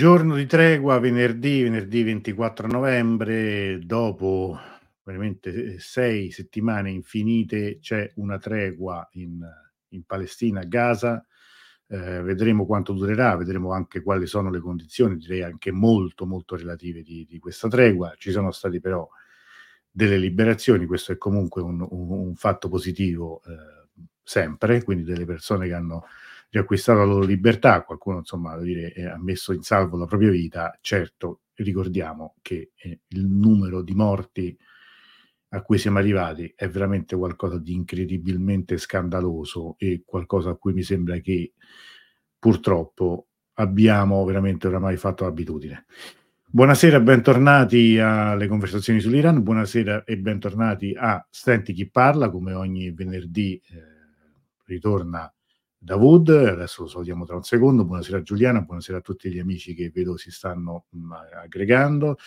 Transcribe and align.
Giorno 0.00 0.36
di 0.36 0.46
tregua, 0.46 0.98
venerdì, 0.98 1.64
venerdì 1.64 2.04
24 2.04 2.68
novembre, 2.68 3.80
dopo 3.84 4.56
veramente 5.02 5.80
sei 5.80 6.30
settimane 6.30 6.90
infinite 6.90 7.80
c'è 7.80 8.10
una 8.14 8.38
tregua 8.38 9.06
in, 9.14 9.44
in 9.88 10.04
Palestina, 10.04 10.60
a 10.60 10.64
Gaza. 10.64 11.26
Eh, 11.88 12.22
vedremo 12.22 12.66
quanto 12.66 12.92
durerà, 12.92 13.36
vedremo 13.36 13.72
anche 13.72 14.00
quali 14.00 14.26
sono 14.26 14.48
le 14.48 14.60
condizioni, 14.60 15.16
direi 15.16 15.42
anche 15.42 15.72
molto 15.72 16.24
molto 16.24 16.54
relative 16.54 17.02
di, 17.02 17.26
di 17.28 17.38
questa 17.38 17.68
tregua. 17.68 18.14
Ci 18.16 18.30
sono 18.30 18.52
stati 18.52 18.80
però 18.80 19.08
delle 19.90 20.18
liberazioni, 20.18 20.86
questo 20.86 21.12
è 21.12 21.18
comunque 21.18 21.62
un, 21.62 21.80
un, 21.80 22.10
un 22.10 22.34
fatto 22.36 22.68
positivo 22.68 23.42
eh, 23.44 23.79
sempre, 24.30 24.84
quindi 24.84 25.02
delle 25.02 25.24
persone 25.24 25.66
che 25.66 25.74
hanno 25.74 26.04
riacquistato 26.50 27.00
la 27.00 27.04
loro 27.04 27.24
libertà, 27.24 27.82
qualcuno 27.82 28.18
insomma 28.18 28.56
dire, 28.58 28.92
ha 29.12 29.18
messo 29.18 29.52
in 29.52 29.62
salvo 29.62 29.96
la 29.98 30.06
propria 30.06 30.30
vita, 30.30 30.78
certo 30.80 31.40
ricordiamo 31.54 32.36
che 32.40 32.70
eh, 32.76 33.00
il 33.08 33.26
numero 33.26 33.82
di 33.82 33.92
morti 33.92 34.56
a 35.48 35.62
cui 35.62 35.78
siamo 35.78 35.98
arrivati 35.98 36.52
è 36.54 36.68
veramente 36.68 37.16
qualcosa 37.16 37.58
di 37.58 37.74
incredibilmente 37.74 38.78
scandaloso 38.78 39.74
e 39.78 40.02
qualcosa 40.06 40.50
a 40.50 40.54
cui 40.54 40.74
mi 40.74 40.84
sembra 40.84 41.18
che 41.18 41.54
purtroppo 42.38 43.26
abbiamo 43.54 44.24
veramente 44.24 44.68
oramai 44.68 44.96
fatto 44.96 45.26
abitudine. 45.26 45.86
Buonasera, 46.46 47.00
bentornati 47.00 47.98
alle 47.98 48.46
conversazioni 48.46 49.00
sull'Iran, 49.00 49.42
buonasera 49.42 50.04
e 50.04 50.16
bentornati 50.18 50.94
a 50.96 51.24
Senti 51.28 51.72
chi 51.72 51.90
parla, 51.90 52.30
come 52.30 52.52
ogni 52.52 52.92
venerdì 52.92 53.60
eh, 53.70 53.89
ritorna 54.70 55.32
Davud, 55.82 56.28
adesso 56.28 56.82
lo 56.82 56.88
salutiamo 56.88 57.24
tra 57.24 57.36
un 57.36 57.42
secondo, 57.42 57.86
buonasera 57.86 58.20
Giuliana, 58.20 58.60
buonasera 58.60 58.98
a 58.98 59.00
tutti 59.00 59.32
gli 59.32 59.38
amici 59.38 59.74
che 59.74 59.90
vedo 59.90 60.18
si 60.18 60.30
stanno 60.30 60.84
mh, 60.90 60.98
mm, 60.98 61.12
aggregando. 61.42 62.18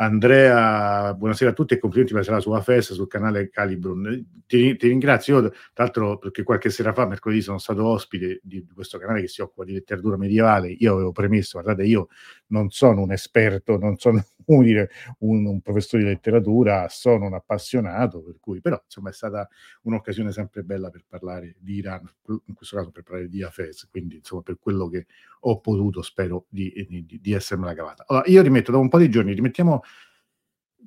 Andrea, 0.00 1.14
buonasera 1.14 1.50
a 1.50 1.52
tutti 1.52 1.74
e 1.74 1.78
complimenti 1.78 2.14
per 2.14 2.28
la 2.28 2.40
sua 2.40 2.60
festa 2.60 2.94
sul 2.94 3.06
canale 3.06 3.50
Calibrum. 3.50 4.24
Ti, 4.46 4.76
ti, 4.76 4.88
ringrazio, 4.88 5.42
io, 5.42 5.50
tra 5.50 5.84
l'altro 5.84 6.18
perché 6.18 6.42
qualche 6.42 6.70
sera 6.70 6.92
fa, 6.92 7.06
mercoledì, 7.06 7.40
sono 7.40 7.58
stato 7.58 7.84
ospite 7.84 8.40
di, 8.42 8.66
questo 8.74 8.98
canale 8.98 9.20
che 9.20 9.28
si 9.28 9.42
occupa 9.42 9.64
di 9.64 9.74
letteratura 9.74 10.16
medievale. 10.16 10.68
Io 10.68 10.94
avevo 10.94 11.12
premesso, 11.12 11.60
guardate, 11.60 11.86
io 11.86 12.08
non 12.48 12.70
sono 12.70 13.02
un 13.02 13.12
esperto, 13.12 13.78
non 13.78 13.96
sono 13.96 14.24
un, 14.46 14.86
un, 15.18 15.60
professore 15.60 16.02
di 16.02 16.08
letteratura, 16.08 16.88
sono 16.88 17.26
un 17.26 17.34
appassionato, 17.34 18.22
per 18.22 18.36
cui, 18.40 18.60
però 18.60 18.80
insomma 18.82 19.10
è 19.10 19.12
stata 19.12 19.48
un'occasione 19.82 20.32
sempre 20.32 20.62
bella 20.62 20.90
per 20.90 21.04
parlare 21.06 21.56
di 21.58 21.74
Iran, 21.74 22.08
in 22.46 22.54
questo 22.54 22.76
caso 22.76 22.90
per 22.90 23.02
parlare 23.02 23.28
di 23.28 23.42
Hafez, 23.42 23.88
quindi 23.90 24.16
insomma 24.16 24.42
per 24.42 24.58
quello 24.58 24.88
che 24.88 25.06
ho 25.40 25.60
potuto 25.60 26.02
spero 26.02 26.46
di, 26.48 26.72
di, 26.88 27.18
di 27.20 27.32
essermela 27.32 27.74
cavata. 27.74 28.04
Allora, 28.06 28.26
io 28.28 28.42
rimetto 28.42 28.72
da 28.72 28.78
un 28.78 28.88
po' 28.88 28.98
di 28.98 29.10
giorni, 29.10 29.34
rimettiamo 29.34 29.82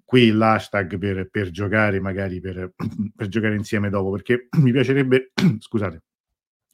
qui 0.06 0.32
l'hashtag 0.32 0.98
per, 0.98 1.30
per 1.30 1.50
giocare, 1.52 2.00
magari 2.00 2.40
per, 2.40 2.74
per, 3.16 3.28
giocare 3.28 3.56
insieme 3.56 3.90
dopo, 3.90 4.12
perché 4.12 4.48
mi 4.60 4.72
piacerebbe, 4.72 5.32
scusate, 5.60 6.04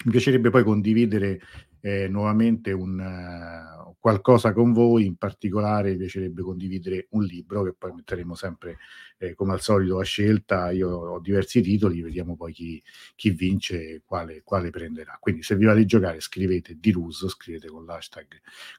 mi 0.06 0.12
piacerebbe 0.12 0.50
poi 0.50 0.64
condividere 0.64 1.40
eh, 1.82 2.08
nuovamente 2.08 2.72
un, 2.72 3.00
uh, 3.00 3.96
qualcosa 4.00 4.54
con 4.54 4.74
voi, 4.74 5.06
in 5.06 5.16
particolare 5.16 5.92
mi 5.92 5.98
piacerebbe 5.98 6.42
condividere 6.42 7.08
un 7.12 7.24
libro 7.24 7.64
che 7.64 7.74
poi 7.78 7.94
metteremo 7.94 8.36
sempre 8.36 8.78
eh, 9.18 9.34
come 9.34 9.54
al 9.54 9.62
solito 9.62 10.00
a 10.00 10.04
scelta, 10.04 10.72
io 10.72 10.90
ho 10.90 11.20
diversi 11.20 11.62
titoli, 11.62 12.02
vediamo 12.02 12.36
poi 12.36 12.54
chi, 12.54 12.82
chi 13.16 13.32
vince 13.32 13.90
e 13.90 14.02
quale, 14.06 14.42
quale, 14.44 14.70
prenderà. 14.70 15.18
Quindi 15.20 15.44
se 15.44 15.56
vi 15.56 15.66
va 15.66 15.74
di 15.74 15.86
giocare 15.86 16.20
scrivete 16.20 16.78
di 16.80 16.92
Russo, 16.92 17.28
scrivete 17.28 17.68
con 17.68 17.86
l'hashtag 17.86 18.28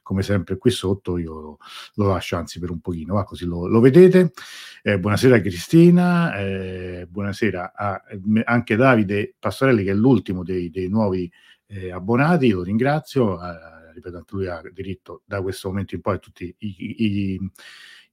come 0.01 0.21
sempre 0.21 0.57
qui 0.57 0.71
sotto, 0.71 1.17
io 1.17 1.57
lo 1.95 2.07
lascio 2.07 2.37
anzi 2.37 2.59
per 2.59 2.69
un 2.69 2.79
pochino, 2.79 3.15
va 3.15 3.23
così 3.23 3.45
lo, 3.45 3.67
lo 3.67 3.79
vedete. 3.79 4.31
Eh, 4.81 4.97
buonasera 4.99 5.41
Cristina, 5.41 6.37
eh, 6.37 7.05
buonasera 7.09 7.73
a, 7.75 8.01
anche 8.45 8.75
Davide 8.75 9.35
Pastorelli 9.37 9.83
che 9.83 9.91
è 9.91 9.95
l'ultimo 9.95 10.43
dei, 10.43 10.69
dei 10.69 10.87
nuovi 10.87 11.29
eh, 11.69 11.91
abbonati, 11.91 12.49
lo 12.49 12.63
ringrazio, 12.63 13.41
eh, 13.41 13.93
ripeto, 13.93 14.17
anche 14.17 14.35
lui 14.35 14.47
ha 14.47 14.61
diritto 14.73 15.21
da 15.25 15.41
questo 15.41 15.69
momento 15.69 15.95
in 15.95 16.01
poi 16.01 16.15
a 16.15 16.19
tutti 16.19 16.55
i, 16.57 16.75
i, 16.77 17.05
i, 17.05 17.51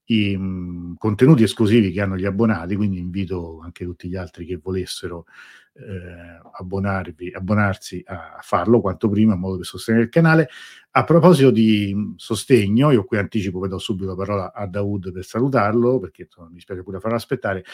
i 0.07 0.37
mh, 0.37 0.97
contenuti 0.99 1.43
esclusivi 1.43 1.91
che 1.91 2.01
hanno 2.03 2.17
gli 2.17 2.27
abbonati, 2.27 2.77
quindi 2.77 2.99
invito 2.99 3.61
anche 3.63 3.85
tutti 3.85 4.09
gli 4.09 4.17
altri 4.17 4.45
che 4.45 4.59
volessero 4.63 5.25
eh, 5.73 6.41
abbonarvi, 6.53 7.33
abbonarsi 7.33 8.03
a 8.07 8.39
farlo 8.41 8.81
quanto 8.81 9.09
prima 9.09 9.35
in 9.35 9.41
modo 9.41 9.57
per 9.57 9.67
sostenere 9.67 10.05
il 10.05 10.11
canale. 10.11 10.49
A 10.93 11.05
proposito 11.05 11.51
di 11.51 12.15
sostegno, 12.17 12.91
io 12.91 13.05
qui 13.05 13.19
anticipo, 13.19 13.59
vedo 13.59 13.79
subito 13.79 14.09
la 14.09 14.17
parola 14.17 14.53
a 14.53 14.67
Dawood 14.67 15.13
per 15.13 15.25
salutarlo, 15.25 15.99
perché 15.99 16.23
insomma, 16.23 16.49
mi 16.51 16.61
spiace 16.61 16.83
pure 16.83 17.01
farlo 17.01 17.17
aspettare, 17.17 17.65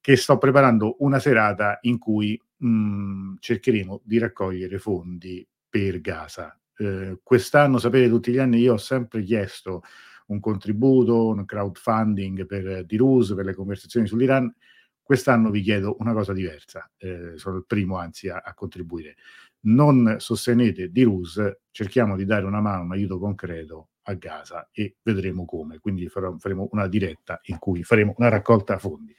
che 0.00 0.16
sto 0.16 0.38
preparando 0.38 0.96
una 1.00 1.20
serata 1.20 1.78
in 1.82 1.98
cui 1.98 2.40
mh, 2.62 2.68
mhmm, 2.68 3.36
cercheremo 3.40 4.02
di 4.04 4.18
raccogliere 4.18 4.78
fondi 4.78 5.46
per 5.68 6.00
Gaza. 6.00 6.58
Eh, 6.76 7.18
quest'anno, 7.22 7.78
sapete, 7.78 8.08
tutti 8.08 8.32
gli 8.32 8.38
anni 8.38 8.60
io 8.60 8.74
ho 8.74 8.78
sempre 8.78 9.22
chiesto 9.22 9.82
un 10.26 10.40
contributo, 10.40 11.28
un 11.28 11.44
crowdfunding 11.44 12.46
per 12.46 12.84
Dirus, 12.84 13.34
per 13.34 13.44
le 13.44 13.54
conversazioni 13.54 14.06
sull'Iran. 14.06 14.52
Quest'anno 15.02 15.50
vi 15.50 15.62
chiedo 15.62 15.96
una 15.98 16.12
cosa 16.12 16.32
diversa, 16.32 16.90
eh, 16.96 17.32
sono 17.36 17.56
il 17.56 17.64
primo 17.66 17.98
anzi 17.98 18.28
a, 18.28 18.40
a 18.44 18.54
contribuire. 18.54 19.16
Non 19.64 20.16
sostenete 20.18 20.90
Dirus, 20.90 21.40
cerchiamo 21.70 22.16
di 22.16 22.24
dare 22.24 22.46
una 22.46 22.60
mano, 22.60 22.84
un 22.84 22.92
aiuto 22.92 23.18
concreto 23.18 23.88
a 24.04 24.14
Gaza 24.14 24.68
e 24.72 24.96
vedremo 25.02 25.44
come. 25.44 25.78
Quindi 25.78 26.08
faremo 26.08 26.68
una 26.72 26.86
diretta 26.88 27.40
in 27.44 27.58
cui 27.58 27.82
faremo 27.84 28.14
una 28.16 28.28
raccolta 28.28 28.78
fondi. 28.78 29.14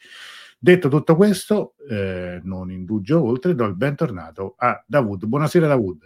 Detto 0.63 0.87
tutto 0.87 1.17
questo, 1.17 1.73
eh, 1.89 2.39
non 2.41 2.71
indugio 2.71 3.21
oltre, 3.21 3.53
do 3.53 3.65
il 3.65 3.75
bentornato 3.75 4.53
a 4.55 4.81
Davud. 4.87 5.25
Buonasera 5.25 5.67
Davud. 5.67 6.05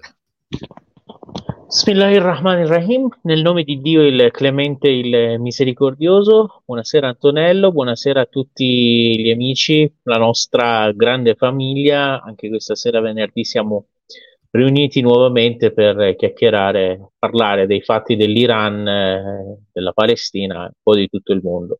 Bismillahirrahmanirrahim, 1.67 3.07
nel 3.21 3.43
nome 3.43 3.61
di 3.61 3.79
Dio 3.79 4.01
il 4.01 4.29
clemente, 4.31 4.89
il 4.89 5.39
misericordioso, 5.39 6.63
buonasera 6.65 7.07
Antonello, 7.07 7.71
buonasera 7.71 8.21
a 8.21 8.25
tutti 8.25 9.21
gli 9.21 9.29
amici, 9.29 9.93
la 10.01 10.17
nostra 10.17 10.91
grande 10.91 11.35
famiglia, 11.35 12.23
anche 12.23 12.49
questa 12.49 12.73
sera 12.73 12.99
venerdì 12.99 13.45
siamo 13.45 13.89
riuniti 14.49 15.01
nuovamente 15.01 15.71
per 15.71 16.15
chiacchierare, 16.15 17.11
parlare 17.19 17.67
dei 17.67 17.83
fatti 17.83 18.15
dell'Iran, 18.15 18.87
eh, 18.87 19.59
della 19.71 19.91
Palestina, 19.91 20.61
un 20.61 20.71
po' 20.81 20.95
di 20.95 21.07
tutto 21.09 21.31
il 21.31 21.41
mondo. 21.43 21.77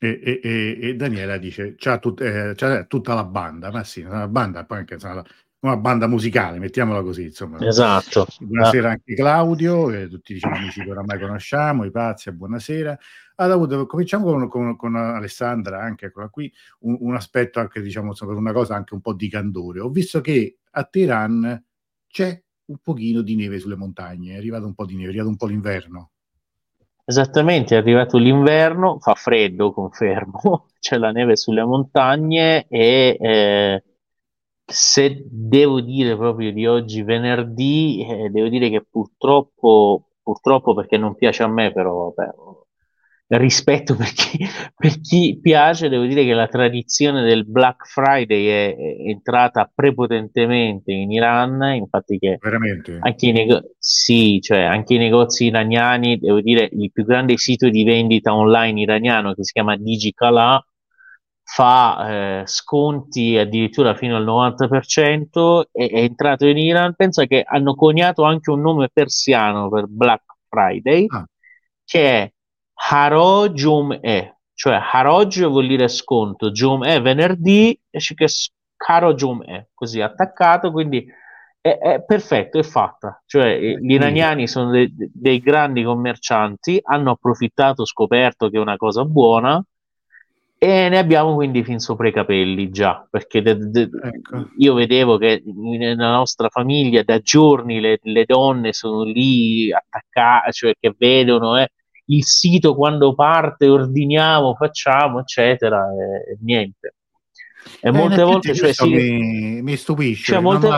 E, 0.00 0.20
e, 0.22 0.40
e, 0.42 0.78
e 0.80 0.94
Daniela 0.94 1.38
dice: 1.38 1.74
c'ha, 1.76 1.98
tut, 1.98 2.20
eh, 2.20 2.52
c'ha, 2.54 2.84
tutta 2.84 3.14
la 3.14 3.24
banda, 3.24 3.70
ma 3.72 3.82
sì, 3.82 4.02
una 4.02 4.28
banda, 4.28 4.64
poi 4.64 4.78
anche 4.78 4.96
una, 5.02 5.24
una 5.60 5.76
banda 5.76 6.06
musicale, 6.06 6.60
mettiamola 6.60 7.02
così. 7.02 7.24
Insomma. 7.24 7.58
Esatto. 7.66 8.26
Buonasera 8.38 8.88
ah. 8.88 8.92
anche 8.92 9.14
Claudio, 9.14 9.86
che 9.86 10.08
tutti 10.08 10.34
diciamo 10.34 10.54
amici 10.54 10.82
che 10.82 10.90
oramai 10.90 11.18
conosciamo, 11.18 11.84
i 11.84 11.90
pazzi, 11.90 12.30
buonasera. 12.32 12.96
Allora, 13.36 13.86
cominciamo 13.86 14.24
con, 14.26 14.48
con, 14.48 14.76
con, 14.76 14.96
Alessandra, 14.96 15.80
anche 15.80 16.06
eccola 16.06 16.28
qui, 16.28 16.52
un, 16.80 16.96
un 17.00 17.14
aspetto 17.14 17.58
anche, 17.58 17.80
diciamo, 17.80 18.12
per 18.12 18.28
una 18.28 18.52
cosa 18.52 18.76
anche 18.76 18.94
un 18.94 19.00
po' 19.00 19.14
di 19.14 19.28
candore. 19.28 19.80
Ho 19.80 19.90
visto 19.90 20.20
che 20.20 20.58
a 20.70 20.84
Teheran 20.84 21.64
c'è 22.08 22.40
un 22.66 22.78
pochino 22.78 23.22
di 23.22 23.34
neve 23.34 23.58
sulle 23.58 23.76
montagne, 23.76 24.34
è 24.34 24.36
arrivato 24.36 24.66
un 24.66 24.74
po' 24.74 24.86
di 24.86 24.94
neve, 24.94 25.06
è 25.06 25.08
arrivato 25.08 25.30
un 25.30 25.36
po' 25.36 25.46
l'inverno. 25.46 26.10
Esattamente, 27.08 27.74
è 27.74 27.78
arrivato 27.78 28.18
l'inverno, 28.18 28.98
fa 29.00 29.14
freddo, 29.14 29.72
confermo, 29.72 30.66
c'è 30.78 30.98
la 30.98 31.10
neve 31.10 31.36
sulle 31.36 31.64
montagne 31.64 32.66
e 32.68 33.16
eh, 33.18 33.82
se 34.66 35.24
devo 35.26 35.80
dire 35.80 36.14
proprio 36.16 36.52
di 36.52 36.66
oggi 36.66 37.02
venerdì, 37.02 38.04
eh, 38.06 38.28
devo 38.28 38.48
dire 38.48 38.68
che 38.68 38.84
purtroppo, 38.84 40.10
purtroppo 40.22 40.74
perché 40.74 40.98
non 40.98 41.14
piace 41.14 41.42
a 41.42 41.48
me, 41.48 41.72
però 41.72 42.12
vabbè, 42.12 42.30
rispetto 43.36 43.94
per 43.94 44.10
chi, 44.12 44.38
per 44.74 45.00
chi, 45.00 45.38
piace, 45.40 45.88
devo 45.88 46.04
dire 46.04 46.24
che 46.24 46.32
la 46.32 46.46
tradizione 46.46 47.22
del 47.22 47.46
Black 47.46 47.86
Friday 47.86 48.46
è, 48.46 48.76
è 48.76 49.08
entrata 49.08 49.70
prepotentemente 49.72 50.92
in 50.92 51.12
Iran, 51.12 51.74
infatti 51.74 52.18
che 52.18 52.38
anche 53.00 53.26
i, 53.26 53.32
nego- 53.32 53.72
sì, 53.78 54.40
cioè 54.40 54.60
anche 54.60 54.94
i 54.94 54.98
negozi 54.98 55.46
iraniani, 55.46 56.18
devo 56.18 56.40
dire 56.40 56.68
il 56.72 56.90
più 56.90 57.04
grande 57.04 57.36
sito 57.36 57.68
di 57.68 57.84
vendita 57.84 58.34
online 58.34 58.80
iraniano 58.80 59.34
che 59.34 59.44
si 59.44 59.52
chiama 59.52 59.76
Digicala 59.76 60.62
fa 61.50 62.40
eh, 62.40 62.42
sconti 62.46 63.38
addirittura 63.38 63.94
fino 63.94 64.16
al 64.16 64.24
90% 64.24 65.62
e 65.72 65.88
è 65.88 66.00
entrato 66.00 66.46
in 66.46 66.58
Iran, 66.58 66.94
pensa 66.94 67.24
che 67.24 67.42
hanno 67.42 67.74
coniato 67.74 68.22
anche 68.22 68.50
un 68.50 68.60
nome 68.60 68.90
persiano 68.92 69.70
per 69.70 69.86
Black 69.86 70.24
Friday 70.46 71.06
ah. 71.08 71.26
che 71.84 72.02
è 72.02 72.32
Haro 72.90 73.48
Jum'e, 73.50 74.38
cioè 74.54 74.78
Haroj 74.92 75.46
vuol 75.46 75.66
dire 75.66 75.88
sconto, 75.88 76.50
Jum'e 76.50 77.00
venerdì, 77.00 77.78
esce 77.90 78.14
che 78.14 78.26
Haro 78.86 79.14
Jum'e, 79.14 79.70
così 79.74 80.00
attaccato, 80.00 80.70
quindi 80.70 81.06
è, 81.60 81.78
è 81.78 82.02
perfetto, 82.04 82.58
è 82.58 82.62
fatta. 82.62 83.22
Cioè, 83.26 83.46
eh, 83.46 83.78
gli 83.80 83.92
iraniani 83.92 84.46
sono 84.46 84.70
de- 84.70 84.92
dei 84.94 85.40
grandi 85.40 85.82
commercianti, 85.82 86.80
hanno 86.82 87.10
approfittato, 87.12 87.84
scoperto 87.84 88.48
che 88.48 88.56
è 88.56 88.60
una 88.60 88.76
cosa 88.76 89.04
buona 89.04 89.62
e 90.60 90.88
ne 90.88 90.98
abbiamo 90.98 91.34
quindi 91.34 91.62
fin 91.62 91.78
sopra 91.78 92.08
i 92.08 92.12
capelli 92.12 92.70
già, 92.70 93.06
perché 93.08 93.42
de- 93.42 93.70
de- 93.70 93.90
ecco. 94.02 94.48
io 94.56 94.74
vedevo 94.74 95.16
che 95.16 95.42
nella 95.44 96.10
nostra 96.10 96.48
famiglia 96.48 97.02
da 97.04 97.20
giorni 97.20 97.80
le, 97.80 98.00
le 98.02 98.24
donne 98.24 98.72
sono 98.72 99.04
lì 99.04 99.72
attaccate, 99.72 100.52
cioè 100.52 100.74
che 100.78 100.94
vedono 100.98 101.58
eh, 101.58 101.70
il 102.10 102.24
sito 102.24 102.74
quando 102.74 103.14
parte, 103.14 103.68
ordiniamo, 103.68 104.54
facciamo, 104.54 105.20
eccetera, 105.20 105.86
e, 105.90 106.32
e 106.32 106.38
niente. 106.42 106.94
E 107.80 107.88
eh, 107.88 107.90
molte 107.90 108.22
volte 108.22 108.54
cioè, 108.54 108.72
si, 108.72 108.88
mi, 108.88 109.62
mi, 109.62 109.76
stupisce. 109.76 110.32
Cioè, 110.32 110.40
molte, 110.40 110.68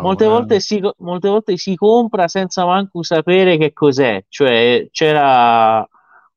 molte, 0.00 0.24
eh. 0.24 0.28
volte 0.28 0.60
si, 0.60 0.80
molte, 0.98 1.28
volte 1.28 1.56
si, 1.56 1.74
compra 1.76 2.28
senza 2.28 2.64
manco 2.64 3.02
sapere 3.02 3.56
che 3.56 3.72
cos'è. 3.72 4.24
Cioè, 4.28 4.88
c'era 4.90 5.86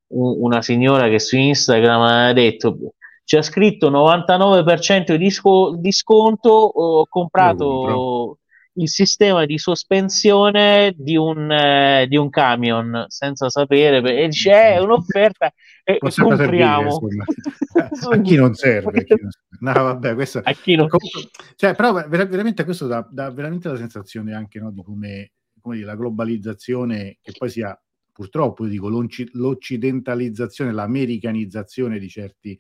un, 0.07 0.35
una 0.41 0.61
signora 0.61 1.09
che 1.09 1.19
su 1.19 1.37
Instagram 1.37 2.01
ha 2.01 2.33
detto 2.33 2.77
c'è 3.23 3.41
scritto 3.41 3.89
99% 3.89 5.15
di, 5.15 5.31
sco- 5.31 5.75
di 5.77 5.91
sconto, 5.91 6.49
ho 6.49 7.05
comprato 7.07 8.39
il 8.75 8.89
sistema 8.89 9.45
di 9.45 9.57
sospensione 9.57 10.93
di 10.97 11.15
un, 11.15 11.51
eh, 11.51 12.07
di 12.07 12.17
un 12.17 12.29
camion 12.29 13.05
senza 13.07 13.49
sapere 13.49 13.97
e 13.97 14.27
dice 14.27 14.51
è 14.51 14.79
un'offerta 14.79 15.53
e 15.83 15.99
compriamo 16.15 16.97
a 18.11 18.21
chi 18.21 18.35
non 18.35 18.53
serve, 18.53 19.03
chi 19.03 19.15
non 19.19 19.31
serve. 19.31 19.51
No, 19.59 19.73
vabbè, 19.73 20.13
questo, 20.13 20.41
a 20.43 20.51
chi 20.53 20.75
non... 20.75 20.87
Comunque, 20.87 21.29
cioè, 21.55 21.75
però 21.75 21.93
veramente 22.07 22.63
questo 22.63 22.87
dà, 22.87 23.07
dà, 23.09 23.31
veramente 23.31 23.69
la 23.69 23.77
sensazione 23.77 24.33
anche 24.33 24.59
no, 24.59 24.71
di 24.71 24.81
come, 24.83 25.31
come 25.61 25.75
dire, 25.75 25.87
la 25.87 25.95
globalizzazione 25.95 27.17
che 27.21 27.31
poi 27.37 27.49
sia 27.49 27.77
purtroppo 28.13 28.65
dico 28.67 28.89
l'occidentalizzazione, 28.89 30.71
l'americanizzazione 30.71 31.97
di 31.97 32.07
certi 32.07 32.59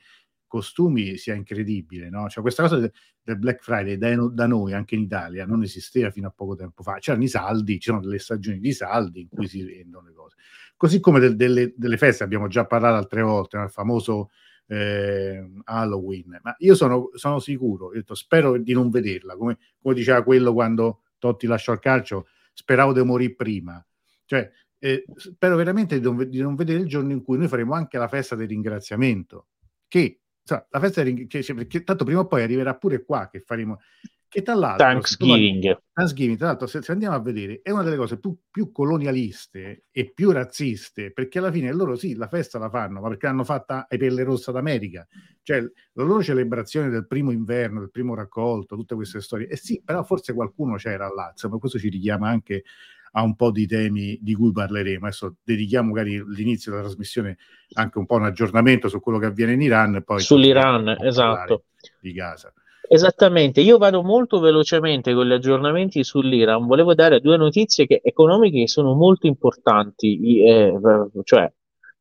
costumi 0.53 1.17
sia 1.17 1.33
incredibile, 1.33 2.11
no? 2.11 2.29
Cioè 2.29 2.43
questa 2.43 2.61
cosa 2.61 2.77
del 2.77 3.39
Black 3.39 3.63
Friday 3.63 3.97
da, 3.97 4.45
noi, 4.45 4.73
anche 4.73 4.93
in 4.93 5.01
Italia, 5.01 5.47
non 5.47 5.63
esisteva 5.63 6.11
fino 6.11 6.27
a 6.27 6.29
poco 6.29 6.53
tempo 6.53 6.83
fa. 6.83 6.99
C'erano 6.99 7.23
i 7.23 7.27
saldi, 7.27 7.79
ci 7.79 7.89
sono 7.89 8.01
delle 8.01 8.19
stagioni 8.19 8.59
di 8.59 8.71
saldi 8.71 9.21
in 9.21 9.29
cui 9.29 9.47
si 9.47 9.63
vendono 9.63 10.05
le 10.05 10.13
cose. 10.13 10.35
Così 10.77 10.99
come 10.99 11.19
del, 11.19 11.35
delle, 11.35 11.73
delle, 11.75 11.97
feste, 11.97 12.23
abbiamo 12.23 12.47
già 12.47 12.67
parlato 12.67 12.97
altre 12.97 13.23
volte, 13.23 13.57
no? 13.57 13.63
il 13.63 13.71
famoso 13.71 14.29
eh, 14.67 15.43
Halloween. 15.63 16.39
Ma 16.43 16.55
io 16.59 16.75
sono, 16.75 17.09
sono 17.15 17.39
sicuro, 17.39 17.89
detto, 17.91 18.13
spero 18.13 18.55
di 18.55 18.73
non 18.73 18.91
vederla, 18.91 19.35
come, 19.35 19.57
come, 19.81 19.95
diceva 19.95 20.21
quello 20.21 20.53
quando 20.53 21.01
Totti 21.17 21.47
lasciò 21.47 21.73
il 21.73 21.79
calcio, 21.79 22.27
speravo 22.53 22.93
di 22.93 23.01
morire 23.01 23.33
prima. 23.33 23.83
Cioè, 24.25 24.51
eh, 24.77 25.03
spero 25.15 25.55
veramente 25.55 25.99
di 25.99 26.05
non, 26.05 26.29
di 26.29 26.41
non 26.41 26.53
vedere 26.53 26.81
il 26.81 26.87
giorno 26.87 27.11
in 27.11 27.23
cui 27.23 27.39
noi 27.39 27.47
faremo 27.47 27.73
anche 27.73 27.97
la 27.97 28.07
festa 28.07 28.35
del 28.35 28.49
ringraziamento, 28.49 29.47
che 29.87 30.19
cioè, 30.43 30.65
la 30.69 30.79
festa 30.79 31.03
che, 31.03 31.43
cioè, 31.43 31.55
perché 31.55 31.83
tanto 31.83 32.03
prima 32.03 32.21
o 32.21 32.27
poi 32.27 32.43
arriverà 32.43 32.75
pure 32.75 33.03
qua 33.05 33.29
che 33.29 33.41
faremo 33.41 33.79
che 34.33 34.41
tra 34.41 34.55
l'altro 34.55 34.83
Thanksgiving, 34.83 35.79
Thanksgiving 35.93 36.37
tra 36.39 36.47
l'altro 36.47 36.65
se, 36.65 36.81
se, 36.81 36.91
andiamo 36.91 37.15
a 37.15 37.21
vedere 37.21 37.59
è 37.61 37.69
una 37.69 37.83
delle 37.83 37.97
cose 37.97 38.17
più, 38.19 38.35
più, 38.49 38.71
colonialiste 38.71 39.85
e 39.91 40.11
più 40.11 40.31
razziste 40.31 41.11
perché 41.11 41.37
alla 41.37 41.51
fine 41.51 41.71
loro 41.71 41.95
sì 41.95 42.15
la 42.15 42.27
festa 42.27 42.57
la 42.57 42.71
fanno 42.71 42.99
ma 42.99 43.09
perché 43.09 43.27
l'hanno 43.27 43.43
fatta 43.43 43.85
ai 43.87 43.99
pelle 43.99 44.23
rossa 44.23 44.51
d'America. 44.51 45.07
Cioè 45.43 45.61
la 45.61 46.03
loro 46.03 46.23
celebrazione 46.23 46.89
del 46.89 47.05
primo 47.05 47.29
inverno 47.29 47.81
del 47.81 47.91
primo 47.91 48.15
raccolto 48.15 48.75
tutte 48.75 48.95
queste 48.95 49.21
storie 49.21 49.47
e 49.47 49.55
sì 49.55 49.83
però 49.85 50.03
forse 50.03 50.33
qualcuno 50.33 50.77
c'era 50.77 51.07
là 51.13 51.29
insomma 51.29 51.59
questo 51.59 51.77
ci 51.77 51.89
richiama 51.89 52.27
anche 52.27 52.63
a 53.15 53.23
un 53.23 53.35
po' 53.35 53.51
di 53.51 53.67
temi 53.67 54.17
di 54.21 54.33
cui 54.33 54.51
parleremo. 54.51 55.05
Adesso 55.05 55.35
dedichiamo 55.43 55.89
magari 55.89 56.23
l'inizio 56.35 56.71
della 56.71 56.83
trasmissione 56.83 57.37
anche 57.73 57.97
un 57.97 58.05
po' 58.05 58.15
un 58.15 58.25
aggiornamento 58.25 58.87
su 58.87 58.99
quello 58.99 59.19
che 59.19 59.27
avviene 59.27 59.53
in 59.53 59.61
Iran. 59.61 60.03
Poi 60.05 60.19
Sull'Iran, 60.19 60.95
esatto. 60.99 61.63
Di 61.99 62.13
Gaza. 62.13 62.53
Esattamente, 62.87 63.61
io 63.61 63.77
vado 63.77 64.03
molto 64.03 64.39
velocemente 64.39 65.13
con 65.13 65.25
gli 65.25 65.31
aggiornamenti 65.31 66.03
sull'Iran. 66.03 66.65
Volevo 66.65 66.93
dare 66.93 67.21
due 67.21 67.37
notizie 67.37 67.87
che, 67.87 68.01
economiche 68.03 68.59
che 68.59 68.67
sono 68.67 68.93
molto 68.93 69.25
importanti, 69.25 70.43
eh, 70.43 70.73
cioè 71.23 71.51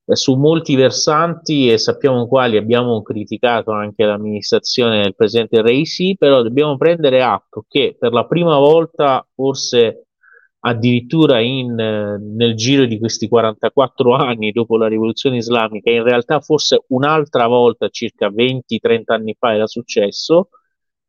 eh, 0.05 0.17
su 0.17 0.35
molti 0.35 0.75
versanti 0.75 1.71
e 1.71 1.79
sappiamo 1.79 2.27
quali 2.27 2.57
abbiamo 2.57 3.01
criticato 3.03 3.71
anche 3.71 4.05
l'amministrazione 4.05 5.03
del 5.03 5.15
presidente 5.15 5.63
Reisi, 5.63 6.17
però 6.19 6.43
dobbiamo 6.43 6.77
prendere 6.77 7.23
atto 7.23 7.65
che 7.69 7.97
per 7.99 8.13
la 8.13 8.27
prima 8.27 8.59
volta, 8.59 9.27
forse 9.35 10.07
addirittura 10.65 11.41
in, 11.41 11.79
eh, 11.79 12.19
nel 12.19 12.55
giro 12.55 12.85
di 12.85 12.99
questi 12.99 13.29
44 13.29 14.15
anni 14.15 14.53
dopo 14.53 14.77
la 14.77 14.89
rivoluzione 14.89 15.39
islamica, 15.39 15.91
in 15.91 16.03
realtà 16.03 16.41
forse 16.41 16.85
un'altra 16.89 17.47
volta, 17.47 17.89
circa 17.89 18.29
20-30 18.29 19.03
anni 19.07 19.35
fa 19.39 19.55
era 19.55 19.67
successo, 19.67 20.51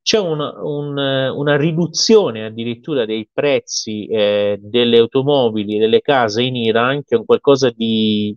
c'è 0.01 0.19
una, 0.19 0.53
un, 0.61 0.97
una 0.97 1.55
riduzione 1.55 2.45
addirittura 2.45 3.05
dei 3.05 3.29
prezzi 3.31 4.05
eh, 4.07 4.57
delle 4.59 4.97
automobili 4.97 5.77
e 5.77 5.79
delle 5.79 6.01
case 6.01 6.41
in 6.43 6.55
Iran, 6.55 7.03
che 7.03 7.15
è 7.15 7.17
un 7.17 7.25
qualcosa 7.25 7.69
di... 7.69 8.35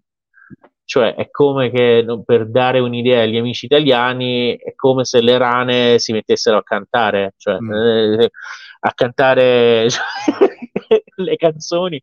cioè 0.84 1.14
è 1.14 1.28
come 1.30 1.70
che, 1.70 2.04
per 2.24 2.48
dare 2.48 2.78
un'idea 2.78 3.22
agli 3.22 3.36
amici 3.36 3.64
italiani, 3.66 4.56
è 4.56 4.74
come 4.74 5.04
se 5.04 5.20
le 5.20 5.38
rane 5.38 5.98
si 5.98 6.12
mettessero 6.12 6.58
a 6.58 6.62
cantare, 6.62 7.34
cioè 7.36 7.58
mm. 7.60 7.72
eh, 7.72 8.30
a 8.80 8.92
cantare... 8.94 9.88
le 11.16 11.36
canzoni, 11.36 12.00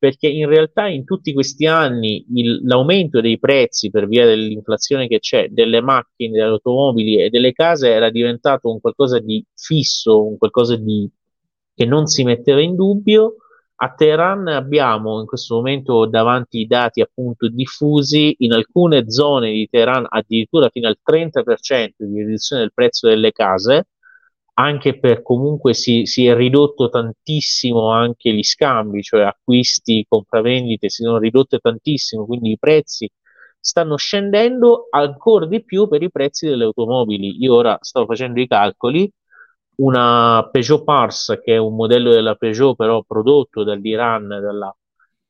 perché 0.00 0.28
in 0.28 0.48
realtà 0.48 0.88
in 0.88 1.04
tutti 1.04 1.34
questi 1.34 1.66
anni 1.66 2.24
il, 2.34 2.60
l'aumento 2.64 3.20
dei 3.20 3.38
prezzi 3.38 3.90
per 3.90 4.08
via 4.08 4.24
dell'inflazione 4.24 5.06
che 5.06 5.18
c'è 5.18 5.48
delle 5.48 5.82
macchine, 5.82 6.32
delle 6.32 6.52
automobili 6.52 7.20
e 7.20 7.28
delle 7.28 7.52
case 7.52 7.90
era 7.90 8.08
diventato 8.08 8.70
un 8.70 8.80
qualcosa 8.80 9.18
di 9.18 9.44
fisso, 9.54 10.26
un 10.26 10.38
qualcosa 10.38 10.76
di, 10.76 11.06
che 11.74 11.84
non 11.84 12.06
si 12.06 12.24
metteva 12.24 12.62
in 12.62 12.76
dubbio. 12.76 13.36
A 13.82 13.92
Teheran 13.94 14.48
abbiamo 14.48 15.20
in 15.20 15.26
questo 15.26 15.56
momento 15.56 16.06
davanti 16.06 16.60
i 16.60 16.66
dati 16.66 17.02
appunto 17.02 17.48
diffusi 17.48 18.36
in 18.38 18.52
alcune 18.52 19.10
zone 19.10 19.52
di 19.52 19.68
Teheran 19.70 20.06
addirittura 20.08 20.70
fino 20.70 20.88
al 20.88 20.98
30% 21.02 21.90
di 21.98 22.22
riduzione 22.22 22.62
del 22.62 22.72
prezzo 22.72 23.06
delle 23.06 23.32
case, 23.32 23.88
anche 24.54 24.98
per 24.98 25.22
comunque 25.22 25.74
si, 25.74 26.06
si, 26.06 26.26
è 26.26 26.34
ridotto 26.34 26.88
tantissimo 26.88 27.90
anche 27.90 28.32
gli 28.32 28.42
scambi, 28.42 29.02
cioè 29.02 29.22
acquisti, 29.22 30.04
compravendite 30.08 30.88
si 30.88 31.02
sono 31.02 31.18
ridotte 31.18 31.58
tantissimo, 31.58 32.26
quindi 32.26 32.52
i 32.52 32.58
prezzi 32.58 33.10
stanno 33.58 33.96
scendendo 33.96 34.88
ancora 34.90 35.46
di 35.46 35.62
più 35.64 35.88
per 35.88 36.02
i 36.02 36.10
prezzi 36.10 36.46
delle 36.46 36.64
automobili. 36.64 37.42
Io 37.42 37.54
ora 37.54 37.78
sto 37.80 38.06
facendo 38.06 38.40
i 38.40 38.46
calcoli, 38.46 39.10
una 39.76 40.48
Peugeot 40.50 40.84
Pars, 40.84 41.40
che 41.42 41.54
è 41.54 41.56
un 41.58 41.74
modello 41.74 42.10
della 42.10 42.34
Peugeot 42.34 42.76
però 42.76 43.02
prodotto 43.02 43.64
dall'Iran, 43.64 44.28
dalla, 44.28 44.74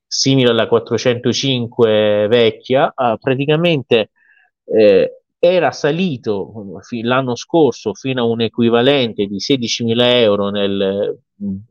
simile 0.07 0.51
alla 0.51 0.67
405 0.67 2.27
vecchia, 2.29 2.93
praticamente 3.21 4.11
eh, 4.65 5.20
era 5.43 5.73
salito 5.73 6.53
l'anno 7.03 7.35
scorso 7.35 7.95
fino 7.95 8.21
a 8.21 8.27
un 8.27 8.43
equivalente 8.43 9.25
di 9.25 9.37
16.000 9.37 9.97
euro 10.21 10.51
nel, 10.51 11.19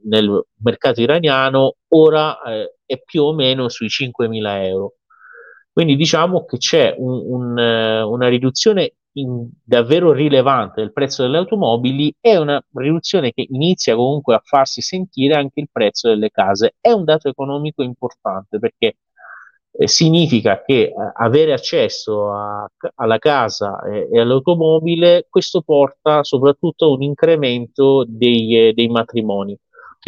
nel 0.06 0.46
mercato 0.64 1.02
iraniano, 1.02 1.76
ora 1.90 2.42
eh, 2.42 2.78
è 2.84 3.00
più 3.04 3.24
o 3.24 3.34
meno 3.34 3.70
sui 3.70 3.88
5.000 3.88 4.64
euro. 4.64 4.96
Quindi 5.72 5.96
diciamo 5.96 6.46
che 6.46 6.58
c'è 6.58 6.96
un, 6.98 7.22
un, 7.26 7.58
una 7.58 8.28
riduzione 8.28 8.96
in, 9.14 9.48
davvero 9.64 10.12
rilevante 10.14 10.82
del 10.82 10.92
prezzo 10.92 11.22
delle 11.22 11.38
automobili 11.38 12.14
e 12.20 12.38
una 12.38 12.62
riduzione 12.74 13.32
che 13.32 13.46
inizia 13.50 13.96
comunque 13.96 14.34
a 14.34 14.42
farsi 14.44 14.82
sentire 14.82 15.36
anche 15.36 15.60
il 15.60 15.70
prezzo 15.72 16.10
delle 16.10 16.32
case. 16.32 16.76
È 16.82 16.90
un 16.90 17.04
dato 17.04 17.30
economico 17.30 17.84
importante 17.84 18.58
perché 18.58 18.98
eh, 19.80 19.88
significa 19.88 20.62
che 20.62 20.82
eh, 20.82 20.94
avere 21.14 21.54
accesso 21.54 22.34
a, 22.34 22.70
alla 22.96 23.18
casa 23.18 23.80
e, 23.84 24.10
e, 24.12 24.20
all'automobile, 24.20 25.28
questo 25.30 25.62
porta 25.62 26.22
soprattutto 26.24 26.86
a 26.86 26.90
un 26.90 27.02
incremento 27.02 28.04
dei, 28.06 28.58
eh, 28.58 28.74
dei, 28.74 28.90
matrimoni. 28.90 29.58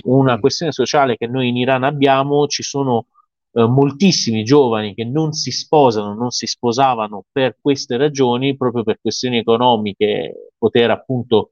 Una 0.03 0.39
questione 0.39 0.73
sociale 0.73 1.15
che 1.15 1.27
noi 1.27 1.47
in 1.47 1.55
Iran 1.55 1.83
abbiamo, 1.83 2.47
ci 2.47 2.63
sono 2.63 3.05
eh, 3.53 3.65
moltissimi 3.65 4.43
giovani 4.43 4.93
che 4.93 5.05
non 5.05 5.31
si 5.31 5.51
sposano, 5.51 6.13
non 6.15 6.31
si 6.31 6.47
sposavano 6.47 7.23
per 7.31 7.55
queste 7.61 7.95
ragioni, 7.95 8.57
proprio 8.57 8.83
per 8.83 8.99
questioni 8.99 9.37
economiche, 9.37 10.51
poter 10.57 10.91
appunto 10.91 11.51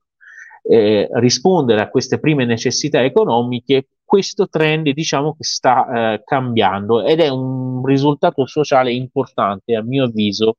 eh, 0.64 1.08
rispondere 1.14 1.82
a 1.82 1.90
queste 1.90 2.20
prime 2.20 2.44
necessità 2.44 3.02
economiche, 3.02 3.88
questo 4.10 4.48
trend 4.50 4.90
diciamo 4.90 5.36
che 5.36 5.44
sta 5.44 6.14
eh, 6.14 6.24
cambiando 6.24 7.04
ed 7.06 7.20
è 7.20 7.28
un 7.28 7.86
risultato 7.86 8.48
sociale 8.48 8.92
importante 8.92 9.76
a 9.76 9.84
mio 9.84 10.06
avviso, 10.06 10.56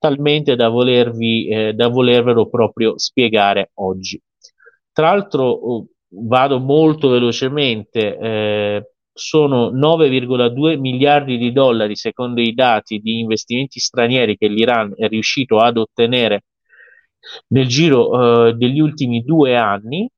talmente 0.00 0.56
da, 0.56 0.68
volervi, 0.68 1.46
eh, 1.46 1.72
da 1.74 1.86
volervelo 1.86 2.48
proprio 2.48 2.98
spiegare 2.98 3.70
oggi. 3.74 4.20
Tra 4.90 5.12
l'altro, 5.12 5.44
oh, 5.44 5.86
vado 6.08 6.58
molto 6.58 7.08
velocemente, 7.10 8.18
eh, 8.18 8.90
sono 9.12 9.70
9,2 9.70 10.76
miliardi 10.80 11.38
di 11.38 11.52
dollari 11.52 11.94
secondo 11.94 12.40
i 12.40 12.52
dati 12.52 12.98
di 12.98 13.20
investimenti 13.20 13.78
stranieri 13.78 14.36
che 14.36 14.48
l'Iran 14.48 14.94
è 14.96 15.06
riuscito 15.06 15.58
ad 15.58 15.76
ottenere 15.76 16.46
nel 17.48 17.68
giro 17.68 18.48
eh, 18.48 18.54
degli 18.54 18.80
ultimi 18.80 19.22
due 19.22 19.56
anni. 19.56 20.10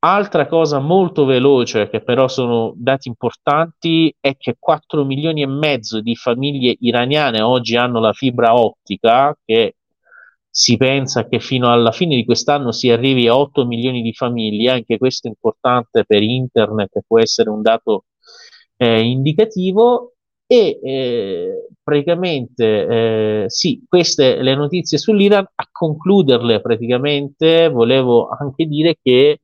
Altra 0.00 0.46
cosa 0.46 0.78
molto 0.78 1.24
veloce, 1.24 1.88
che 1.90 2.00
però 2.02 2.28
sono 2.28 2.72
dati 2.76 3.08
importanti, 3.08 4.14
è 4.20 4.36
che 4.36 4.54
4 4.56 5.04
milioni 5.04 5.42
e 5.42 5.46
mezzo 5.46 6.00
di 6.00 6.14
famiglie 6.14 6.76
iraniane 6.78 7.40
oggi 7.40 7.74
hanno 7.74 7.98
la 7.98 8.12
fibra 8.12 8.54
ottica, 8.54 9.36
che 9.44 9.74
si 10.48 10.76
pensa 10.76 11.26
che 11.26 11.40
fino 11.40 11.72
alla 11.72 11.90
fine 11.90 12.14
di 12.14 12.24
quest'anno 12.24 12.70
si 12.70 12.90
arrivi 12.90 13.26
a 13.26 13.36
8 13.36 13.66
milioni 13.66 14.00
di 14.02 14.12
famiglie, 14.12 14.70
anche 14.70 14.98
questo 14.98 15.26
è 15.26 15.30
importante 15.30 16.04
per 16.04 16.22
internet, 16.22 17.00
può 17.04 17.18
essere 17.18 17.50
un 17.50 17.62
dato 17.62 18.04
eh, 18.76 19.00
indicativo. 19.00 20.12
E 20.50 20.78
eh, 20.82 21.68
praticamente 21.82 23.42
eh, 23.44 23.44
sì, 23.48 23.84
queste 23.86 24.40
le 24.42 24.54
notizie 24.54 24.96
sull'Iran, 24.96 25.44
a 25.54 25.68
concluderle 25.70 26.60
praticamente 26.62 27.68
volevo 27.68 28.28
anche 28.28 28.64
dire 28.64 28.96
che 29.02 29.40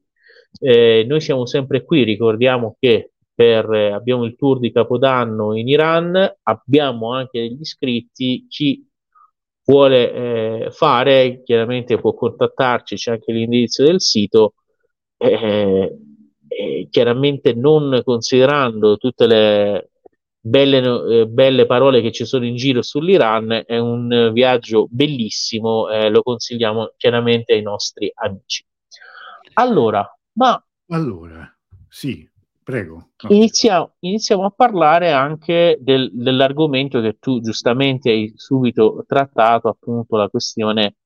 eh, 0.61 1.05
noi 1.07 1.21
siamo 1.21 1.47
sempre 1.47 1.85
qui, 1.85 2.03
ricordiamo 2.05 2.77
che 2.79 3.11
per, 3.35 3.71
eh, 3.73 3.91
abbiamo 3.91 4.25
il 4.25 4.37
tour 4.37 4.59
di 4.61 4.71
Capodanno 4.73 5.57
in 5.57 5.69
Iran, 5.69 6.37
abbiamo 6.43 7.13
anche 7.13 7.41
degli 7.41 7.61
iscritti, 7.61 8.47
chi 8.49 8.87
vuole 9.65 10.13
eh, 10.67 10.71
fare 10.71 11.43
chiaramente 11.43 11.99
può 11.99 12.15
contattarci, 12.15 12.97
c'è 12.97 13.13
anche 13.13 13.33
l'indirizzo 13.33 13.85
del 13.85 14.01
sito. 14.01 14.55
Eh, 15.17 15.99
eh, 16.47 16.89
chiaramente 16.91 17.55
non 17.55 18.01
considerando 18.05 18.97
tutte 18.97 19.27
le 19.27 19.91
belle, 20.39 21.21
eh, 21.21 21.27
belle, 21.27 21.67
parole 21.67 22.01
che 22.01 22.13
ci 22.13 22.25
sono 22.25 22.45
in 22.47 22.55
giro 22.57 22.83
sull'Iran, 22.83 23.65
è 23.67 23.79
un 23.79 24.31
viaggio 24.33 24.87
bellissimo, 24.91 25.87
lo 26.09 26.23
consigliamo 26.23 26.93
chiaramente 26.97 27.55
ai 27.55 27.63
nostri 27.63 28.11
amici. 28.15 28.65
Allora, 29.55 30.09
ma... 30.35 30.63
Allora, 30.89 31.51
sì, 31.89 32.29
prego. 32.63 33.11
No. 33.23 33.35
Iniziamo, 33.35 33.95
iniziamo, 34.01 34.45
a 34.45 34.51
parlare 34.51 35.13
anche 35.13 35.79
del, 35.81 36.11
dell'argomento 36.13 37.01
che 37.01 37.17
tu 37.19 37.41
giustamente 37.41 38.11
hai 38.11 38.33
subito 38.37 39.05
trattato, 39.07 39.69
appunto 39.69 40.17
la 40.17 40.29
questione 40.29 40.97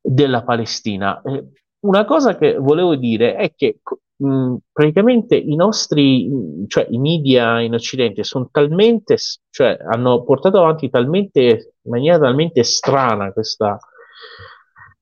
della 0.00 0.42
Palestina. 0.42 1.20
Eh, 1.22 1.44
una 1.80 2.04
cosa 2.04 2.36
che 2.36 2.56
volevo 2.56 2.96
dire 2.96 3.36
è 3.36 3.54
che 3.54 3.80
mh, 4.16 4.56
praticamente 4.72 5.36
i 5.36 5.54
nostri, 5.54 6.28
cioè 6.66 6.86
i 6.90 6.98
media 6.98 7.60
in 7.60 7.74
Occidente 7.74 8.24
sono 8.24 8.48
talmente, 8.50 9.16
cioè 9.50 9.76
hanno 9.80 10.24
portato 10.24 10.58
avanti 10.58 10.90
talmente, 10.90 11.74
in 11.82 11.90
maniera 11.90 12.18
talmente 12.18 12.62
strana 12.64 13.32
questa, 13.32 13.78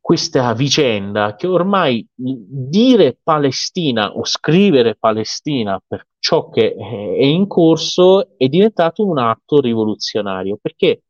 questa 0.07 0.55
vicenda 0.55 1.35
che 1.35 1.49
ormai 1.49 2.07
dire 2.15 3.19
Palestina 3.21 4.13
o 4.13 4.25
scrivere 4.25 4.95
Palestina 4.95 5.83
per 5.85 6.07
ciò 6.21 6.49
che 6.49 6.77
è 6.77 7.25
in 7.25 7.49
corso 7.49 8.39
è 8.39 8.47
diventato 8.47 9.05
un 9.05 9.19
atto 9.19 9.61
rivoluzionario 9.61 10.59
perché 10.63 11.03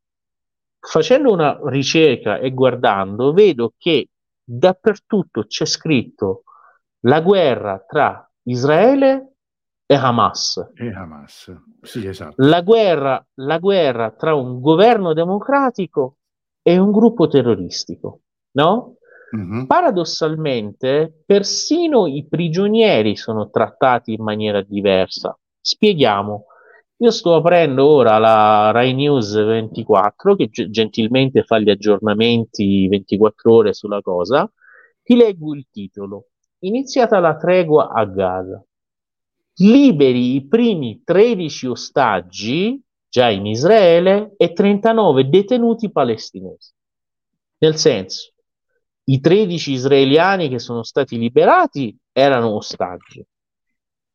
facendo 0.80 1.30
una 1.30 1.60
ricerca 1.64 2.38
e 2.38 2.54
guardando 2.54 3.34
vedo 3.34 3.74
che 3.76 4.08
dappertutto 4.42 5.44
c'è 5.44 5.66
scritto 5.66 6.44
la 7.00 7.20
guerra 7.20 7.84
tra 7.86 8.26
Israele 8.44 9.34
e 9.84 9.94
Hamas. 9.94 10.70
E 10.74 10.88
Hamas, 10.88 11.54
sì, 11.82 12.06
esatto. 12.06 12.36
La 12.38 12.62
guerra, 12.62 13.22
la 13.34 13.58
guerra 13.58 14.10
tra 14.12 14.34
un 14.34 14.58
governo 14.58 15.12
democratico 15.12 16.16
e 16.62 16.78
un 16.78 16.90
gruppo 16.90 17.28
terroristico, 17.28 18.22
no? 18.56 18.96
Mm-hmm. 19.36 19.64
Paradossalmente, 19.64 21.22
persino 21.24 22.06
i 22.06 22.26
prigionieri 22.28 23.16
sono 23.16 23.50
trattati 23.50 24.12
in 24.12 24.22
maniera 24.22 24.62
diversa. 24.62 25.36
Spieghiamo. 25.60 26.44
Io 26.98 27.10
sto 27.10 27.34
aprendo 27.34 27.86
ora 27.86 28.16
la 28.18 28.70
Rai 28.70 28.94
News 28.94 29.34
24, 29.34 30.36
che 30.36 30.46
g- 30.46 30.70
gentilmente 30.70 31.42
fa 31.42 31.58
gli 31.58 31.68
aggiornamenti 31.68 32.88
24 32.88 33.52
ore 33.52 33.74
sulla 33.74 34.00
cosa. 34.00 34.50
Ti 35.02 35.14
leggo 35.14 35.54
il 35.54 35.66
titolo 35.70 36.28
iniziata 36.60 37.18
la 37.18 37.36
tregua 37.36 37.90
a 37.90 38.04
Gaza. 38.06 38.64
Liberi 39.58 40.34
i 40.34 40.46
primi 40.46 41.02
13 41.04 41.66
ostaggi 41.66 42.82
già 43.08 43.28
in 43.28 43.46
Israele 43.46 44.34
e 44.36 44.52
39 44.52 45.28
detenuti 45.28 45.90
palestinesi. 45.90 46.72
Nel 47.58 47.76
senso, 47.76 48.32
i 49.08 49.20
13 49.20 49.72
israeliani 49.72 50.48
che 50.48 50.58
sono 50.58 50.82
stati 50.82 51.18
liberati 51.18 51.96
erano 52.12 52.54
ostaggi. 52.54 53.24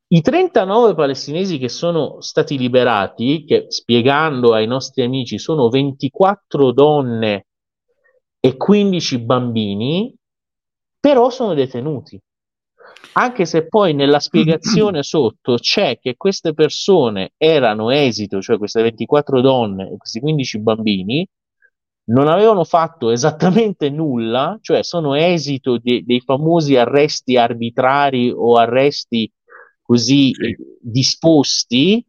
I 0.08 0.20
39 0.20 0.94
palestinesi 0.94 1.58
che 1.58 1.68
sono 1.68 2.20
stati 2.20 2.58
liberati, 2.58 3.44
che 3.44 3.66
spiegando 3.68 4.52
ai 4.52 4.66
nostri 4.66 5.02
amici 5.02 5.38
sono 5.38 5.68
24 5.70 6.72
donne 6.72 7.46
e 8.38 8.56
15 8.56 9.18
bambini, 9.20 10.14
però 11.00 11.30
sono 11.30 11.54
detenuti 11.54 12.20
anche 13.12 13.44
se 13.44 13.66
poi 13.66 13.94
nella 13.94 14.20
spiegazione 14.20 15.02
sotto 15.02 15.56
c'è 15.56 15.98
che 15.98 16.16
queste 16.16 16.54
persone 16.54 17.32
erano 17.36 17.90
esito, 17.90 18.40
cioè 18.40 18.58
queste 18.58 18.82
24 18.82 19.40
donne 19.40 19.90
e 19.90 19.96
questi 19.96 20.20
15 20.20 20.60
bambini, 20.60 21.26
non 22.04 22.28
avevano 22.28 22.64
fatto 22.64 23.10
esattamente 23.10 23.88
nulla, 23.90 24.58
cioè 24.60 24.82
sono 24.82 25.14
esito 25.14 25.78
de- 25.78 26.02
dei 26.04 26.20
famosi 26.20 26.76
arresti 26.76 27.36
arbitrari 27.36 28.32
o 28.34 28.56
arresti 28.56 29.30
così 29.82 30.32
sì. 30.32 30.56
disposti, 30.80 32.04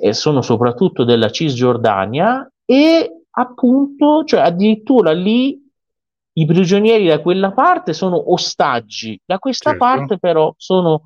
e 0.00 0.12
sono 0.12 0.42
soprattutto 0.42 1.04
della 1.04 1.30
Cisgiordania, 1.30 2.48
e 2.64 3.22
appunto, 3.30 4.24
cioè 4.24 4.40
addirittura 4.40 5.12
lì 5.12 5.64
i 6.34 6.44
prigionieri 6.44 7.06
da 7.06 7.20
quella 7.20 7.52
parte 7.52 7.92
sono 7.92 8.32
ostaggi, 8.32 9.18
da 9.24 9.38
questa 9.38 9.70
certo. 9.70 9.84
parte 9.84 10.18
però 10.18 10.54
sono 10.56 11.02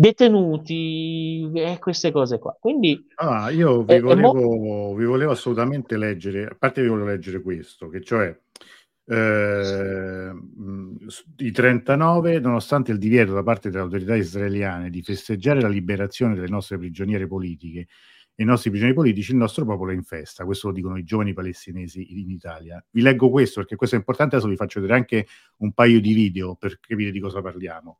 detenuti 0.00 1.50
e 1.52 1.78
queste 1.78 2.10
cose 2.10 2.38
qua. 2.38 2.56
Quindi 2.58 3.06
ah, 3.16 3.50
io 3.50 3.82
vi, 3.82 3.92
è, 3.92 4.00
volevo, 4.00 4.32
è 4.32 4.34
mo- 4.34 4.94
vi 4.94 5.04
volevo 5.04 5.32
assolutamente 5.32 5.98
leggere, 5.98 6.46
a 6.46 6.56
parte 6.58 6.80
vi 6.80 6.88
volevo 6.88 7.08
leggere 7.08 7.42
questo, 7.42 7.90
che 7.90 8.00
cioè 8.00 8.34
eh, 9.04 10.32
i 11.36 11.50
39, 11.50 12.40
nonostante 12.40 12.92
il 12.92 12.98
divieto 12.98 13.34
da 13.34 13.42
parte 13.42 13.68
delle 13.68 13.82
autorità 13.82 14.16
israeliane 14.16 14.88
di 14.88 15.02
festeggiare 15.02 15.60
la 15.60 15.68
liberazione 15.68 16.34
delle 16.34 16.48
nostre 16.48 16.78
prigioniere 16.78 17.26
politiche, 17.26 17.88
i 18.36 18.44
nostri 18.44 18.70
prigionieri 18.70 18.98
politici, 18.98 19.32
il 19.32 19.36
nostro 19.36 19.66
popolo 19.66 19.90
è 19.90 19.94
in 19.94 20.04
festa. 20.04 20.46
Questo 20.46 20.68
lo 20.68 20.72
dicono 20.72 20.96
i 20.96 21.04
giovani 21.04 21.34
palestinesi 21.34 22.18
in 22.18 22.30
Italia. 22.30 22.82
Vi 22.90 23.02
leggo 23.02 23.28
questo 23.28 23.60
perché 23.60 23.76
questo 23.76 23.96
è 23.96 23.98
importante, 23.98 24.36
adesso 24.36 24.48
vi 24.48 24.56
faccio 24.56 24.80
vedere 24.80 24.98
anche 24.98 25.26
un 25.58 25.72
paio 25.74 26.00
di 26.00 26.14
video 26.14 26.54
per 26.54 26.80
capire 26.80 27.10
di 27.10 27.20
cosa 27.20 27.42
parliamo. 27.42 27.98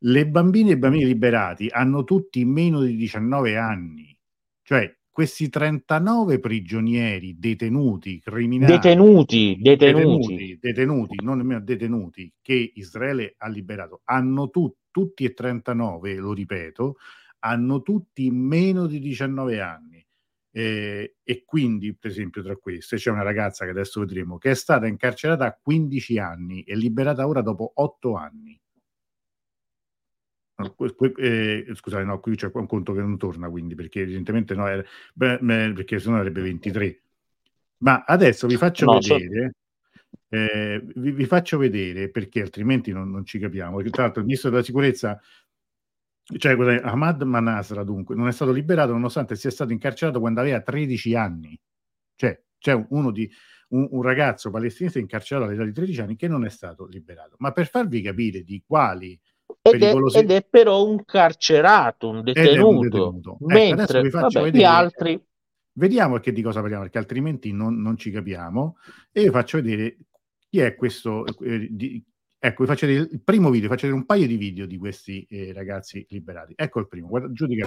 Le 0.00 0.26
bambine 0.28 0.70
e 0.70 0.72
i 0.74 0.78
bambini 0.78 1.04
liberati 1.04 1.68
hanno 1.68 2.04
tutti 2.04 2.44
meno 2.44 2.82
di 2.82 2.94
19 2.94 3.56
anni, 3.56 4.16
cioè 4.62 4.94
questi 5.18 5.48
39 5.48 6.38
prigionieri 6.38 7.36
detenuti, 7.40 8.20
criminali, 8.20 8.74
detenuti, 8.74 9.58
detenuti, 9.60 10.36
detenuti, 10.36 10.58
detenuti 10.60 11.16
non 11.24 11.38
nemmeno 11.38 11.60
detenuti, 11.60 12.32
che 12.40 12.72
Israele 12.74 13.34
ha 13.38 13.48
liberato, 13.48 14.02
hanno 14.04 14.48
tu, 14.48 14.72
tutti 14.92 15.24
e 15.24 15.34
39, 15.34 16.14
lo 16.18 16.32
ripeto, 16.32 16.98
hanno 17.40 17.82
tutti 17.82 18.30
meno 18.30 18.86
di 18.86 19.00
19 19.00 19.60
anni. 19.60 20.06
Eh, 20.52 21.16
e 21.22 21.42
quindi, 21.44 21.96
per 21.96 22.12
esempio, 22.12 22.40
tra 22.42 22.54
queste 22.54 22.96
c'è 22.96 23.10
una 23.10 23.22
ragazza 23.22 23.64
che 23.64 23.72
adesso 23.72 23.98
vedremo 23.98 24.38
che 24.38 24.52
è 24.52 24.54
stata 24.54 24.86
incarcerata 24.86 25.46
a 25.46 25.58
15 25.60 26.18
anni 26.18 26.62
e 26.62 26.76
liberata 26.76 27.26
ora 27.26 27.42
dopo 27.42 27.72
8 27.74 28.14
anni. 28.14 28.56
No, 30.58 30.74
eh, 31.16 31.66
scusate, 31.72 32.02
no, 32.02 32.18
qui 32.18 32.34
c'è 32.34 32.50
un 32.52 32.66
conto 32.66 32.92
che 32.92 33.00
non 33.00 33.16
torna, 33.16 33.48
quindi 33.48 33.76
perché 33.76 34.00
evidentemente 34.00 34.54
no, 34.54 34.66
era, 34.66 34.82
beh, 35.14 35.38
perché 35.38 36.00
se 36.00 36.10
no 36.10 36.16
avrebbe 36.16 36.42
23. 36.42 37.02
Ma 37.78 38.02
adesso 38.04 38.48
vi 38.48 38.56
faccio 38.56 38.84
no, 38.86 38.98
vedere. 38.98 39.54
Eh, 40.28 40.82
vi, 40.96 41.12
vi, 41.12 41.24
faccio 41.26 41.58
vedere 41.58 42.10
perché 42.10 42.42
altrimenti 42.42 42.92
non, 42.92 43.08
non 43.08 43.24
ci 43.24 43.38
capiamo. 43.38 43.80
Tra 43.82 44.02
l'altro, 44.02 44.20
il 44.20 44.26
ministro 44.26 44.50
della 44.50 44.64
sicurezza 44.64 45.20
cioè, 46.36 46.80
Ahmad 46.82 47.22
Manasra 47.22 47.82
dunque 47.84 48.14
non 48.14 48.28
è 48.28 48.32
stato 48.32 48.52
liberato 48.52 48.92
nonostante 48.92 49.34
sia 49.34 49.50
stato 49.50 49.72
incarcerato 49.72 50.20
quando 50.20 50.40
aveva 50.40 50.60
13 50.60 51.14
anni. 51.14 51.58
Cioè, 52.14 52.38
c'è 52.58 52.74
uno 52.90 53.10
di, 53.10 53.30
un, 53.68 53.88
un, 53.90 54.02
ragazzo 54.02 54.50
palestinese 54.50 54.98
incarcerato 54.98 55.46
all'età 55.46 55.64
di 55.64 55.72
13 55.72 56.00
anni 56.02 56.16
che 56.16 56.28
non 56.28 56.44
è 56.44 56.50
stato 56.50 56.86
liberato. 56.86 57.36
Ma 57.38 57.52
per 57.52 57.68
farvi 57.68 58.02
capire 58.02 58.42
di 58.42 58.62
quali 58.66 59.18
ed 59.70 59.82
è, 59.82 59.94
ed 60.18 60.30
è, 60.30 60.46
però 60.48 60.84
un 60.84 61.04
carcerato, 61.04 62.08
un 62.08 62.22
detenuto. 62.22 62.68
Un 62.68 62.80
detenuto. 62.80 63.32
Ecco, 63.34 63.46
Mentre 63.46 64.00
ecco, 64.00 64.18
vabbè, 64.20 64.50
gli 64.50 64.64
altri... 64.64 65.22
Vediamo 65.72 66.18
che 66.18 66.32
di 66.32 66.42
cosa 66.42 66.60
parliamo, 66.60 66.82
perché 66.82 66.98
altrimenti 66.98 67.52
non, 67.52 67.80
non, 67.80 67.96
ci 67.96 68.10
capiamo. 68.10 68.76
E 69.12 69.22
vi 69.22 69.30
faccio 69.30 69.60
vedere 69.60 69.96
chi 70.48 70.60
è 70.60 70.74
questo... 70.74 71.24
Eh, 71.40 71.68
di, 71.70 72.04
ecco, 72.38 72.62
vi 72.62 72.68
faccio 72.68 72.86
vedere 72.86 73.08
il 73.12 73.22
primo 73.22 73.50
video, 73.50 73.68
vi 73.68 73.74
faccio 73.74 73.86
vedere 73.86 74.00
un 74.00 74.06
paio 74.06 74.26
di 74.26 74.36
video 74.36 74.66
di 74.66 74.76
questi 74.76 75.26
eh, 75.30 75.52
ragazzi 75.52 76.04
liberati. 76.08 76.54
Ecco 76.56 76.80
il 76.80 76.88
primo, 76.88 77.08
guarda, 77.08 77.30
giudica. 77.32 77.66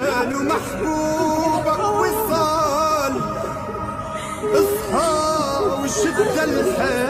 di. 5.85 7.00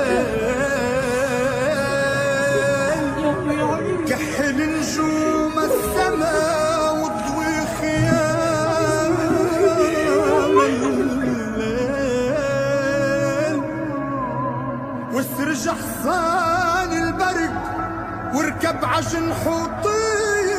واركب 19.00 19.00
عجن 19.00 19.32
حطير 19.32 20.58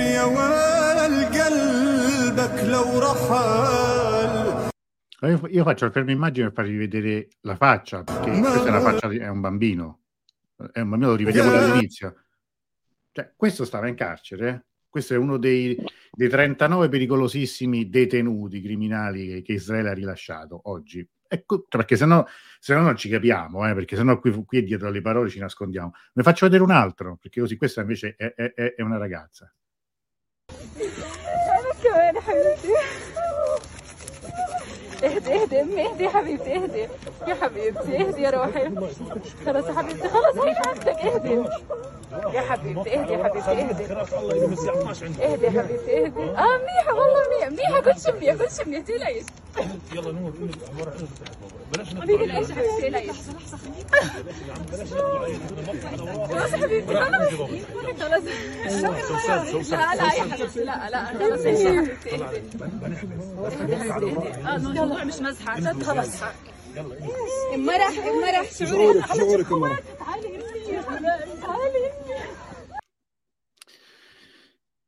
يا 0.00 0.22
وال 0.22 1.24
قلبك 1.24 2.64
لو 2.64 2.98
رحل 2.98 4.66
Io 5.50 5.64
faccio 5.64 5.86
il 5.86 5.92
fermo 5.92 6.10
immagine 6.10 6.50
per 6.50 6.64
farvi 6.64 6.76
vedere 6.76 7.28
la 7.40 7.56
faccia, 7.56 8.04
perché 8.04 8.38
questa 8.38 8.66
è 8.66 8.70
la 8.70 8.80
faccia 8.80 9.08
di 9.08 9.16
è 9.16 9.28
un 9.28 9.40
bambino. 9.40 10.02
È 10.72 10.80
un 10.80 10.90
bambino, 10.90 11.10
lo 11.10 11.16
rivediamo 11.16 11.50
dall'inizio. 11.50 12.14
Cioè, 13.10 13.32
questo 13.34 13.64
stava 13.64 13.88
in 13.88 13.96
carcere. 13.96 14.48
Eh? 14.48 14.62
Questo 14.88 15.14
è 15.14 15.16
uno 15.16 15.36
dei, 15.38 15.76
dei 16.12 16.28
39 16.28 16.88
pericolosissimi 16.88 17.88
detenuti 17.88 18.60
criminali 18.60 19.26
che, 19.26 19.42
che 19.42 19.52
Israele 19.54 19.88
ha 19.88 19.94
rilasciato 19.94 20.60
oggi. 20.64 21.04
Ecco, 21.28 21.64
cioè 21.68 21.80
perché 21.80 21.96
se 21.96 22.04
no, 22.04 22.26
se 22.61 22.75
no 22.75 22.81
non 22.81 22.95
ci 22.95 23.09
capiamo, 23.09 23.67
eh, 23.67 23.73
perché 23.73 23.95
se 23.95 24.03
no 24.03 24.19
qui, 24.19 24.31
qui 24.45 24.63
dietro 24.63 24.87
alle 24.87 25.01
parole 25.01 25.29
ci 25.29 25.39
nascondiamo. 25.39 25.93
Ne 26.13 26.21
faccio 26.21 26.45
vedere 26.45 26.61
un 26.61 26.69
altro, 26.69 27.17
perché 27.19 27.41
così 27.41 27.57
questa 27.57 27.81
invece 27.81 28.13
è, 28.15 28.35
è, 28.35 28.75
è 28.75 28.81
una 28.83 28.97
ragazza. 28.97 29.51
اهدي 35.03 35.33
اهدي 35.33 35.61
امي 35.61 35.85
اهدي 35.87 36.03
يا 36.03 36.09
حبيبتي 36.09 36.55
اهدي. 36.55 36.87
يا 37.27 37.35
حبيبتي 37.41 37.97
اهدي 38.01 38.21
يا 38.21 38.29
روحي. 38.29 38.69
خلاص 39.45 39.65
يا 39.67 39.73
حبيبتي 39.73 40.09
خلاص 40.09 40.37
هي 40.37 40.55
عندك 40.67 40.87
اهدي. 40.87 41.43
يا 42.33 42.41
حبيبتي 42.41 42.99
اهدي 42.99 43.13
يا 43.13 43.23
حبيبتي 43.23 43.51
اهدي. 43.51 43.83
اهدي 45.23 45.45
يا 45.45 45.51
حبيبتي 45.61 46.05
اهدي. 46.05 46.23
آه 46.23 46.57
منيحه 46.57 46.93
والله 46.93 47.21
منيحه 47.29 47.49
منيحه 47.49 47.81
كلش 47.81 48.07
منيح 48.07 48.35
كلش 48.35 48.61
منيح 48.67 48.81
تقلقيش 48.83 49.25
يلا 49.93 50.11
نور 50.11 50.31
بلاش 51.73 51.93
بلاش 51.93 51.95
حبيبتي 51.95 52.53
تقلقيش 52.81 53.17
خلاص 56.29 56.51
حبيبتي 56.53 56.95
خلاص. 56.95 57.33
خلاص. 57.99 58.23
لا 59.71 59.95
لا 59.95 60.13
يا 60.13 60.23
حبيبتي 60.33 60.59
لا 60.63 60.89
لا 60.89 61.05
خلاص. 61.05 61.45
يا 61.45 61.87
حبيبتي 63.93 64.29
آه 64.47 64.57
الموضوع 64.90 65.04
مش 65.04 65.20
مزحه 65.20 65.72
خلاص 65.82 66.22
مرح 67.56 67.92
مرح 68.22 68.50
شعوري 68.52 69.02
شعورك 69.02 69.46
تعالي 69.98 70.38
تعالي 71.42 71.86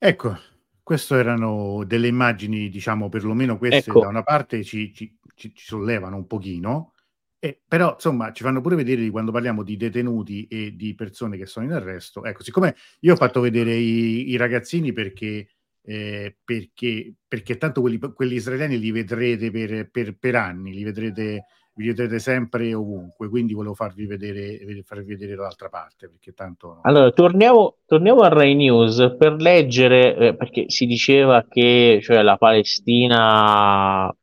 Ecco, 0.01 0.39
queste 0.85 1.17
erano 1.17 1.83
delle 1.85 2.07
immagini, 2.07 2.69
diciamo, 2.69 3.09
perlomeno 3.09 3.59
queste 3.59 3.91
ecco. 3.91 4.01
da 4.01 4.07
una 4.07 4.23
parte 4.23 4.63
ci, 4.63 4.95
ci, 4.95 5.19
ci, 5.35 5.53
ci 5.53 5.65
sollevano 5.65 6.15
un 6.15 6.29
pochino, 6.29 6.93
eh, 7.41 7.61
però 7.67 7.95
insomma 7.95 8.33
ci 8.33 8.45
fanno 8.45 8.61
pure 8.61 8.77
vedere 8.77 9.03
di 9.03 9.11
quando 9.11 9.33
parliamo 9.33 9.65
di 9.65 9.77
detenuti 9.77 10.47
e 10.47 10.77
di 10.77 10.95
persone 10.95 11.37
che 11.37 11.47
sono 11.47 11.67
in 11.67 11.73
arresto. 11.73 12.25
Ecco, 12.25 12.45
siccome 12.45 12.77
io 13.01 13.15
ho 13.15 13.17
fatto 13.17 13.41
vedere 13.41 13.75
i, 13.75 14.31
i 14.31 14.37
ragazzini 14.37 14.93
perché, 14.93 15.49
eh, 15.84 16.36
perché, 16.44 17.14
perché 17.28 17.58
tanto 17.58 17.82
quelli, 17.82 18.00
quelli, 18.00 18.36
israeliani 18.36 18.80
li 18.80 18.92
vedrete 18.92 19.52
per, 19.52 19.90
per, 19.92 20.18
per 20.18 20.36
anni, 20.36 20.74
li 20.74 20.84
vedrete 20.84 21.46
vi 21.76 21.88
vedrete 21.88 22.20
sempre 22.20 22.74
ovunque, 22.74 23.30
quindi 23.30 23.54
volevo 23.54 23.74
farvi 23.74 24.06
vedere, 24.06 24.84
farvi 24.84 25.06
vedere 25.06 25.36
l'altra 25.36 25.70
parte. 25.70 26.12
Tanto... 26.36 26.80
Allora, 26.84 27.10
torniamo, 27.12 27.78
torniamo 27.86 28.22
a 28.22 28.28
Rai 28.28 28.54
News 28.54 29.16
per 29.18 29.34
leggere, 29.34 30.16
eh, 30.16 30.36
perché 30.36 30.66
si 30.68 30.86
diceva 30.86 31.46
che 31.48 32.00
cioè, 32.02 32.22
la 32.22 32.38
Palestina, 32.38 34.16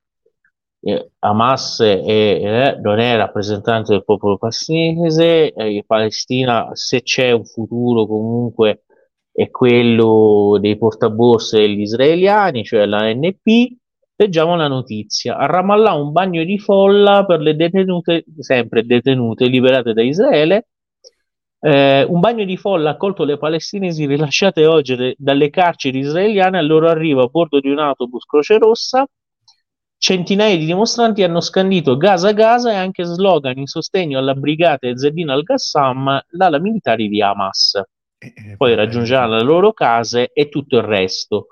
eh, 0.80 1.10
Hamas 1.18 1.80
è, 1.80 2.04
eh, 2.06 2.78
non 2.80 3.00
è 3.00 3.16
rappresentante 3.16 3.92
del 3.92 4.04
popolo 4.04 4.38
palestinese, 4.38 5.52
eh, 5.52 5.84
Palestina, 5.84 6.70
se 6.74 7.02
c'è 7.02 7.32
un 7.32 7.44
futuro 7.44 8.06
comunque 8.06 8.84
è 9.32 9.50
quello 9.50 10.58
dei 10.60 10.76
portaborse 10.76 11.58
degli 11.58 11.80
israeliani, 11.80 12.64
cioè 12.64 12.86
la 12.86 13.12
NP, 13.12 13.78
Leggiamo 14.20 14.54
la 14.54 14.68
notizia. 14.68 15.38
A 15.38 15.46
Ramallah 15.46 15.94
un 15.94 16.12
bagno 16.12 16.44
di 16.44 16.58
folla 16.58 17.24
per 17.24 17.40
le 17.40 17.56
detenute, 17.56 18.22
sempre 18.38 18.84
detenute, 18.84 19.46
liberate 19.46 19.94
da 19.94 20.02
Israele. 20.02 20.66
Eh, 21.58 22.02
un 22.02 22.20
bagno 22.20 22.44
di 22.44 22.58
folla 22.58 22.90
ha 22.90 22.92
accolto 22.92 23.24
le 23.24 23.38
palestinesi 23.38 24.04
rilasciate 24.04 24.66
oggi 24.66 24.94
de- 24.94 25.14
dalle 25.16 25.48
carceri 25.48 26.00
israeliane 26.00 26.58
al 26.58 26.66
loro 26.66 26.88
arrivo 26.88 27.22
a 27.22 27.28
bordo 27.28 27.60
di 27.60 27.70
un 27.70 27.78
autobus 27.78 28.24
Croce 28.26 28.58
Rossa. 28.58 29.06
Centinaia 29.96 30.56
di 30.58 30.66
dimostranti 30.66 31.22
hanno 31.22 31.40
scandito 31.40 31.96
Gaza 31.96 32.32
Gaza 32.32 32.72
e 32.72 32.74
anche 32.74 33.04
slogan 33.04 33.56
in 33.56 33.66
sostegno 33.66 34.18
alla 34.18 34.34
brigata 34.34 34.86
Ezzedin 34.86 35.30
al-Qassam, 35.30 36.20
l'ala 36.32 36.58
militare 36.58 37.06
di 37.06 37.22
Hamas. 37.22 37.80
Eh, 38.22 38.34
eh 38.36 38.56
Poi 38.56 38.74
raggiungeranno 38.74 39.36
le 39.36 39.42
loro 39.42 39.72
case 39.72 40.30
e 40.32 40.48
tutto 40.48 40.76
il 40.76 40.82
resto. 40.82 41.46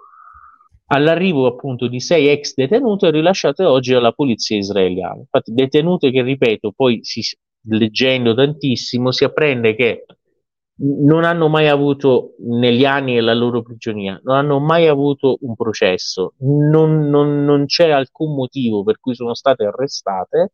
All'arrivo 0.91 1.47
appunto 1.47 1.87
di 1.87 2.01
sei 2.01 2.29
ex 2.29 2.55
detenute 2.55 3.11
rilasciate 3.11 3.65
oggi 3.65 3.95
alla 3.95 4.13
polizia 4.13 4.57
israeliana. 4.57 5.19
Infatti, 5.19 5.53
detenute 5.53 6.11
che 6.11 6.23
ripeto, 6.23 6.73
poi 6.73 7.01
si, 7.03 7.23
leggendo 7.69 8.35
tantissimo 8.35 9.11
si 9.11 9.25
apprende 9.25 9.75
che 9.75 10.05
non 10.81 11.25
hanno 11.25 11.49
mai 11.49 11.69
avuto 11.69 12.35
negli 12.39 12.85
anni 12.85 13.15
della 13.15 13.35
loro 13.35 13.63
prigionia, 13.63 14.21
non 14.23 14.37
hanno 14.37 14.61
mai 14.61 14.87
avuto 14.87 15.39
un 15.41 15.57
processo, 15.57 16.35
non, 16.39 17.09
non, 17.09 17.45
non 17.45 17.67
c'è 17.67 17.91
alcun 17.91 18.35
motivo 18.35 18.85
per 18.85 19.01
cui 19.01 19.15
sono 19.15 19.35
state 19.35 19.65
arrestate 19.65 20.53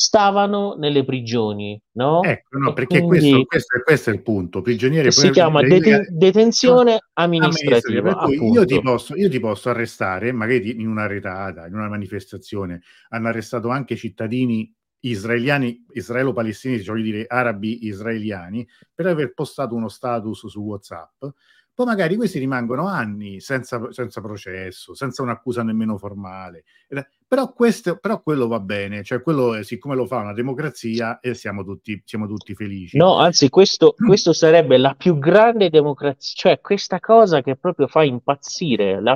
stavano 0.00 0.76
nelle 0.78 1.04
prigioni, 1.04 1.78
no? 1.96 2.22
Ecco, 2.22 2.56
no, 2.56 2.72
perché 2.72 3.02
questo, 3.02 3.44
questo, 3.44 3.82
questo, 3.84 4.08
è 4.08 4.14
il 4.14 4.22
punto. 4.22 4.62
Prigionieri 4.62 5.12
si 5.12 5.28
chiama 5.28 5.60
deten- 5.60 6.06
detenzione 6.08 7.00
amministrativa. 7.12 8.12
amministrativa 8.12 8.60
io, 8.60 8.64
ti 8.64 8.80
posso, 8.80 9.14
io, 9.14 9.28
ti 9.28 9.38
posso, 9.38 9.68
arrestare, 9.68 10.32
magari 10.32 10.70
in 10.70 10.88
una 10.88 11.06
retata, 11.06 11.66
in 11.66 11.74
una 11.74 11.90
manifestazione, 11.90 12.80
hanno 13.10 13.28
arrestato 13.28 13.68
anche 13.68 13.94
cittadini 13.94 14.74
israeliani, 15.00 15.84
israelo-palestinesi, 15.92 16.82
cioè 16.82 17.02
dire 17.02 17.26
arabi 17.28 17.84
israeliani, 17.84 18.66
per 18.94 19.06
aver 19.06 19.34
postato 19.34 19.74
uno 19.74 19.88
status 19.88 20.46
su 20.46 20.62
WhatsApp. 20.62 21.24
Poi 21.80 21.88
magari 21.88 22.16
questi 22.16 22.38
rimangono 22.38 22.88
anni 22.88 23.40
senza, 23.40 23.90
senza 23.90 24.20
processo, 24.20 24.92
senza 24.92 25.22
un'accusa 25.22 25.62
nemmeno 25.62 25.96
formale. 25.96 26.64
Però, 27.26 27.54
questo, 27.54 27.96
però 27.96 28.20
quello 28.20 28.48
va 28.48 28.60
bene, 28.60 29.02
cioè 29.02 29.22
quello, 29.22 29.62
siccome 29.62 29.94
lo 29.94 30.04
fa 30.04 30.18
una 30.18 30.34
democrazia, 30.34 31.20
e 31.20 31.32
siamo 31.32 31.64
tutti, 31.64 32.02
siamo 32.04 32.26
tutti 32.26 32.54
felici. 32.54 32.98
No, 32.98 33.16
anzi, 33.16 33.48
questo, 33.48 33.94
questo 33.96 34.34
sarebbe 34.34 34.76
la 34.76 34.94
più 34.94 35.18
grande 35.18 35.70
democrazia, 35.70 36.34
cioè 36.36 36.60
questa 36.60 37.00
cosa 37.00 37.40
che 37.40 37.56
proprio 37.56 37.86
fa 37.86 38.02
impazzire. 38.02 39.00
La... 39.00 39.12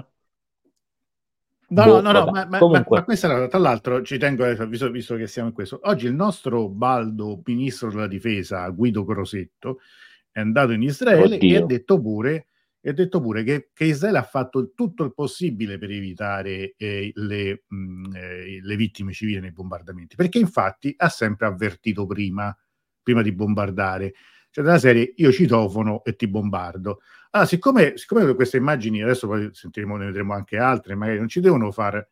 No, 1.68 1.84
boh, 1.84 2.00
no, 2.00 2.12
no, 2.12 2.24
ma, 2.30 2.46
ma, 2.46 2.58
ma, 2.66 2.84
ma, 2.88 3.04
questa 3.04 3.46
tra 3.46 3.58
l'altro 3.58 4.00
ci 4.00 4.16
tengo, 4.16 4.46
visto, 4.66 4.90
visto 4.90 5.16
che 5.16 5.26
siamo 5.26 5.48
in 5.48 5.54
questo, 5.54 5.80
oggi 5.82 6.06
il 6.06 6.14
nostro 6.14 6.70
baldo 6.70 7.42
ministro 7.44 7.90
della 7.90 8.06
difesa, 8.06 8.66
Guido 8.70 9.04
Crosetto, 9.04 9.80
è 10.32 10.40
andato 10.40 10.72
in 10.72 10.80
Israele 10.80 11.34
Oddio. 11.34 11.58
e 11.58 11.62
ha 11.62 11.66
detto 11.66 12.00
pure 12.00 12.46
e 12.86 12.90
ha 12.90 12.92
detto 12.92 13.18
pure 13.18 13.42
che, 13.44 13.70
che, 13.72 13.86
Israele 13.86 14.18
ha 14.18 14.22
fatto 14.22 14.74
tutto 14.74 15.04
il 15.04 15.14
possibile 15.14 15.78
per 15.78 15.90
evitare 15.90 16.74
eh, 16.76 17.12
le, 17.14 17.64
mh, 17.66 17.76
mm, 17.76 18.04
eh, 18.14 18.60
le, 18.60 18.76
vittime 18.76 19.14
civili 19.14 19.40
nei 19.40 19.52
bombardamenti, 19.52 20.16
perché 20.16 20.38
infatti 20.38 20.92
ha 20.94 21.08
sempre 21.08 21.46
avvertito 21.46 22.04
prima, 22.04 22.54
prima 23.02 23.22
di 23.22 23.32
bombardare. 23.32 24.12
Cioè, 24.50 24.62
della 24.62 24.78
serie 24.78 25.14
io 25.16 25.32
citofono 25.32 26.04
e 26.04 26.14
ti 26.14 26.28
bombardo. 26.28 27.00
Allora, 27.30 27.48
siccome, 27.48 27.96
siccome 27.96 28.34
queste 28.34 28.58
immagini, 28.58 29.02
adesso 29.02 29.28
poi 29.28 29.48
sentiremo, 29.50 29.96
ne 29.96 30.04
vedremo 30.04 30.34
anche 30.34 30.58
altre, 30.58 30.94
magari 30.94 31.16
non 31.16 31.28
ci 31.28 31.40
devono 31.40 31.72
far 31.72 32.06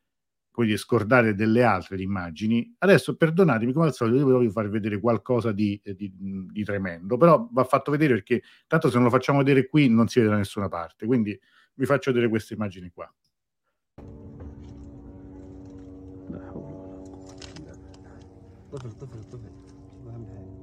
come 0.52 0.76
scordare 0.78 1.36
delle 1.36 1.63
altre 1.63 2.02
immagini. 2.02 2.76
Adesso 2.80 3.16
perdonatemi, 3.16 3.74
come 3.74 3.86
al 3.86 3.94
solito, 3.94 4.18
io 4.18 4.26
voglio 4.26 4.50
far 4.50 4.70
vedere 4.70 5.00
qualcosa 5.00 5.52
di, 5.52 5.80
di, 5.84 6.12
di, 6.16 6.63
tremendo, 6.63 7.16
però 7.18 7.48
va 7.52 7.63
fatto 7.63 7.92
vedere 7.92 8.16
perché 8.16 8.42
tanto 8.66 8.90
se 8.90 8.96
non 8.96 9.04
lo 9.04 9.10
facciamo 9.12 9.38
vedere 9.38 9.68
qui 9.68 9.88
non 9.88 10.08
si 10.08 10.20
vede 10.20 10.32
da 10.32 10.38
nessuna 10.38 10.68
parte. 10.68 11.06
Quindi 11.06 11.40
vi 11.76 11.86
faccio 11.86 12.12
vedere 12.12 12.30
queste 12.30 12.56
immagini 12.56 12.90
qua. 12.90 13.12
طفل 18.72 18.92
طفل 18.92 19.24
طفل 19.24 19.52
اهم 20.08 20.26
حاجه 20.26 20.54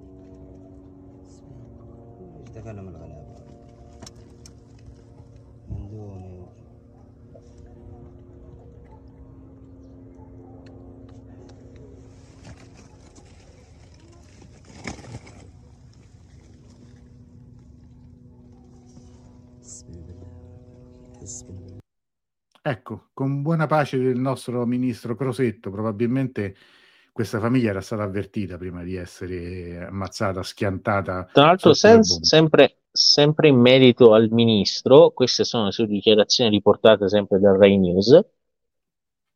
ايش 2.41 2.51
تكلم 2.55 2.89
الغلابه 2.89 3.35
من 5.69 6.28
medesimi. 21.30 21.78
Ecco, 22.62 23.10
con 23.14 23.42
buona 23.42 23.68
pace 23.68 23.98
del 23.98 24.20
nostro 24.20 24.66
ministro 24.66 25.16
Crosetto, 25.16 25.70
probabilmente 25.70 26.56
questa 27.12 27.40
famiglia 27.40 27.70
era 27.70 27.82
stata 27.82 28.04
avvertita 28.04 28.58
prima 28.58 28.84
di 28.84 28.96
essere 28.96 29.86
ammazzata, 29.86 30.44
schiantata. 30.44 31.30
Tra 31.32 31.46
l'altro, 31.46 31.74
sen- 31.74 32.04
sempre, 32.04 32.82
sempre, 32.92 33.48
in 33.48 33.60
merito 33.60 34.14
al 34.14 34.30
ministro, 34.30 35.12
queste 35.12 35.44
sono 35.44 35.66
le 35.66 35.72
sue 35.72 35.88
dichiarazioni 35.88 36.50
riportate 36.50 37.08
sempre 37.08 37.40
dal 37.40 37.58
Rai 37.58 37.78
News. 37.78 38.20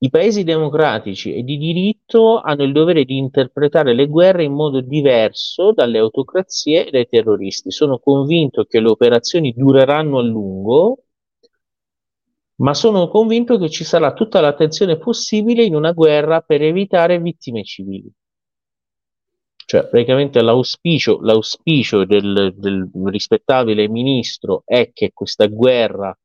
I 0.04 0.10
paesi 0.10 0.44
democratici 0.44 1.34
e 1.34 1.44
di 1.44 1.58
diritto 1.58 2.42
hanno 2.42 2.64
il 2.64 2.74
dovere 2.74 3.06
di 3.06 3.18
interpretare 3.18 3.94
le 3.94 4.08
guerre 4.08 4.44
in 4.44 4.52
modo 4.52 4.82
diverso 4.82 5.72
dalle 5.72 5.98
autocrazie 5.98 6.88
e 6.88 6.92
dai 6.92 7.08
terroristi. 7.08 7.72
Sono 7.72 8.00
convinto 8.00 8.66
che 8.66 8.82
le 8.82 8.90
operazioni 8.90 9.54
dureranno 9.54 10.20
a 10.20 10.24
lungo 10.24 11.04
ma 12.64 12.74
sono 12.74 13.10
convinto 13.10 13.58
che 13.60 13.70
ci 13.70 13.84
sarà 13.84 14.14
tutta 14.14 14.40
l'attenzione 14.40 14.98
possibile 14.98 15.66
in 15.66 15.76
una 15.76 15.92
guerra 15.92 16.40
per 16.40 16.62
evitare 16.62 17.20
vittime 17.20 17.64
civili. 17.64 18.10
Cioè, 19.66 19.88
praticamente 19.88 20.42
l'auspicio, 20.42 21.20
l'auspicio 21.22 22.06
del, 22.06 22.54
del 22.56 22.90
rispettabile 23.06 23.90
ministro 23.90 24.64
è 24.66 24.92
che 24.94 25.12
questa 25.14 25.48
guerra 25.48 26.18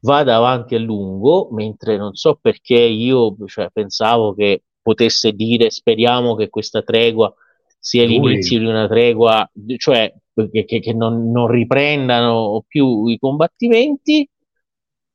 vada 0.00 0.36
avanti 0.36 0.74
a 0.74 0.78
lungo, 0.78 1.48
mentre 1.52 1.96
non 1.96 2.14
so 2.14 2.38
perché 2.40 2.78
io 2.78 3.34
cioè, 3.46 3.70
pensavo 3.72 4.34
che 4.34 4.64
potesse 4.82 5.32
dire 5.32 5.70
speriamo 5.70 6.34
che 6.34 6.50
questa 6.50 6.82
tregua 6.82 7.34
sia 7.78 8.04
Lui. 8.04 8.18
l'inizio 8.18 8.58
di 8.58 8.66
una 8.66 8.86
tregua, 8.86 9.50
cioè 9.78 10.12
che, 10.50 10.64
che 10.64 10.92
non, 10.92 11.30
non, 11.30 11.46
riprendano 11.46 12.62
più 12.66 13.06
i 13.06 13.18
combattimenti 13.18 14.28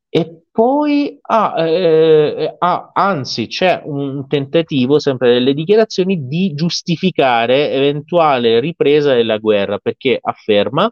e 0.09 0.43
poi 0.51 1.17
ah, 1.21 1.53
eh, 1.67 2.55
ah, 2.57 2.91
anzi 2.93 3.47
c'è 3.47 3.81
un 3.85 4.27
tentativo 4.27 4.99
sempre 4.99 5.33
nelle 5.33 5.53
dichiarazioni 5.53 6.27
di 6.27 6.53
giustificare 6.53 7.71
eventuale 7.71 8.59
ripresa 8.59 9.13
della 9.13 9.37
guerra 9.37 9.77
perché 9.77 10.17
afferma 10.19 10.91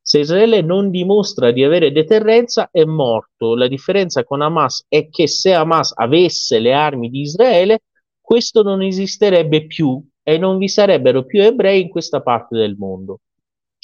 se 0.00 0.18
Israele 0.20 0.62
non 0.62 0.90
dimostra 0.90 1.50
di 1.50 1.62
avere 1.62 1.92
deterrenza 1.92 2.68
è 2.70 2.84
morto. 2.84 3.54
La 3.54 3.68
differenza 3.68 4.24
con 4.24 4.42
Hamas 4.42 4.84
è 4.88 5.08
che 5.08 5.26
se 5.28 5.54
Hamas 5.54 5.92
avesse 5.94 6.58
le 6.58 6.74
armi 6.74 7.08
di 7.08 7.20
Israele 7.20 7.82
questo 8.20 8.62
non 8.62 8.82
esisterebbe 8.82 9.66
più 9.66 10.02
e 10.22 10.38
non 10.38 10.58
vi 10.58 10.68
sarebbero 10.68 11.24
più 11.24 11.42
ebrei 11.42 11.82
in 11.82 11.88
questa 11.88 12.22
parte 12.22 12.56
del 12.56 12.76
mondo 12.76 13.20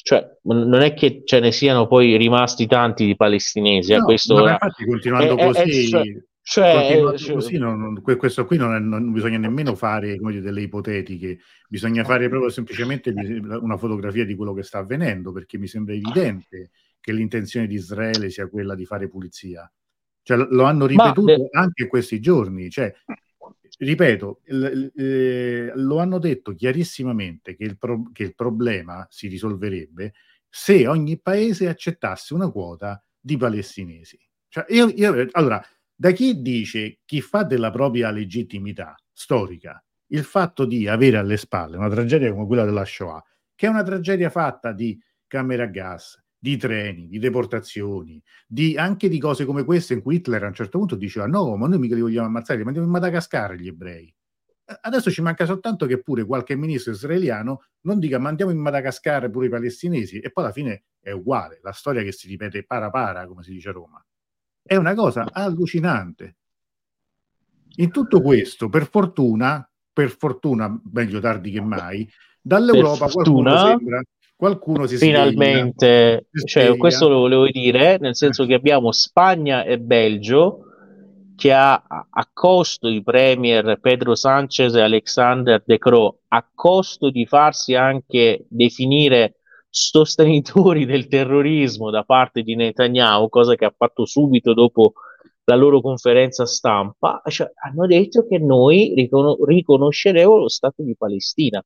cioè, 0.03 0.37
non 0.43 0.81
è 0.81 0.93
che 0.93 1.21
ce 1.25 1.39
ne 1.39 1.51
siano 1.51 1.87
poi 1.87 2.17
rimasti 2.17 2.67
tanti 2.67 3.05
di 3.05 3.15
palestinesi. 3.15 3.93
Eh, 3.93 3.97
no, 3.97 4.05
questo 4.05 4.35
ma 4.35 4.51
infatti, 4.51 4.85
continuando 4.85 5.37
è, 5.37 5.45
così, 5.45 5.89
è, 5.91 5.99
è, 5.99 6.23
cioè, 6.41 7.13
cioè, 7.15 7.33
così 7.33 7.57
non, 7.57 8.01
questo 8.01 8.45
qui 8.45 8.57
non, 8.57 8.87
non, 8.87 9.11
bisogna 9.11 9.37
nemmeno 9.37 9.75
fare 9.75 10.17
dire, 10.17 10.41
delle 10.41 10.61
ipotetiche, 10.61 11.39
bisogna 11.69 12.03
fare 12.03 12.29
proprio 12.29 12.49
semplicemente 12.49 13.13
una 13.13 13.77
fotografia 13.77 14.25
di 14.25 14.35
quello 14.35 14.53
che 14.53 14.63
sta 14.63 14.79
avvenendo, 14.79 15.31
perché 15.31 15.57
mi 15.57 15.67
sembra 15.67 15.93
evidente 15.93 16.71
che 16.99 17.13
l'intenzione 17.13 17.67
di 17.67 17.75
Israele 17.75 18.29
sia 18.29 18.47
quella 18.47 18.75
di 18.75 18.85
fare 18.85 19.07
pulizia. 19.07 19.71
Cioè, 20.23 20.37
lo 20.49 20.63
hanno 20.63 20.85
ripetuto 20.85 21.49
ma, 21.51 21.61
anche 21.61 21.83
in 21.83 21.89
questi 21.89 22.19
giorni. 22.19 22.69
Cioè, 22.69 22.93
ripeto, 23.83 24.41
eh, 24.45 25.71
lo 25.73 25.97
hanno 25.97 26.19
detto 26.19 26.53
chiarissimamente 26.53 27.55
che 27.55 27.63
il, 27.63 27.77
pro- 27.77 28.11
che 28.13 28.23
il 28.23 28.35
problema 28.35 29.07
si 29.09 29.27
risolverebbe 29.27 30.13
se 30.47 30.87
ogni 30.87 31.19
paese 31.19 31.67
accettasse 31.67 32.33
una 32.33 32.51
quota 32.51 33.03
di 33.19 33.37
palestinesi. 33.37 34.19
Cioè, 34.47 34.65
io, 34.69 34.89
io, 34.89 35.27
allora, 35.31 35.63
da 35.95 36.11
chi 36.11 36.41
dice, 36.41 36.99
chi 37.05 37.21
fa 37.21 37.43
della 37.43 37.71
propria 37.71 38.11
legittimità 38.11 38.95
storica 39.11 39.83
il 40.07 40.23
fatto 40.23 40.65
di 40.65 40.87
avere 40.87 41.17
alle 41.17 41.37
spalle 41.37 41.77
una 41.77 41.89
tragedia 41.89 42.31
come 42.31 42.45
quella 42.45 42.65
della 42.65 42.85
Shoah, 42.85 43.23
che 43.55 43.65
è 43.65 43.69
una 43.69 43.83
tragedia 43.83 44.29
fatta 44.29 44.73
di 44.73 44.99
camere 45.25 45.63
a 45.63 45.67
gas, 45.67 46.20
di 46.43 46.57
treni, 46.57 47.07
di 47.07 47.19
deportazioni, 47.19 48.19
di, 48.47 48.75
anche 48.75 49.07
di 49.07 49.19
cose 49.19 49.45
come 49.45 49.63
queste 49.63 49.93
in 49.93 50.01
cui 50.01 50.15
Hitler 50.15 50.43
a 50.43 50.47
un 50.47 50.55
certo 50.55 50.79
punto 50.79 50.95
diceva 50.95 51.27
no, 51.27 51.55
ma 51.55 51.67
noi 51.67 51.77
mica 51.77 51.93
li 51.93 52.01
vogliamo 52.01 52.25
ammazzare, 52.25 52.57
li 52.57 52.63
mandiamo 52.63 52.87
in 52.87 52.93
Madagascar 52.93 53.53
gli 53.53 53.67
ebrei. 53.67 54.11
Adesso 54.65 55.11
ci 55.11 55.21
manca 55.21 55.45
soltanto 55.45 55.85
che 55.85 56.01
pure 56.01 56.25
qualche 56.25 56.55
ministro 56.55 56.93
israeliano 56.93 57.65
non 57.81 57.99
dica 57.99 58.17
mandiamo 58.17 58.51
in 58.51 58.57
Madagascar 58.57 59.29
pure 59.29 59.45
i 59.45 59.49
palestinesi 59.49 60.17
e 60.17 60.31
poi 60.31 60.45
alla 60.45 60.53
fine 60.53 60.85
è 60.99 61.11
uguale, 61.11 61.59
la 61.61 61.73
storia 61.73 62.01
che 62.01 62.11
si 62.11 62.27
ripete 62.27 62.63
para 62.63 62.89
para, 62.89 63.27
come 63.27 63.43
si 63.43 63.51
dice 63.51 63.69
a 63.69 63.73
Roma. 63.73 64.03
È 64.63 64.75
una 64.75 64.95
cosa 64.95 65.27
allucinante. 65.31 66.37
In 67.75 67.91
tutto 67.91 68.19
questo, 68.19 68.67
per 68.67 68.89
fortuna, 68.89 69.69
per 69.93 70.09
fortuna, 70.09 70.81
meglio 70.91 71.19
tardi 71.19 71.51
che 71.51 71.61
mai, 71.61 72.09
dall'Europa 72.41 73.07
qualcuno 73.09 73.55
sembra 73.57 74.01
qualcuno 74.41 74.87
si 74.87 74.97
finalmente. 74.97 76.25
Si 76.31 76.47
cioè, 76.47 76.75
questo 76.75 77.07
lo 77.07 77.19
volevo 77.19 77.45
dire 77.45 77.99
nel 77.99 78.15
senso 78.15 78.47
che 78.47 78.55
abbiamo 78.55 78.91
Spagna 78.91 79.63
e 79.63 79.77
Belgio 79.77 80.61
che 81.35 81.53
ha 81.53 81.73
a 81.73 82.29
costo 82.33 82.89
di 82.89 83.03
premier 83.03 83.79
Pedro 83.79 84.15
Sanchez 84.15 84.73
e 84.73 84.81
Alexander 84.81 85.61
De 85.63 85.77
Croo 85.77 86.21
a 86.29 86.43
costo 86.55 87.11
di 87.11 87.27
farsi 87.27 87.75
anche 87.75 88.45
definire 88.49 89.35
sostenitori 89.69 90.85
del 90.85 91.07
terrorismo 91.07 91.91
da 91.91 92.03
parte 92.03 92.41
di 92.41 92.55
Netanyahu 92.55 93.29
cosa 93.29 93.53
che 93.53 93.65
ha 93.65 93.73
fatto 93.75 94.05
subito 94.05 94.55
dopo 94.55 94.93
la 95.43 95.55
loro 95.55 95.81
conferenza 95.81 96.47
stampa 96.47 97.21
cioè, 97.27 97.51
hanno 97.63 97.85
detto 97.85 98.25
che 98.27 98.39
noi 98.39 98.93
ricon- 98.95 99.37
riconosceremo 99.45 100.35
lo 100.35 100.49
Stato 100.49 100.81
di 100.81 100.95
Palestina 100.97 101.63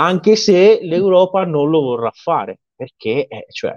anche 0.00 0.36
se 0.36 0.80
l'Europa 0.82 1.44
non 1.44 1.70
lo 1.70 1.80
vorrà 1.80 2.10
fare, 2.12 2.60
perché 2.74 3.26
eh, 3.26 3.46
cioè, 3.50 3.76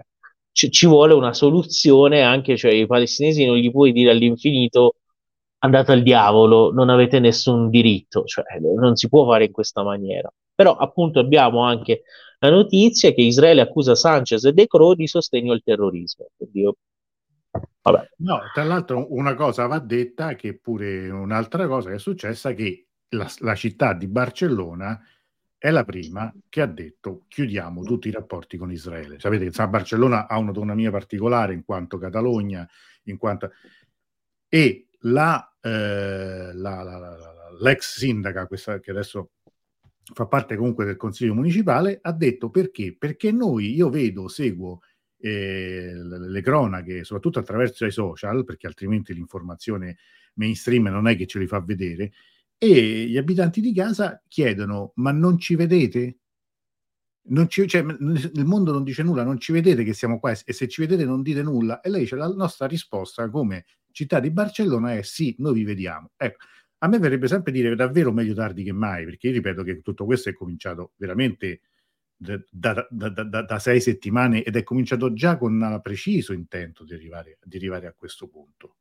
ci, 0.51 0.69
ci, 0.69 0.85
vuole 0.85 1.13
una 1.13 1.33
soluzione, 1.33 2.21
anche 2.21 2.57
cioè, 2.57 2.71
i 2.71 2.85
palestinesi 2.85 3.45
non 3.45 3.55
gli 3.55 3.71
puoi 3.71 3.91
dire 3.91 4.11
all'infinito 4.11 4.95
andate 5.59 5.91
al 5.91 6.03
diavolo, 6.03 6.71
non 6.71 6.89
avete 6.89 7.19
nessun 7.19 7.69
diritto, 7.69 8.23
cioè, 8.25 8.43
non 8.59 8.95
si 8.95 9.09
può 9.09 9.25
fare 9.25 9.45
in 9.45 9.51
questa 9.51 9.83
maniera. 9.83 10.31
Però 10.53 10.75
appunto 10.75 11.19
abbiamo 11.19 11.63
anche 11.63 12.03
la 12.39 12.49
notizia 12.49 13.11
che 13.13 13.21
Israele 13.21 13.61
accusa 13.61 13.95
Sanchez 13.95 14.43
e 14.45 14.53
De 14.53 14.67
Croo 14.67 14.95
di 14.95 15.07
sostegno 15.07 15.53
al 15.53 15.61
terrorismo. 15.63 16.27
Io. 16.53 16.75
No, 18.17 18.39
tra 18.53 18.63
l'altro 18.63 19.07
una 19.09 19.33
cosa 19.33 19.65
va 19.65 19.79
detta 19.79 20.35
che 20.35 20.57
pure 20.59 21.09
un'altra 21.09 21.67
cosa 21.67 21.89
che 21.89 21.95
è 21.95 21.99
successa 21.99 22.53
che 22.53 22.85
la, 23.09 23.27
la 23.39 23.55
città 23.55 23.93
di 23.93 24.07
Barcellona 24.07 24.99
è 25.61 25.69
la 25.69 25.83
prima 25.83 26.33
che 26.49 26.61
ha 26.61 26.65
detto 26.65 27.25
chiudiamo 27.27 27.83
tutti 27.83 28.07
i 28.07 28.11
rapporti 28.11 28.57
con 28.57 28.71
Israele. 28.71 29.19
Sapete 29.19 29.41
che 29.41 29.49
insomma, 29.49 29.67
Barcellona 29.67 30.27
ha 30.27 30.39
un'autonomia 30.39 30.89
particolare 30.89 31.53
in 31.53 31.63
quanto 31.63 31.99
Catalogna, 31.99 32.67
in 33.03 33.17
quanto... 33.17 33.51
e 34.49 34.87
la, 35.01 35.55
eh, 35.61 36.51
la, 36.51 36.81
la, 36.81 37.17
l'ex 37.59 37.99
sindaca, 37.99 38.47
questa, 38.47 38.79
che 38.79 38.89
adesso 38.89 39.33
fa 40.15 40.25
parte 40.25 40.55
comunque 40.55 40.83
del 40.83 40.95
consiglio 40.95 41.35
municipale, 41.35 41.99
ha 42.01 42.11
detto 42.11 42.49
perché? 42.49 42.95
Perché 42.97 43.31
noi, 43.31 43.75
io 43.75 43.91
vedo, 43.91 44.27
seguo 44.29 44.81
eh, 45.19 45.91
le 45.93 46.41
cronache, 46.41 47.03
soprattutto 47.03 47.37
attraverso 47.37 47.85
i 47.85 47.91
social, 47.91 48.43
perché 48.45 48.65
altrimenti 48.65 49.13
l'informazione 49.13 49.99
mainstream 50.33 50.87
non 50.87 51.07
è 51.07 51.15
che 51.15 51.27
ce 51.27 51.37
li 51.37 51.45
fa 51.45 51.59
vedere, 51.59 52.13
e 52.63 53.07
gli 53.07 53.17
abitanti 53.17 53.59
di 53.61 53.73
casa 53.73 54.21
chiedono: 54.27 54.91
Ma 54.95 55.11
non 55.11 55.39
ci 55.39 55.55
vedete? 55.55 56.17
Non 57.23 57.47
ci, 57.49 57.67
cioè, 57.67 57.81
il 57.81 58.45
mondo 58.45 58.71
non 58.71 58.83
dice 58.83 59.03
nulla, 59.03 59.23
non 59.23 59.39
ci 59.39 59.51
vedete 59.51 59.83
che 59.83 59.93
siamo 59.93 60.19
qua 60.19 60.31
e 60.31 60.53
se 60.53 60.67
ci 60.67 60.81
vedete 60.81 61.05
non 61.05 61.21
dite 61.21 61.43
nulla. 61.43 61.79
E 61.81 61.89
lei 61.89 62.01
dice: 62.01 62.15
La 62.15 62.27
nostra 62.27 62.65
risposta 62.67 63.29
come 63.29 63.65
città 63.91 64.19
di 64.19 64.31
Barcellona 64.31 64.93
è 64.95 65.01
sì, 65.03 65.35
noi 65.39 65.53
vi 65.53 65.63
vediamo. 65.63 66.11
Ecco. 66.17 66.45
a 66.79 66.87
me 66.87 66.97
verrebbe 66.99 67.27
sempre 67.27 67.51
dire 67.51 67.75
davvero 67.75 68.11
meglio 68.11 68.33
tardi 68.33 68.63
che 68.63 68.71
mai, 68.73 69.05
perché 69.05 69.27
io 69.27 69.33
ripeto 69.33 69.63
che 69.63 69.81
tutto 69.81 70.05
questo 70.05 70.29
è 70.29 70.33
cominciato 70.33 70.93
veramente 70.97 71.61
da, 72.15 72.39
da, 72.49 72.87
da, 72.89 73.43
da 73.43 73.59
sei 73.59 73.81
settimane 73.81 74.43
ed 74.43 74.55
è 74.55 74.63
cominciato 74.63 75.13
già 75.13 75.37
con 75.37 75.79
preciso 75.83 76.33
intento 76.33 76.83
di 76.83 76.93
arrivare, 76.93 77.37
di 77.43 77.57
arrivare 77.57 77.87
a 77.87 77.93
questo 77.93 78.27
punto. 78.27 78.77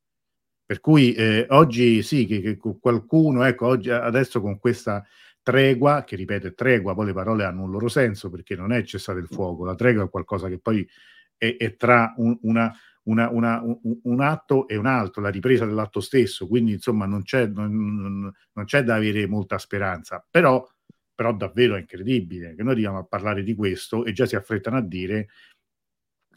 Per 0.71 0.79
cui 0.79 1.15
eh, 1.15 1.47
oggi 1.49 2.01
sì, 2.01 2.27
che, 2.27 2.41
che, 2.41 2.57
qualcuno, 2.57 3.43
ecco, 3.43 3.67
oggi, 3.67 3.91
adesso 3.91 4.41
con 4.41 4.61
questa 4.61 5.05
tregua, 5.43 6.05
che 6.05 6.15
ripeto 6.15 6.55
tregua, 6.55 6.95
poi 6.95 7.07
le 7.07 7.13
parole 7.13 7.43
hanno 7.43 7.65
un 7.65 7.73
loro 7.73 7.89
senso 7.89 8.31
perché 8.31 8.55
non 8.55 8.71
è 8.71 8.85
cessare 8.85 9.19
il 9.19 9.27
fuoco, 9.27 9.65
la 9.65 9.75
tregua 9.75 10.05
è 10.05 10.09
qualcosa 10.09 10.47
che 10.47 10.61
poi 10.61 10.89
è, 11.37 11.57
è 11.59 11.75
tra 11.75 12.15
un, 12.19 12.39
una, 12.43 12.73
una, 13.07 13.31
una, 13.31 13.61
un, 13.61 13.99
un, 14.05 14.21
atto 14.21 14.69
e 14.69 14.77
un 14.77 14.87
altro, 14.87 15.21
la 15.21 15.31
ripresa 15.31 15.67
dell'atto 15.67 15.99
stesso, 15.99 16.47
quindi 16.47 16.71
insomma 16.75 17.05
non 17.05 17.25
c'è, 17.25 17.49
non, 17.49 18.33
non 18.53 18.65
c'è 18.65 18.85
da 18.85 18.95
avere 18.95 19.27
molta 19.27 19.59
speranza, 19.59 20.25
però, 20.31 20.65
però 21.13 21.35
davvero 21.35 21.75
è 21.75 21.81
incredibile 21.81 22.55
che 22.55 22.63
noi 22.63 22.75
arriviamo 22.75 22.99
a 22.99 23.05
parlare 23.05 23.43
di 23.43 23.57
questo 23.57 24.05
e 24.05 24.13
già 24.13 24.25
si 24.25 24.37
affrettano 24.37 24.77
a 24.77 24.83
dire 24.83 25.31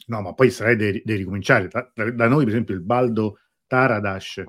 no, 0.06 0.22
ma 0.22 0.34
poi 0.34 0.48
deve, 0.48 1.02
deve 1.04 1.18
ricominciare. 1.18 1.68
Da, 1.68 1.88
da, 2.10 2.26
noi, 2.26 2.44
per 2.44 2.52
esempio, 2.52 2.74
il 2.74 2.82
Baldo 2.82 3.38
Taradash 3.74 4.44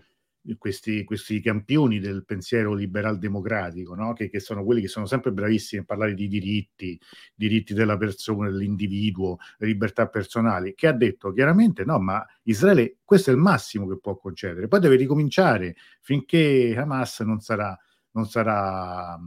questi, 0.60 1.04
questi 1.04 1.42
campioni 1.42 2.00
del 2.00 2.24
pensiero 2.24 2.74
liberal 2.74 3.18
democratico, 3.18 3.96
no? 3.96 4.14
che, 4.14 4.30
che, 4.30 4.40
sono 4.40 4.64
quelli 4.64 4.82
che 4.82 4.88
sono 4.88 5.08
sempre 5.08 5.32
bravissimi 5.32 5.82
a 5.82 5.86
parlare 5.86 6.14
di 6.14 6.28
diritti, 6.28 7.00
diritti 7.34 7.74
della 7.74 7.98
persona, 7.98 8.52
dell'individuo, 8.52 9.38
libertà 9.58 10.08
personali, 10.08 10.76
che 10.76 10.86
ha 10.86 10.92
detto 10.92 11.34
chiaramente 11.34 11.84
no, 11.84 12.00
ma 12.00 12.24
Israele 12.44 12.98
questo 13.04 13.32
è 13.32 13.34
il 13.34 13.40
massimo 13.40 13.88
che 13.88 13.98
può 13.98 14.16
concedere, 14.18 14.68
poi 14.68 14.80
deve 14.80 14.96
ricominciare 14.96 15.76
finché 16.02 16.76
Hamas 16.78 17.22
non 17.22 17.40
sarà, 17.40 17.76
non 18.12 18.28
sarà 18.28 19.20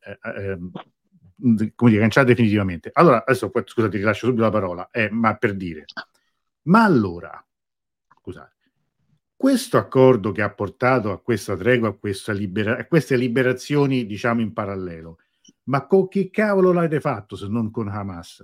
eh, 0.00 0.18
eh, 0.20 0.50
ehm, 0.50 0.70
come 1.74 1.90
dire, 1.90 2.00
cancellata 2.00 2.32
definitivamente. 2.32 2.90
Allora, 2.92 3.24
adesso 3.24 3.50
scusate, 3.52 3.98
ti 3.98 4.02
lascio 4.02 4.26
subito 4.26 4.42
la 4.42 4.50
parola, 4.50 4.88
eh, 4.90 5.08
ma 5.10 5.36
per 5.36 5.54
dire, 5.54 5.84
ma 6.62 6.82
allora, 6.82 7.44
scusate, 8.20 8.53
questo 9.44 9.76
accordo 9.76 10.32
che 10.32 10.40
ha 10.40 10.50
portato 10.50 11.12
a 11.12 11.20
questa 11.20 11.54
tregua, 11.54 11.88
a, 11.88 11.92
questa 11.92 12.32
libera- 12.32 12.78
a 12.78 12.86
queste 12.86 13.14
liberazioni, 13.14 14.06
diciamo 14.06 14.40
in 14.40 14.54
parallelo, 14.54 15.18
ma 15.64 15.86
con 15.86 16.08
che 16.08 16.30
cavolo 16.30 16.72
l'avete 16.72 16.98
fatto 16.98 17.36
se 17.36 17.46
non 17.48 17.70
con 17.70 17.88
Hamas? 17.88 18.42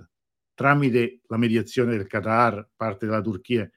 Tramite 0.53 1.21
la 1.25 1.37
mediazione 1.37 1.97
del 1.97 2.05
Qatar, 2.05 2.69
parte 2.75 3.07
della 3.07 3.19
Turchia 3.19 3.67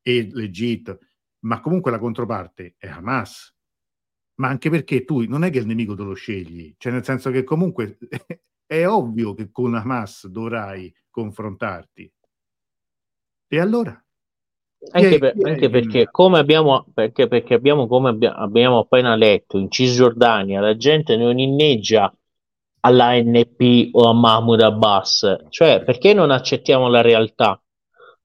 e 0.00 0.28
l'Egitto, 0.30 1.00
ma 1.46 1.60
comunque 1.60 1.90
la 1.90 1.98
controparte 1.98 2.76
è 2.78 2.86
Hamas. 2.86 3.52
Ma 4.36 4.46
anche 4.46 4.70
perché 4.70 5.04
tu 5.04 5.26
non 5.26 5.42
è 5.42 5.50
che 5.50 5.58
il 5.58 5.66
nemico 5.66 5.96
te 5.96 6.04
lo 6.04 6.14
scegli, 6.14 6.76
cioè 6.78 6.92
nel 6.92 7.02
senso 7.02 7.32
che 7.32 7.42
comunque 7.42 7.98
è 8.64 8.86
ovvio 8.86 9.34
che 9.34 9.50
con 9.50 9.74
Hamas 9.74 10.28
dovrai 10.28 10.94
confrontarti. 11.10 12.12
E 13.48 13.58
allora? 13.58 14.00
Anche, 14.90 15.18
per, 15.18 15.34
anche 15.42 15.68
perché, 15.68 16.08
come 16.10 16.38
abbiamo, 16.38 16.86
perché, 16.94 17.26
perché 17.26 17.54
abbiamo, 17.54 17.86
come 17.86 18.10
abbia, 18.10 18.34
abbiamo 18.36 18.78
appena 18.78 19.16
letto, 19.16 19.58
in 19.58 19.70
Cisgiordania 19.70 20.60
la 20.60 20.76
gente 20.76 21.16
non 21.16 21.38
inneggia 21.38 22.12
all'ANP 22.80 23.88
o 23.92 24.08
a 24.08 24.12
Mahmoud 24.14 24.60
Abbas, 24.60 25.44
cioè 25.48 25.82
perché 25.84 26.14
non 26.14 26.30
accettiamo 26.30 26.88
la 26.88 27.00
realtà? 27.00 27.60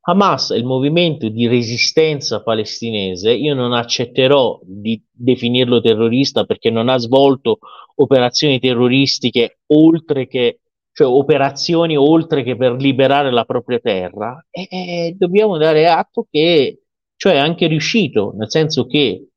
Hamas 0.05 0.51
è 0.51 0.57
il 0.57 0.65
movimento 0.65 1.29
di 1.29 1.47
resistenza 1.47 2.43
palestinese, 2.43 3.31
io 3.31 3.53
non 3.55 3.71
accetterò 3.71 4.59
di 4.63 5.01
definirlo 5.09 5.79
terrorista 5.79 6.43
perché 6.43 6.69
non 6.69 6.89
ha 6.89 6.97
svolto 6.97 7.59
operazioni 7.95 8.59
terroristiche 8.59 9.59
oltre 9.67 10.27
che 10.27 10.59
cioè 10.93 11.07
operazioni 11.07 11.97
oltre 11.97 12.43
che 12.43 12.55
per 12.55 12.73
liberare 12.73 13.31
la 13.31 13.45
propria 13.45 13.79
terra, 13.79 14.45
e, 14.49 14.67
e 14.69 15.15
dobbiamo 15.17 15.57
dare 15.57 15.87
atto 15.87 16.27
che 16.29 16.83
cioè 17.15 17.33
è 17.33 17.37
anche 17.37 17.67
riuscito, 17.67 18.33
nel 18.35 18.49
senso 18.49 18.85
che 18.85 19.27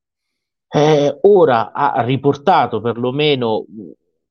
eh, 0.69 1.19
ora 1.21 1.71
ha 1.71 2.01
riportato 2.03 2.81
perlomeno 2.81 3.65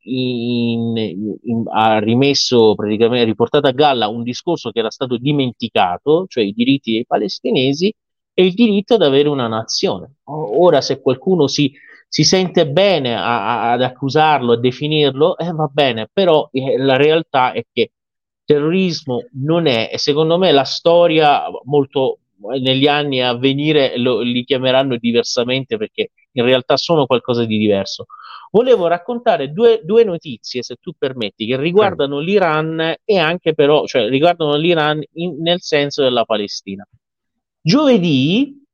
in, 0.06 0.96
in, 0.96 1.64
ha 1.72 1.98
rimesso 1.98 2.74
praticamente, 2.74 3.22
ha 3.22 3.26
riportato 3.26 3.66
a 3.66 3.72
galla 3.72 4.08
un 4.08 4.22
discorso 4.22 4.70
che 4.70 4.78
era 4.78 4.90
stato 4.90 5.16
dimenticato, 5.16 6.26
cioè 6.28 6.44
i 6.44 6.52
diritti 6.52 6.92
dei 6.92 7.06
palestinesi 7.06 7.92
e 8.32 8.44
il 8.44 8.54
diritto 8.54 8.94
ad 8.94 9.02
avere 9.02 9.28
una 9.28 9.48
nazione. 9.48 10.16
Ora 10.24 10.80
se 10.80 11.00
qualcuno 11.00 11.46
si 11.46 11.72
si 12.16 12.24
sente 12.24 12.66
bene 12.66 13.14
a, 13.14 13.20
a, 13.24 13.72
ad 13.72 13.82
accusarlo, 13.82 14.52
a 14.52 14.58
definirlo, 14.58 15.36
eh, 15.36 15.52
va 15.52 15.68
bene, 15.70 16.08
però 16.10 16.48
eh, 16.50 16.78
la 16.78 16.96
realtà 16.96 17.52
è 17.52 17.62
che 17.70 17.90
terrorismo 18.42 19.26
non 19.44 19.66
è, 19.66 19.90
e 19.92 19.98
secondo 19.98 20.38
me 20.38 20.50
la 20.50 20.64
storia 20.64 21.42
molto 21.64 22.20
negli 22.58 22.86
anni 22.86 23.20
a 23.20 23.36
venire 23.36 23.98
lo, 23.98 24.20
li 24.20 24.44
chiameranno 24.44 24.96
diversamente 24.96 25.76
perché 25.76 26.12
in 26.32 26.44
realtà 26.44 26.78
sono 26.78 27.04
qualcosa 27.04 27.44
di 27.44 27.58
diverso. 27.58 28.06
Volevo 28.50 28.86
raccontare 28.86 29.52
due, 29.52 29.82
due 29.84 30.02
notizie, 30.02 30.62
se 30.62 30.76
tu 30.80 30.92
permetti, 30.96 31.44
che 31.44 31.58
riguardano 31.58 32.18
l'Iran 32.18 32.94
e 33.04 33.18
anche 33.18 33.52
però, 33.52 33.84
cioè 33.84 34.08
riguardano 34.08 34.56
l'Iran 34.56 35.02
in, 35.16 35.42
nel 35.42 35.60
senso 35.60 36.02
della 36.02 36.24
Palestina. 36.24 36.88
Giovedì 37.60 38.65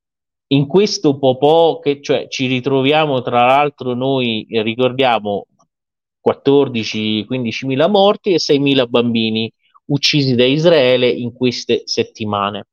in 0.53 0.67
questo 0.67 1.19
popò 1.19 1.79
che 1.79 2.01
cioè, 2.03 2.29
ci 2.29 2.47
ritroviamo 2.47 3.23
tra 3.23 3.47
l'altro 3.47 3.95
noi 3.95 4.47
eh, 4.49 4.62
ricordiamo 4.62 5.47
14-15 6.27 7.67
mila 7.67 7.88
morti 7.88 8.33
e 8.33 8.38
6 8.38 8.59
mila 8.59 8.87
bambini 8.87 9.53
uccisi 9.87 10.35
da 10.35 10.45
Israele 10.45 11.09
in 11.09 11.33
queste 11.33 11.83
settimane. 11.85 12.67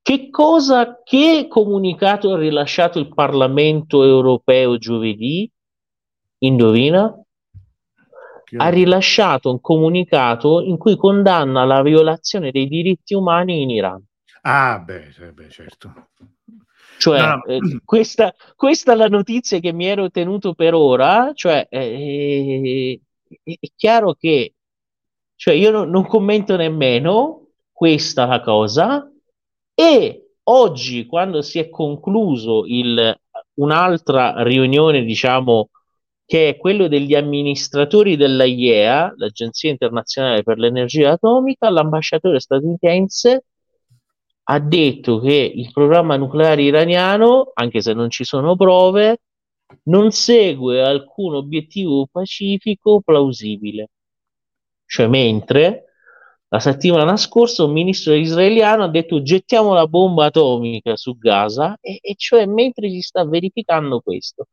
Che 0.00 0.30
cosa, 0.30 1.02
che 1.04 1.46
comunicato 1.48 2.32
ha 2.32 2.38
rilasciato 2.38 2.98
il 2.98 3.12
Parlamento 3.12 4.04
europeo 4.04 4.78
giovedì? 4.78 5.50
Indovina? 6.38 7.14
Ha 8.56 8.68
rilasciato 8.70 9.50
un 9.50 9.60
comunicato 9.60 10.62
in 10.62 10.78
cui 10.78 10.96
condanna 10.96 11.64
la 11.64 11.82
violazione 11.82 12.50
dei 12.50 12.66
diritti 12.66 13.12
umani 13.12 13.60
in 13.60 13.68
Iran. 13.68 14.07
Ah, 14.42 14.78
beh, 14.78 15.32
beh 15.32 15.50
certo. 15.50 16.08
Cioè, 16.98 17.20
no. 17.20 17.44
eh, 17.44 17.80
questa, 17.84 18.34
questa, 18.56 18.92
è 18.92 18.96
la 18.96 19.06
notizia 19.06 19.60
che 19.60 19.72
mi 19.72 19.86
ero 19.86 20.10
tenuto 20.10 20.54
per 20.54 20.74
ora, 20.74 21.30
cioè, 21.34 21.66
eh, 21.70 23.00
è, 23.44 23.56
è 23.60 23.68
chiaro 23.76 24.14
che 24.14 24.54
cioè, 25.36 25.54
io 25.54 25.70
non, 25.70 25.88
non 25.90 26.06
commento 26.06 26.56
nemmeno 26.56 27.50
questa 27.70 28.26
la 28.26 28.40
cosa 28.40 29.08
e 29.74 30.32
oggi, 30.42 31.06
quando 31.06 31.42
si 31.42 31.60
è 31.60 31.68
concluso 31.68 32.64
il, 32.66 33.16
un'altra 33.54 34.42
riunione, 34.42 35.04
diciamo, 35.04 35.70
che 36.26 36.48
è 36.50 36.56
quello 36.56 36.88
degli 36.88 37.14
amministratori 37.14 38.16
dell'AIEA, 38.16 39.14
l'Agenzia 39.16 39.70
Internazionale 39.70 40.42
per 40.42 40.58
l'Energia 40.58 41.12
Atomica, 41.12 41.70
l'ambasciatore 41.70 42.40
statunitense 42.40 43.44
ha 44.50 44.58
detto 44.60 45.20
che 45.20 45.52
il 45.54 45.70
programma 45.72 46.16
nucleare 46.16 46.62
iraniano, 46.62 47.50
anche 47.54 47.82
se 47.82 47.92
non 47.92 48.08
ci 48.10 48.24
sono 48.24 48.56
prove, 48.56 49.20
non 49.84 50.10
segue 50.10 50.82
alcun 50.82 51.34
obiettivo 51.34 52.06
pacifico 52.10 53.00
plausibile. 53.02 53.90
Cioè, 54.86 55.06
mentre 55.06 55.84
la 56.48 56.60
settimana 56.60 57.16
scorsa 57.18 57.64
un 57.64 57.72
ministro 57.72 58.14
israeliano 58.14 58.84
ha 58.84 58.88
detto 58.88 59.20
gettiamo 59.22 59.74
la 59.74 59.86
bomba 59.86 60.26
atomica 60.26 60.96
su 60.96 61.18
Gaza, 61.18 61.76
e, 61.80 61.98
e 62.00 62.14
cioè 62.16 62.46
mentre 62.46 62.88
si 62.88 63.00
sta 63.02 63.26
verificando 63.26 64.00
questo. 64.00 64.46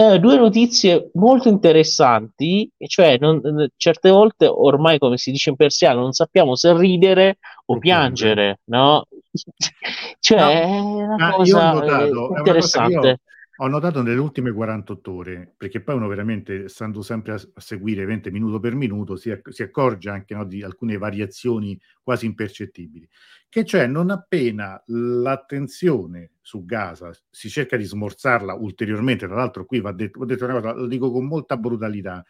Eh, 0.00 0.18
due 0.18 0.38
notizie 0.38 1.10
molto 1.12 1.50
interessanti, 1.50 2.72
cioè 2.86 3.18
non, 3.18 3.68
certe 3.76 4.08
volte 4.08 4.46
ormai, 4.46 4.98
come 4.98 5.18
si 5.18 5.30
dice 5.30 5.50
in 5.50 5.56
persiano, 5.56 6.00
non 6.00 6.12
sappiamo 6.12 6.56
se 6.56 6.74
ridere 6.74 7.36
o 7.66 7.76
piangere, 7.76 8.60
no? 8.70 9.06
cioè, 10.18 10.38
no, 10.40 10.48
è 10.48 11.02
una 11.02 11.32
cosa 11.32 11.72
notato, 11.74 12.32
interessante. 12.34 13.20
Ho 13.58 13.66
notato 13.66 14.00
nelle 14.00 14.18
ultime 14.18 14.52
48 14.52 15.12
ore, 15.12 15.54
perché 15.54 15.82
poi 15.82 15.96
uno 15.96 16.08
veramente, 16.08 16.68
stando 16.70 17.02
sempre 17.02 17.32
a, 17.32 17.34
a 17.34 17.60
seguire 17.60 18.06
20 18.06 18.30
minuto 18.30 18.58
per 18.58 18.74
minuto, 18.74 19.16
si, 19.16 19.38
si 19.50 19.62
accorge 19.62 20.08
anche 20.08 20.34
no, 20.34 20.46
di 20.46 20.62
alcune 20.62 20.96
variazioni 20.96 21.78
quasi 22.02 22.24
impercettibili. 22.24 23.06
Che 23.50 23.64
cioè, 23.66 23.86
non 23.86 24.08
appena 24.08 24.82
l'attenzione 24.86 26.30
su 26.50 26.64
Gaza 26.64 27.12
si 27.30 27.48
cerca 27.48 27.76
di 27.76 27.84
smorzarla 27.84 28.54
ulteriormente, 28.54 29.28
tra 29.28 29.36
l'altro 29.36 29.64
qui 29.64 29.80
va 29.80 29.92
detto, 29.92 30.24
detto 30.24 30.44
una 30.46 30.54
cosa, 30.54 30.72
lo 30.72 30.88
dico 30.88 31.12
con 31.12 31.26
molta 31.26 31.56
brutalità, 31.56 32.24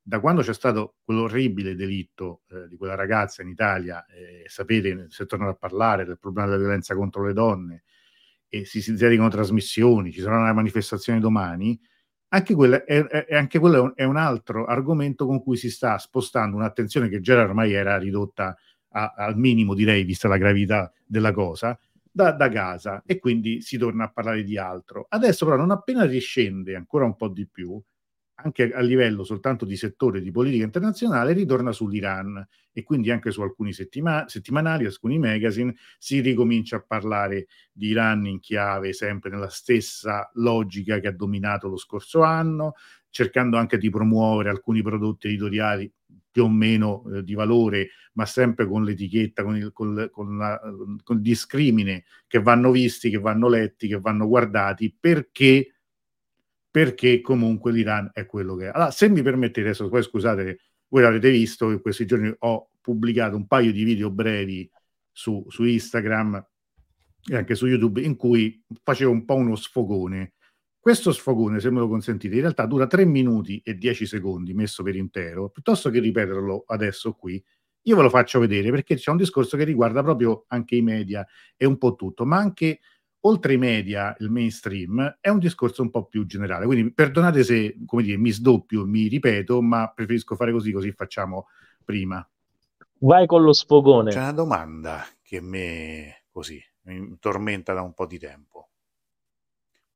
da 0.00 0.18
quando 0.18 0.40
c'è 0.40 0.54
stato 0.54 0.94
quell'orribile 1.04 1.74
delitto 1.74 2.44
eh, 2.48 2.68
di 2.68 2.76
quella 2.78 2.94
ragazza 2.94 3.42
in 3.42 3.48
Italia, 3.48 4.06
eh, 4.06 4.44
sapete, 4.46 5.08
se 5.10 5.26
tornano 5.26 5.50
a 5.50 5.56
parlare 5.56 6.06
del 6.06 6.18
problema 6.18 6.48
della 6.48 6.62
violenza 6.62 6.94
contro 6.94 7.26
le 7.26 7.34
donne, 7.34 7.82
e 8.48 8.64
si, 8.64 8.80
si 8.80 8.96
trasmissioni, 8.96 10.10
ci 10.10 10.22
sarà 10.22 10.38
una 10.38 10.54
manifestazione 10.54 11.20
domani, 11.20 11.78
anche 12.28 12.54
quello, 12.54 12.82
è, 12.86 13.04
è, 13.04 13.34
anche 13.34 13.58
quello 13.58 13.94
è 13.94 14.04
un 14.04 14.16
altro 14.16 14.64
argomento 14.64 15.26
con 15.26 15.42
cui 15.42 15.58
si 15.58 15.68
sta 15.68 15.98
spostando 15.98 16.56
un'attenzione 16.56 17.10
che 17.10 17.20
già 17.20 17.42
ormai 17.42 17.74
era 17.74 17.98
ridotta 17.98 18.56
a, 18.92 19.12
al 19.14 19.36
minimo, 19.36 19.74
direi, 19.74 20.04
vista 20.04 20.28
la 20.28 20.38
gravità 20.38 20.90
della 21.04 21.32
cosa, 21.32 21.78
da, 22.16 22.32
da 22.32 22.48
Gaza 22.48 23.02
e 23.04 23.18
quindi 23.18 23.60
si 23.60 23.76
torna 23.76 24.04
a 24.04 24.10
parlare 24.10 24.42
di 24.42 24.56
altro. 24.56 25.04
Adesso 25.06 25.44
però 25.44 25.58
non 25.58 25.70
appena 25.70 26.06
riscende 26.06 26.74
ancora 26.74 27.04
un 27.04 27.14
po' 27.14 27.28
di 27.28 27.46
più, 27.46 27.78
anche 28.38 28.72
a 28.72 28.80
livello 28.80 29.22
soltanto 29.22 29.66
di 29.66 29.76
settore 29.76 30.22
di 30.22 30.30
politica 30.30 30.64
internazionale, 30.64 31.34
ritorna 31.34 31.72
sull'Iran 31.72 32.42
e 32.72 32.82
quindi 32.84 33.10
anche 33.10 33.30
su 33.30 33.42
alcuni 33.42 33.74
settima- 33.74 34.26
settimanali, 34.28 34.86
alcuni 34.86 35.18
magazine, 35.18 35.74
si 35.98 36.20
ricomincia 36.20 36.76
a 36.76 36.84
parlare 36.86 37.48
di 37.70 37.88
Iran 37.88 38.24
in 38.26 38.40
chiave 38.40 38.94
sempre 38.94 39.28
nella 39.28 39.50
stessa 39.50 40.30
logica 40.34 40.98
che 41.00 41.08
ha 41.08 41.12
dominato 41.12 41.68
lo 41.68 41.76
scorso 41.76 42.22
anno, 42.22 42.74
cercando 43.10 43.58
anche 43.58 43.76
di 43.76 43.90
promuovere 43.90 44.48
alcuni 44.48 44.80
prodotti 44.80 45.26
editoriali 45.26 45.90
più 46.36 46.44
o 46.44 46.50
meno 46.50 47.02
eh, 47.14 47.24
di 47.24 47.32
valore, 47.32 47.88
ma 48.12 48.26
sempre 48.26 48.66
con 48.66 48.84
l'etichetta, 48.84 49.42
con 49.42 49.56
il, 49.56 49.72
con, 49.72 50.10
con, 50.12 50.36
la, 50.36 50.60
con 51.02 51.16
il 51.16 51.22
discrimine 51.22 52.04
che 52.26 52.42
vanno 52.42 52.70
visti, 52.70 53.08
che 53.08 53.16
vanno 53.16 53.48
letti, 53.48 53.88
che 53.88 53.98
vanno 53.98 54.28
guardati, 54.28 54.94
perché 55.00 55.70
perché 56.70 57.22
comunque 57.22 57.72
l'Iran 57.72 58.10
è 58.12 58.26
quello 58.26 58.54
che 58.54 58.66
è. 58.66 58.70
Allora, 58.70 58.90
se 58.90 59.08
mi 59.08 59.22
permettete, 59.22 59.68
adesso 59.68 59.88
poi 59.88 60.02
scusate, 60.02 60.60
voi 60.88 61.00
l'avete 61.00 61.30
visto, 61.30 61.70
in 61.70 61.80
questi 61.80 62.04
giorni 62.04 62.30
ho 62.38 62.68
pubblicato 62.82 63.34
un 63.34 63.46
paio 63.46 63.72
di 63.72 63.82
video 63.82 64.10
brevi 64.10 64.70
su, 65.10 65.42
su 65.48 65.64
Instagram 65.64 66.46
e 67.30 67.34
anche 67.34 67.54
su 67.54 67.66
YouTube 67.66 68.02
in 68.02 68.14
cui 68.16 68.62
facevo 68.82 69.10
un 69.10 69.24
po' 69.24 69.36
uno 69.36 69.56
sfogone. 69.56 70.34
Questo 70.86 71.10
sfogone, 71.10 71.58
se 71.58 71.68
me 71.72 71.80
lo 71.80 71.88
consentite, 71.88 72.36
in 72.36 72.42
realtà 72.42 72.64
dura 72.64 72.86
3 72.86 73.06
minuti 73.06 73.60
e 73.64 73.74
10 73.74 74.06
secondi 74.06 74.54
messo 74.54 74.84
per 74.84 74.94
intero, 74.94 75.48
piuttosto 75.48 75.90
che 75.90 75.98
ripeterlo 75.98 76.62
adesso 76.68 77.14
qui, 77.14 77.44
io 77.82 77.96
ve 77.96 78.02
lo 78.02 78.08
faccio 78.08 78.38
vedere 78.38 78.70
perché 78.70 78.94
c'è 78.94 79.10
un 79.10 79.16
discorso 79.16 79.56
che 79.56 79.64
riguarda 79.64 80.04
proprio 80.04 80.44
anche 80.46 80.76
i 80.76 80.82
media 80.82 81.26
e 81.56 81.66
un 81.66 81.76
po' 81.76 81.96
tutto, 81.96 82.24
ma 82.24 82.36
anche 82.36 82.78
oltre 83.22 83.54
i 83.54 83.56
media, 83.56 84.14
il 84.20 84.30
mainstream, 84.30 85.18
è 85.20 85.28
un 85.28 85.40
discorso 85.40 85.82
un 85.82 85.90
po' 85.90 86.04
più 86.04 86.24
generale. 86.24 86.66
Quindi 86.66 86.92
perdonate 86.92 87.42
se, 87.42 87.78
come 87.84 88.04
dire, 88.04 88.16
mi 88.16 88.30
sdoppio, 88.30 88.86
mi 88.86 89.08
ripeto, 89.08 89.60
ma 89.60 89.90
preferisco 89.92 90.36
fare 90.36 90.52
così, 90.52 90.70
così 90.70 90.92
facciamo 90.92 91.48
prima. 91.84 92.24
Vai 92.98 93.26
con 93.26 93.42
lo 93.42 93.52
sfogone. 93.52 94.12
C'è 94.12 94.20
una 94.20 94.30
domanda 94.30 95.04
che 95.20 95.40
me 95.40 96.26
così 96.30 96.62
mi 96.82 97.16
tormenta 97.18 97.72
da 97.74 97.82
un 97.82 97.92
po' 97.92 98.06
di 98.06 98.20
tempo. 98.20 98.68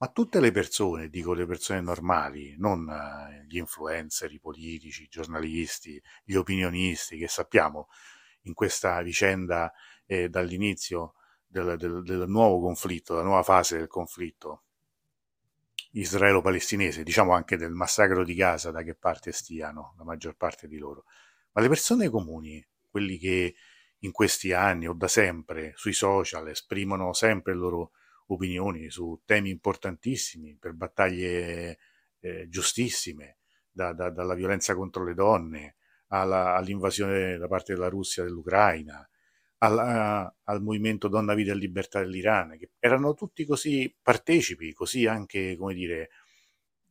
Ma 0.02 0.08
tutte 0.08 0.40
le 0.40 0.50
persone, 0.50 1.10
dico 1.10 1.34
le 1.34 1.44
persone 1.44 1.82
normali, 1.82 2.54
non 2.56 2.88
uh, 2.88 3.46
gli 3.46 3.58
influencer, 3.58 4.32
i 4.32 4.40
politici, 4.40 5.02
i 5.02 5.08
giornalisti, 5.10 6.02
gli 6.24 6.36
opinionisti, 6.36 7.18
che 7.18 7.28
sappiamo 7.28 7.88
in 8.44 8.54
questa 8.54 9.02
vicenda 9.02 9.70
eh, 10.06 10.30
dall'inizio 10.30 11.16
del, 11.46 11.76
del, 11.76 12.02
del 12.02 12.24
nuovo 12.28 12.60
conflitto, 12.62 13.12
della 13.12 13.26
nuova 13.26 13.42
fase 13.42 13.76
del 13.76 13.88
conflitto 13.88 14.62
israelo-palestinese, 15.92 17.02
diciamo 17.02 17.34
anche 17.34 17.58
del 17.58 17.72
massacro 17.72 18.24
di 18.24 18.34
Gaza, 18.34 18.70
da 18.70 18.82
che 18.82 18.94
parte 18.94 19.32
stiano 19.32 19.94
la 19.98 20.04
maggior 20.04 20.34
parte 20.34 20.66
di 20.66 20.78
loro. 20.78 21.04
Ma 21.52 21.60
le 21.60 21.68
persone 21.68 22.08
comuni, 22.08 22.66
quelli 22.88 23.18
che 23.18 23.54
in 23.98 24.12
questi 24.12 24.54
anni 24.54 24.88
o 24.88 24.94
da 24.94 25.08
sempre 25.08 25.74
sui 25.76 25.92
social 25.92 26.48
esprimono 26.48 27.12
sempre 27.12 27.52
le 27.52 27.58
loro 27.58 27.90
opinioni 28.34 28.90
su 28.90 29.20
temi 29.24 29.50
importantissimi, 29.50 30.56
per 30.58 30.72
battaglie 30.72 31.78
eh, 32.20 32.48
giustissime, 32.48 33.38
da, 33.70 33.92
da, 33.92 34.10
dalla 34.10 34.34
violenza 34.34 34.74
contro 34.74 35.04
le 35.04 35.14
donne 35.14 35.76
alla, 36.08 36.54
all'invasione 36.54 37.38
da 37.38 37.46
parte 37.48 37.74
della 37.74 37.88
Russia 37.88 38.24
dell'Ucraina, 38.24 39.08
al, 39.58 40.32
al 40.44 40.62
movimento 40.62 41.08
Donna, 41.08 41.34
Vita 41.34 41.52
e 41.52 41.56
Libertà 41.56 42.00
dell'Iran, 42.00 42.56
che 42.58 42.70
erano 42.78 43.14
tutti 43.14 43.44
così 43.44 43.94
partecipi, 44.00 44.72
così 44.72 45.06
anche, 45.06 45.56
come 45.56 45.74
dire, 45.74 46.10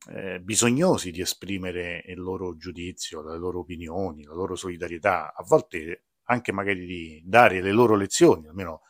eh, 0.09 0.39
bisognosi 0.39 1.11
di 1.11 1.21
esprimere 1.21 2.03
il 2.07 2.19
loro 2.19 2.55
giudizio, 2.55 3.21
le 3.21 3.37
loro 3.37 3.59
opinioni, 3.59 4.23
la 4.23 4.33
loro 4.33 4.55
solidarietà, 4.55 5.33
a 5.33 5.43
volte 5.43 6.05
anche 6.23 6.51
magari 6.51 6.85
di 6.85 7.21
dare 7.25 7.61
le 7.61 7.71
loro 7.71 7.95
lezioni, 7.95 8.47
almeno 8.47 8.81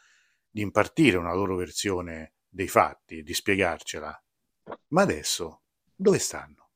di 0.49 0.61
impartire 0.61 1.17
una 1.17 1.33
loro 1.33 1.55
versione 1.55 2.33
dei 2.49 2.67
fatti, 2.67 3.23
di 3.23 3.33
spiegarcela. 3.33 4.23
Ma 4.89 5.01
adesso 5.01 5.61
dove 5.95 6.19
stanno? 6.19 6.69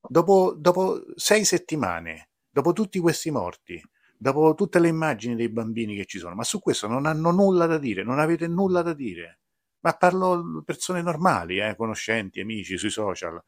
Dopo, 0.00 0.54
dopo 0.56 1.02
sei 1.14 1.44
settimane, 1.44 2.30
dopo 2.50 2.72
tutti 2.72 2.98
questi 2.98 3.30
morti, 3.30 3.82
dopo 4.16 4.54
tutte 4.54 4.78
le 4.78 4.88
immagini 4.88 5.34
dei 5.34 5.48
bambini 5.48 5.96
che 5.96 6.04
ci 6.04 6.18
sono, 6.18 6.34
ma 6.34 6.44
su 6.44 6.60
questo 6.60 6.86
non 6.86 7.06
hanno 7.06 7.30
nulla 7.30 7.66
da 7.66 7.78
dire, 7.78 8.02
non 8.02 8.18
avete 8.18 8.46
nulla 8.46 8.82
da 8.82 8.94
dire. 8.94 9.38
Ma 9.80 9.92
parlo 9.94 10.62
persone 10.64 11.02
normali, 11.02 11.58
eh, 11.58 11.74
conoscenti, 11.76 12.40
amici 12.40 12.78
sui 12.78 12.90
social, 12.90 13.42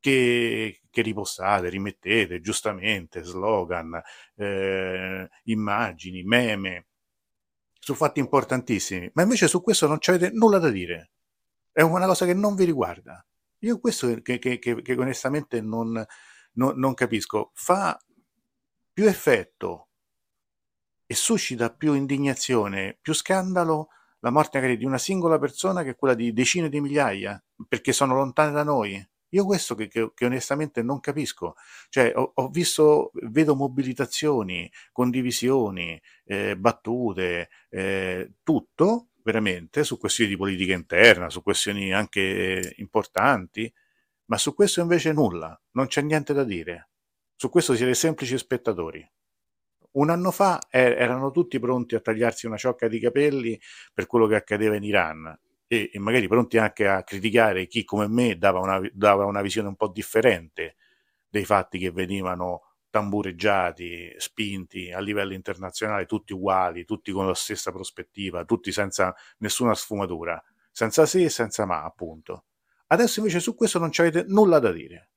che, 0.00 0.80
che 0.90 1.02
ripostate, 1.02 1.68
rimettete 1.68 2.40
giustamente 2.40 3.22
slogan, 3.22 4.00
eh, 4.36 5.28
immagini, 5.44 6.22
meme, 6.22 6.87
su 7.78 7.94
fatti 7.94 8.20
importantissimi, 8.20 9.10
ma 9.14 9.22
invece 9.22 9.48
su 9.48 9.62
questo 9.62 9.86
non 9.86 9.98
avete 10.00 10.30
nulla 10.32 10.58
da 10.58 10.70
dire. 10.70 11.10
È 11.72 11.82
una 11.82 12.06
cosa 12.06 12.26
che 12.26 12.34
non 12.34 12.54
vi 12.54 12.64
riguarda. 12.64 13.24
Io 13.60 13.78
questo 13.80 14.20
che, 14.22 14.38
che, 14.38 14.58
che, 14.58 14.82
che 14.82 14.92
onestamente 14.94 15.60
non, 15.60 16.04
non, 16.52 16.78
non 16.78 16.94
capisco. 16.94 17.50
Fa 17.54 17.98
più 18.92 19.06
effetto 19.06 19.88
e 21.06 21.14
suscita 21.14 21.72
più 21.72 21.94
indignazione, 21.94 22.98
più 23.00 23.14
scandalo 23.14 23.88
la 24.20 24.30
morte 24.30 24.58
magari 24.58 24.76
di 24.76 24.84
una 24.84 24.98
singola 24.98 25.38
persona 25.38 25.82
che 25.82 25.94
quella 25.94 26.14
di 26.14 26.32
decine 26.32 26.68
di 26.68 26.80
migliaia, 26.80 27.42
perché 27.68 27.92
sono 27.92 28.14
lontane 28.14 28.50
da 28.50 28.64
noi. 28.64 29.08
Io 29.30 29.44
questo 29.44 29.74
che, 29.74 29.88
che, 29.88 30.10
che 30.14 30.24
onestamente 30.24 30.82
non 30.82 31.00
capisco, 31.00 31.54
cioè 31.90 32.12
ho, 32.14 32.32
ho, 32.34 32.48
visto, 32.48 33.10
vedo 33.14 33.54
mobilitazioni, 33.54 34.70
condivisioni, 34.90 36.00
eh, 36.24 36.56
battute, 36.56 37.50
eh, 37.68 38.32
tutto 38.42 39.08
veramente 39.22 39.84
su 39.84 39.98
questioni 39.98 40.30
di 40.30 40.36
politica 40.36 40.72
interna, 40.72 41.28
su 41.28 41.42
questioni 41.42 41.92
anche 41.92 42.74
importanti, 42.78 43.70
ma 44.26 44.38
su 44.38 44.54
questo 44.54 44.80
invece 44.80 45.12
nulla, 45.12 45.58
non 45.72 45.86
c'è 45.88 46.00
niente 46.00 46.32
da 46.32 46.44
dire. 46.44 46.88
Su 47.36 47.50
questo 47.50 47.74
siete 47.76 47.94
semplici 47.94 48.36
spettatori. 48.38 49.06
Un 49.90 50.10
anno 50.10 50.30
fa 50.30 50.58
er- 50.70 50.98
erano 50.98 51.30
tutti 51.30 51.58
pronti 51.58 51.94
a 51.94 52.00
tagliarsi 52.00 52.46
una 52.46 52.56
ciocca 52.56 52.88
di 52.88 52.98
capelli 52.98 53.60
per 53.92 54.06
quello 54.06 54.26
che 54.26 54.36
accadeva 54.36 54.76
in 54.76 54.84
Iran 54.84 55.38
e, 55.68 55.90
e 55.92 55.98
magari 56.00 56.26
pronti 56.26 56.58
anche 56.58 56.88
a 56.88 57.04
criticare 57.04 57.68
chi 57.68 57.84
come 57.84 58.08
me 58.08 58.36
dava 58.36 58.58
una, 58.58 58.80
dava 58.92 59.24
una 59.26 59.42
visione 59.42 59.68
un 59.68 59.76
po' 59.76 59.88
differente 59.88 60.76
dei 61.28 61.44
fatti 61.44 61.78
che 61.78 61.92
venivano 61.92 62.62
tambureggiati, 62.90 64.14
spinti 64.16 64.90
a 64.90 64.98
livello 64.98 65.34
internazionale, 65.34 66.06
tutti 66.06 66.32
uguali, 66.32 66.84
tutti 66.84 67.12
con 67.12 67.26
la 67.26 67.34
stessa 67.34 67.70
prospettiva, 67.70 68.44
tutti 68.44 68.72
senza 68.72 69.14
nessuna 69.38 69.74
sfumatura, 69.74 70.42
senza 70.72 71.06
sì 71.06 71.22
e 71.22 71.28
senza 71.28 71.66
ma, 71.66 71.84
appunto. 71.84 72.46
Adesso 72.88 73.20
invece 73.20 73.40
su 73.40 73.54
questo 73.54 73.78
non 73.78 73.90
avete 73.94 74.24
nulla 74.26 74.58
da 74.58 74.72
dire. 74.72 75.10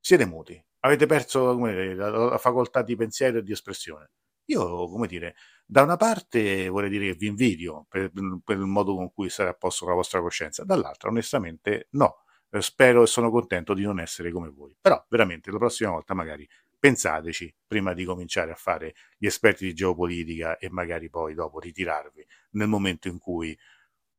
Siete 0.00 0.24
muti 0.24 0.60
avete 0.84 1.06
perso 1.06 1.54
dire, 1.54 1.94
la, 1.94 2.10
la, 2.10 2.38
facoltà 2.38 2.82
di 2.82 2.96
pensiero 2.96 3.38
e 3.38 3.42
di 3.42 3.52
espressione. 3.52 4.10
Io, 4.46 4.88
come 4.88 5.06
dire, 5.06 5.34
da 5.64 5.82
una 5.82 5.96
parte 5.96 6.68
vorrei 6.68 6.90
dire 6.90 7.06
che 7.06 7.14
vi 7.14 7.26
invidio 7.28 7.86
per, 7.88 8.10
per 8.44 8.56
il 8.56 8.66
modo 8.66 8.94
con 8.94 9.12
cui 9.12 9.30
sarà 9.30 9.50
a 9.50 9.54
posto 9.54 9.86
la 9.86 9.94
vostra 9.94 10.20
coscienza, 10.20 10.64
dall'altra, 10.64 11.08
onestamente, 11.08 11.88
no. 11.92 12.24
Eh, 12.50 12.60
spero 12.60 13.02
e 13.02 13.06
sono 13.06 13.30
contento 13.30 13.72
di 13.72 13.82
non 13.82 13.98
essere 13.98 14.30
come 14.30 14.50
voi. 14.50 14.76
Però, 14.78 15.02
veramente, 15.08 15.50
la 15.50 15.58
prossima 15.58 15.90
volta 15.90 16.12
magari 16.14 16.46
pensateci 16.78 17.54
prima 17.66 17.94
di 17.94 18.04
cominciare 18.04 18.50
a 18.50 18.56
fare 18.56 18.94
gli 19.16 19.26
esperti 19.26 19.64
di 19.64 19.72
geopolitica 19.72 20.58
e 20.58 20.68
magari 20.68 21.08
poi 21.08 21.32
dopo 21.32 21.60
ritirarvi 21.60 22.26
nel 22.50 22.66
momento 22.66 23.06
in 23.08 23.18
cui 23.18 23.56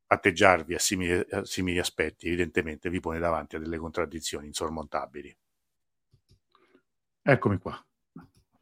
atteggiarvi 0.06 0.74
a 0.74 0.78
simili, 0.78 1.26
a 1.30 1.44
simili 1.44 1.78
aspetti 1.78 2.26
evidentemente 2.26 2.88
vi 2.88 3.00
pone 3.00 3.18
davanti 3.18 3.56
a 3.56 3.58
delle 3.58 3.76
contraddizioni 3.76 4.46
insormontabili. 4.46 5.36
Eccomi 7.22 7.58
qua. 7.58 7.84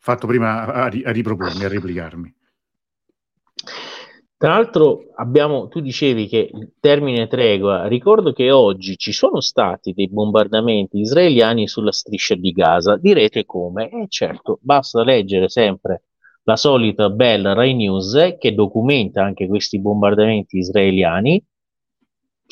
Fatto 0.04 0.26
prima 0.26 0.64
a, 0.64 0.84
a 0.86 1.12
ripropormi, 1.12 1.64
a 1.64 1.68
replicarmi. 1.68 2.34
Tra 4.36 4.54
l'altro 4.54 5.12
abbiamo, 5.14 5.68
tu 5.68 5.78
dicevi 5.78 6.26
che 6.26 6.50
il 6.52 6.72
termine 6.80 7.28
tregua, 7.28 7.86
ricordo 7.86 8.32
che 8.32 8.50
oggi 8.50 8.96
ci 8.96 9.12
sono 9.12 9.40
stati 9.40 9.92
dei 9.92 10.08
bombardamenti 10.08 10.98
israeliani 10.98 11.68
sulla 11.68 11.92
striscia 11.92 12.34
di 12.34 12.50
Gaza. 12.50 12.96
Direte 12.96 13.44
come? 13.44 13.90
Eh 13.90 14.06
certo, 14.08 14.58
basta 14.60 15.04
leggere 15.04 15.48
sempre 15.48 16.02
la 16.42 16.56
solita 16.56 17.08
bella 17.08 17.52
Rai 17.52 17.72
News 17.72 18.34
che 18.40 18.54
documenta 18.54 19.22
anche 19.22 19.46
questi 19.46 19.80
bombardamenti 19.80 20.58
israeliani 20.58 21.40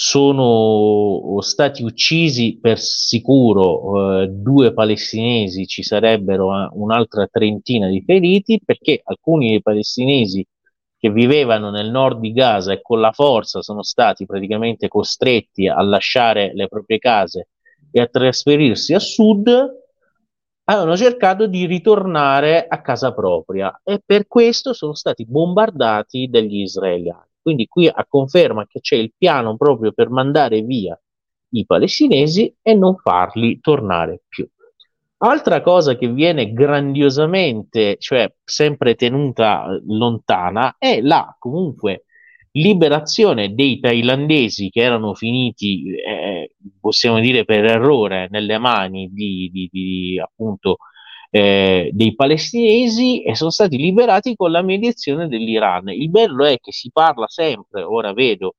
sono 0.01 1.43
stati 1.43 1.83
uccisi 1.83 2.59
per 2.59 2.79
sicuro 2.79 4.23
eh, 4.23 4.29
due 4.29 4.73
palestinesi, 4.73 5.67
ci 5.67 5.83
sarebbero 5.83 6.55
eh, 6.55 6.71
un'altra 6.73 7.27
trentina 7.27 7.87
di 7.87 8.03
feriti 8.03 8.63
perché 8.65 9.03
alcuni 9.05 9.51
dei 9.51 9.61
palestinesi 9.61 10.43
che 10.97 11.11
vivevano 11.11 11.69
nel 11.69 11.91
nord 11.91 12.19
di 12.21 12.33
Gaza 12.33 12.73
e 12.73 12.81
con 12.81 12.99
la 12.99 13.13
forza 13.13 13.61
sono 13.61 13.83
stati 13.83 14.25
praticamente 14.25 14.89
costretti 14.89 15.69
a 15.69 15.83
lasciare 15.83 16.53
le 16.55 16.67
proprie 16.67 16.99
case 16.99 17.49
e 17.91 18.01
a 18.01 18.07
trasferirsi 18.07 18.95
a 18.95 18.99
sud, 18.99 19.51
avevano 20.65 20.97
cercato 20.97 21.47
di 21.47 21.67
ritornare 21.67 22.67
a 22.67 22.81
casa 22.81 23.13
propria 23.13 23.79
e 23.85 24.01
per 24.03 24.27
questo 24.27 24.73
sono 24.73 24.95
stati 24.95 25.27
bombardati 25.27 26.27
dagli 26.31 26.61
israeliani. 26.63 27.30
Quindi 27.43 27.67
qui 27.67 27.89
a 27.89 28.07
conferma 28.09 28.67
che 28.67 28.81
c'è 28.81 28.97
il 28.97 29.13
piano 29.17 29.57
proprio 29.57 29.93
per 29.93 30.11
mandare 30.11 30.63
via 30.63 31.01
i 31.53 31.65
palestinesi 31.67 32.55
e 32.63 32.75
non 32.75 32.97
farli 32.97 33.61
tornare 33.61 34.23
più. 34.29 34.49
Altra 35.23 35.61
cosa 35.61 35.97
che 35.97 36.09
viene 36.09 36.53
grandiosamente, 36.53 37.97
cioè 37.99 38.33
sempre 38.43 38.95
tenuta 38.95 39.79
lontana, 39.87 40.77
è 40.79 41.01
la 41.03 41.37
comunque 41.39 42.05
liberazione 42.53 43.55
dei 43.55 43.79
thailandesi 43.81 44.71
che 44.71 44.81
erano 44.81 45.15
finiti, 45.15 45.95
eh, 45.95 46.55
possiamo 46.81 47.21
dire 47.21 47.45
per 47.45 47.65
errore, 47.65 48.29
nelle 48.31 48.59
mani 48.59 49.09
di, 49.13 49.51
di, 49.53 49.69
di 49.71 50.19
appunto 50.19 50.79
eh, 51.31 51.91
dei 51.93 52.15
palestinesi 52.15 53.23
e 53.23 53.35
sono 53.35 53.51
stati 53.51 53.77
liberati 53.77 54.35
con 54.35 54.51
la 54.51 54.63
mediazione 54.63 55.29
dell'Iran. 55.29 55.89
Il 55.89 56.11
bello 56.11 56.45
è 56.45 56.59
che 56.61 56.73
si 56.73 56.91
parla 56.93 57.27
sempre, 57.29 57.83
ora 57.83 58.13
vedo, 58.13 58.57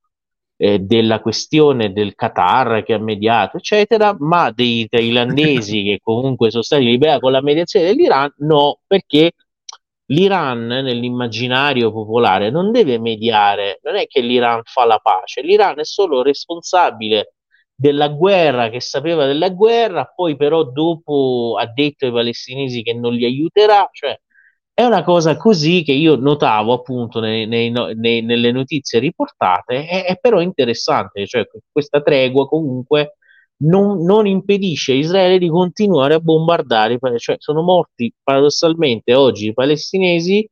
eh, 0.58 0.80
della 0.80 1.20
questione 1.20 1.92
del 1.92 2.16
Qatar 2.16 2.84
che 2.84 2.94
ha 2.94 3.00
mediato, 3.00 3.58
eccetera, 3.58 4.16
ma 4.20 4.52
dei 4.52 4.88
thailandesi 4.88 5.84
che 5.84 6.00
comunque 6.02 6.50
sono 6.50 6.64
stati 6.64 6.86
liberati 6.86 7.20
con 7.20 7.32
la 7.32 7.42
mediazione 7.42 7.88
dell'Iran, 7.88 8.34
no, 8.38 8.80
perché 8.88 9.34
l'Iran 10.06 10.68
nell'immaginario 10.68 11.92
popolare 11.92 12.50
non 12.52 12.72
deve 12.72 13.00
mediare, 13.00 13.80
non 13.84 13.96
è 13.96 14.08
che 14.08 14.22
l'Iran 14.22 14.62
fa 14.64 14.86
la 14.86 15.00
pace, 15.00 15.42
l'Iran 15.42 15.80
è 15.80 15.86
solo 15.86 16.22
responsabile 16.22 17.34
della 17.82 18.10
guerra, 18.10 18.70
che 18.70 18.80
sapeva 18.80 19.26
della 19.26 19.50
guerra, 19.50 20.06
poi 20.06 20.36
però 20.36 20.64
dopo 20.64 21.56
ha 21.60 21.66
detto 21.66 22.06
ai 22.06 22.12
palestinesi 22.12 22.84
che 22.84 22.94
non 22.94 23.14
li 23.14 23.26
aiuterà, 23.26 23.90
cioè 23.92 24.16
è 24.72 24.84
una 24.84 25.04
cosa 25.04 25.36
così 25.36 25.82
che 25.84 25.92
io 25.92 26.16
notavo 26.16 26.74
appunto 26.74 27.20
nei, 27.20 27.48
nei, 27.48 27.72
nei, 27.72 28.22
nelle 28.22 28.52
notizie 28.52 29.00
riportate, 29.00 29.88
è, 29.88 30.06
è, 30.06 30.20
però 30.20 30.42
interessante, 30.42 31.26
cioè 31.26 31.48
questa 31.72 32.02
tregua 32.02 32.48
comunque 32.48 33.18
non, 33.64 34.04
non, 34.04 34.28
impedisce 34.28 34.92
a 34.92 34.96
Israele 34.96 35.40
di 35.40 35.50
continuare 35.50 36.14
a 36.14 36.20
bombardare, 36.20 37.00
cioè 37.18 37.36
sono 37.40 37.64
morti 37.64 38.14
paradossalmente 38.22 39.16
oggi 39.16 39.48
i 39.48 39.54
palestinesi 39.54 40.48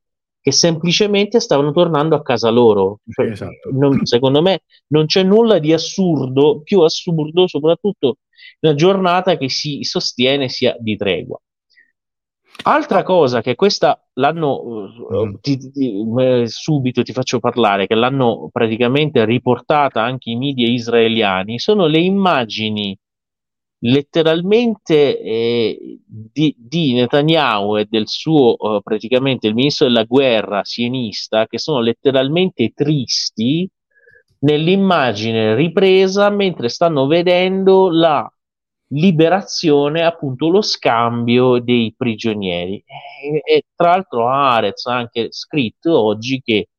che 0.50 0.52
semplicemente 0.52 1.40
stavano 1.40 1.72
tornando 1.72 2.16
a 2.16 2.24
casa 2.24 2.50
loro. 2.50 3.00
Cioè, 3.08 3.28
esatto. 3.28 3.70
non, 3.72 4.04
secondo 4.06 4.42
me 4.42 4.64
non 4.88 5.06
c'è 5.06 5.24
nulla 5.24 5.60
di 5.60 5.72
assurdo, 5.72 6.62
più 6.64 6.82
assurdo, 6.82 7.48
soprattutto 7.48 8.18
in 8.60 8.70
una 8.70 8.76
giornata 8.76 9.38
che 9.38 9.50
si 9.50 9.84
sostiene 9.84 10.50
sia 10.50 10.76
di 10.80 10.98
tregua. 10.98 11.40
Altra 12.62 13.04
cosa 13.04 13.42
che 13.42 13.56
questa 13.56 14.06
l'hanno 14.16 15.08
mm. 15.14 15.36
ti, 15.40 15.72
ti, 15.72 16.06
eh, 16.20 16.48
subito 16.48 17.04
ti 17.04 17.14
faccio 17.14 17.40
parlare, 17.40 17.88
che 17.88 17.96
l'hanno 17.96 18.50
praticamente 18.52 19.24
riportata 19.24 20.04
anche 20.04 20.32
i 20.32 20.36
media 20.36 20.68
israeliani, 20.68 21.58
sono 21.58 21.86
le 21.86 22.00
immagini 22.00 22.98
letteralmente 23.80 25.20
eh, 25.20 26.00
di, 26.06 26.54
di, 26.58 26.94
Netanyahu 26.94 27.78
e 27.78 27.88
del 27.90 28.08
suo 28.08 28.58
eh, 28.58 28.82
praticamente 28.84 29.48
il 29.48 29.54
ministro 29.54 29.88
della 29.88 30.04
guerra 30.04 30.64
sienista 30.64 31.48
che 31.48 31.60
sono 31.60 31.80
letteralmente 31.80 32.72
tristi 32.74 33.70
nell'immagine 34.40 35.56
ripresa 35.56 36.30
mentre 36.30 36.70
stanno 36.70 37.08
vedendo 37.08 37.90
la 37.90 38.30
liberazione, 38.92 40.04
appunto 40.04 40.50
lo 40.50 40.62
scambio 40.62 41.60
dei 41.60 41.94
prigionieri. 41.96 42.84
E, 42.86 43.42
e 43.44 43.64
tra 43.76 43.92
l'altro 43.92 44.28
Arez 44.28 44.86
ha 44.86 44.96
anche 44.96 45.28
scritto 45.32 46.00
oggi 46.00 46.42
che 46.42 46.70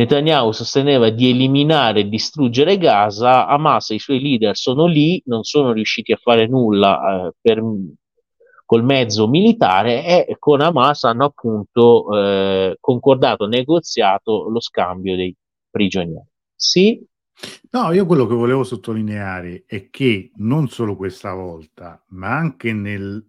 Netanyahu 0.00 0.52
sosteneva 0.52 1.10
di 1.10 1.28
eliminare 1.28 2.00
e 2.00 2.08
distruggere 2.08 2.78
Gaza, 2.78 3.46
Hamas 3.46 3.90
e 3.90 3.96
i 3.96 3.98
suoi 3.98 4.18
leader 4.18 4.56
sono 4.56 4.86
lì, 4.86 5.22
non 5.26 5.42
sono 5.42 5.72
riusciti 5.72 6.12
a 6.12 6.16
fare 6.16 6.46
nulla 6.46 7.26
eh, 7.26 7.34
per, 7.38 7.62
col 8.64 8.82
mezzo 8.82 9.28
militare 9.28 10.26
e 10.26 10.36
con 10.38 10.62
Hamas 10.62 11.04
hanno 11.04 11.26
appunto 11.26 12.16
eh, 12.16 12.78
concordato, 12.80 13.46
negoziato 13.46 14.48
lo 14.48 14.60
scambio 14.60 15.16
dei 15.16 15.36
prigionieri. 15.68 16.26
Sì, 16.54 17.04
No, 17.70 17.92
io 17.92 18.04
quello 18.04 18.26
che 18.26 18.34
volevo 18.34 18.64
sottolineare 18.64 19.64
è 19.66 19.88
che 19.88 20.30
non 20.36 20.68
solo 20.68 20.94
questa 20.94 21.32
volta, 21.32 22.02
ma 22.08 22.36
anche 22.36 22.74
nel, 22.74 23.24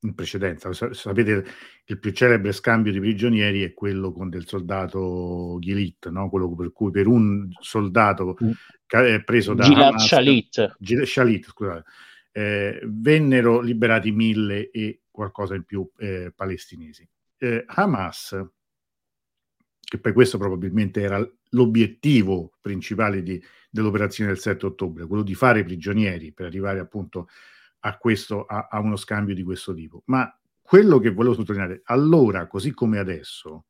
in 0.00 0.14
precedenza, 0.14 0.72
sapete, 0.72 1.44
il 1.90 1.98
più 1.98 2.10
celebre 2.12 2.52
scambio 2.52 2.92
di 2.92 3.00
prigionieri 3.00 3.62
è 3.62 3.72
quello 3.72 4.12
con 4.12 4.28
del 4.28 4.46
soldato 4.46 5.56
Gilit, 5.58 6.10
no? 6.10 6.28
quello 6.28 6.54
per 6.54 6.70
cui 6.70 6.90
per 6.90 7.06
un 7.06 7.48
soldato 7.60 8.36
mm. 8.42 8.50
è 8.86 9.22
preso 9.24 9.54
da 9.54 9.64
Gilad 9.64 9.88
Hamas, 9.88 10.06
Shalit, 10.06 10.76
Shalit 11.04 11.46
scusate, 11.46 11.84
eh, 12.32 12.80
vennero 12.84 13.60
liberati 13.60 14.12
mille 14.12 14.70
e 14.70 15.00
qualcosa 15.10 15.54
in 15.54 15.64
più 15.64 15.90
eh, 15.96 16.30
palestinesi. 16.36 17.08
Eh, 17.38 17.64
Hamas, 17.66 18.38
che 19.80 19.98
poi 19.98 20.12
questo 20.12 20.36
probabilmente 20.36 21.00
era 21.00 21.26
l'obiettivo 21.52 22.52
principale 22.60 23.22
di, 23.22 23.42
dell'operazione 23.70 24.30
del 24.30 24.40
7 24.40 24.66
ottobre, 24.66 25.06
quello 25.06 25.22
di 25.22 25.34
fare 25.34 25.64
prigionieri 25.64 26.32
per 26.34 26.44
arrivare 26.44 26.80
appunto 26.80 27.30
a, 27.80 27.96
questo, 27.96 28.44
a, 28.44 28.68
a 28.70 28.78
uno 28.78 28.96
scambio 28.96 29.34
di 29.34 29.42
questo 29.42 29.72
tipo. 29.72 30.02
Ma 30.06 30.30
quello 30.68 30.98
che 30.98 31.12
volevo 31.12 31.32
sottolineare, 31.32 31.80
allora, 31.84 32.46
così 32.46 32.74
come 32.74 32.98
adesso, 32.98 33.64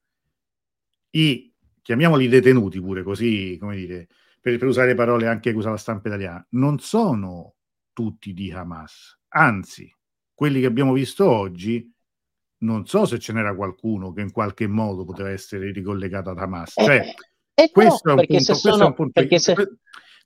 i, 1.10 1.54
chiamiamoli 1.80 2.26
detenuti 2.26 2.80
pure, 2.80 3.04
così, 3.04 3.56
come 3.56 3.76
dire, 3.76 4.08
per, 4.40 4.58
per 4.58 4.66
usare 4.66 4.96
parole 4.96 5.28
anche 5.28 5.52
che 5.52 5.56
usa 5.56 5.70
la 5.70 5.76
stampa 5.76 6.08
italiana, 6.08 6.44
non 6.50 6.80
sono 6.80 7.54
tutti 7.92 8.32
di 8.32 8.50
Hamas, 8.50 9.16
anzi, 9.28 9.88
quelli 10.34 10.58
che 10.58 10.66
abbiamo 10.66 10.92
visto 10.92 11.24
oggi 11.30 11.88
non 12.62 12.84
so 12.84 13.04
se 13.04 13.20
ce 13.20 13.32
n'era 13.32 13.54
qualcuno 13.54 14.12
che 14.12 14.22
in 14.22 14.32
qualche 14.32 14.66
modo 14.66 15.04
poteva 15.04 15.30
essere 15.30 15.70
ricollegato 15.70 16.30
ad 16.30 16.38
Hamas. 16.38 16.72
Cioè, 16.74 17.14
eh, 17.54 17.62
eh 17.62 17.70
questo, 17.70 18.12
no, 18.12 18.20
è 18.20 18.26
punto, 18.26 18.54
sono, 18.54 18.88
è 18.88 18.92
punto, 18.92 19.12
perché 19.12 19.38
se, 19.38 19.54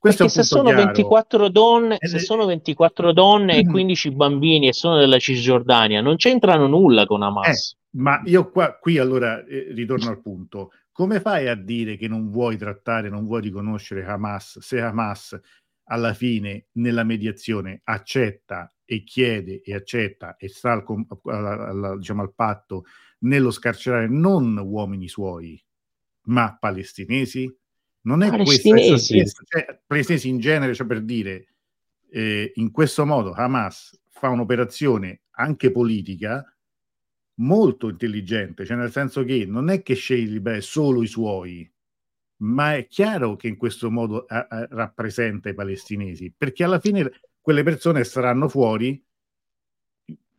perché 0.03 0.27
se 0.27 0.43
sono, 0.43 0.73
24 0.73 1.47
donne, 1.47 1.95
se 1.97 2.19
sono 2.19 2.45
24 2.45 3.13
donne 3.13 3.59
e 3.59 3.63
15 3.71 4.09
mm. 4.09 4.15
bambini 4.17 4.67
e 4.67 4.73
sono 4.73 4.97
della 4.97 5.17
Cisgiordania, 5.17 6.01
non 6.01 6.17
c'entrano 6.17 6.67
nulla 6.67 7.05
con 7.05 7.23
Hamas. 7.23 7.71
Eh, 7.71 7.97
ma 7.99 8.21
io 8.25 8.51
qua, 8.51 8.77
qui 8.79 8.97
allora 8.97 9.41
eh, 9.45 9.71
ritorno 9.71 10.09
al 10.09 10.21
punto. 10.21 10.71
Come 10.91 11.21
fai 11.21 11.47
a 11.47 11.55
dire 11.55 11.95
che 11.95 12.09
non 12.09 12.29
vuoi 12.31 12.57
trattare, 12.57 13.09
non 13.09 13.25
vuoi 13.25 13.43
riconoscere 13.43 14.05
Hamas 14.05 14.59
se 14.59 14.81
Hamas 14.81 15.39
alla 15.85 16.13
fine 16.13 16.65
nella 16.73 17.05
mediazione 17.05 17.79
accetta 17.85 18.69
e 18.83 19.05
chiede 19.05 19.61
e 19.61 19.73
accetta 19.73 20.35
e 20.35 20.49
sta 20.49 20.73
al, 20.73 20.83
al, 21.23 21.83
al, 21.83 21.97
diciamo, 21.97 22.21
al 22.21 22.33
patto 22.33 22.83
nello 23.19 23.51
scarcerare 23.51 24.09
non 24.09 24.57
uomini 24.57 25.07
suoi, 25.07 25.63
ma 26.23 26.57
palestinesi? 26.59 27.49
Non 28.03 28.21
è 28.21 28.29
palestinesi. 28.29 29.15
questa 29.15 29.43
cioè, 29.47 29.81
palestinesi 29.85 30.29
in 30.29 30.39
genere, 30.39 30.73
cioè 30.73 30.87
per 30.87 31.01
dire, 31.01 31.47
eh, 32.09 32.51
in 32.55 32.71
questo 32.71 33.05
modo 33.05 33.31
Hamas 33.33 33.99
fa 34.09 34.29
un'operazione 34.29 35.21
anche 35.31 35.71
politica 35.71 36.45
molto 37.35 37.89
intelligente, 37.89 38.65
cioè 38.65 38.77
nel 38.77 38.91
senso 38.91 39.23
che 39.23 39.45
non 39.45 39.69
è 39.69 39.81
che 39.81 39.95
sceglie 39.95 40.61
solo 40.61 41.01
i 41.01 41.07
suoi, 41.07 41.69
ma 42.37 42.75
è 42.75 42.87
chiaro 42.87 43.35
che 43.35 43.47
in 43.47 43.57
questo 43.57 43.89
modo 43.89 44.25
a, 44.27 44.47
a, 44.49 44.67
rappresenta 44.69 45.49
i 45.49 45.53
palestinesi, 45.53 46.33
perché 46.35 46.63
alla 46.63 46.79
fine 46.79 47.09
quelle 47.41 47.63
persone 47.63 48.03
saranno 48.03 48.47
fuori 48.47 49.03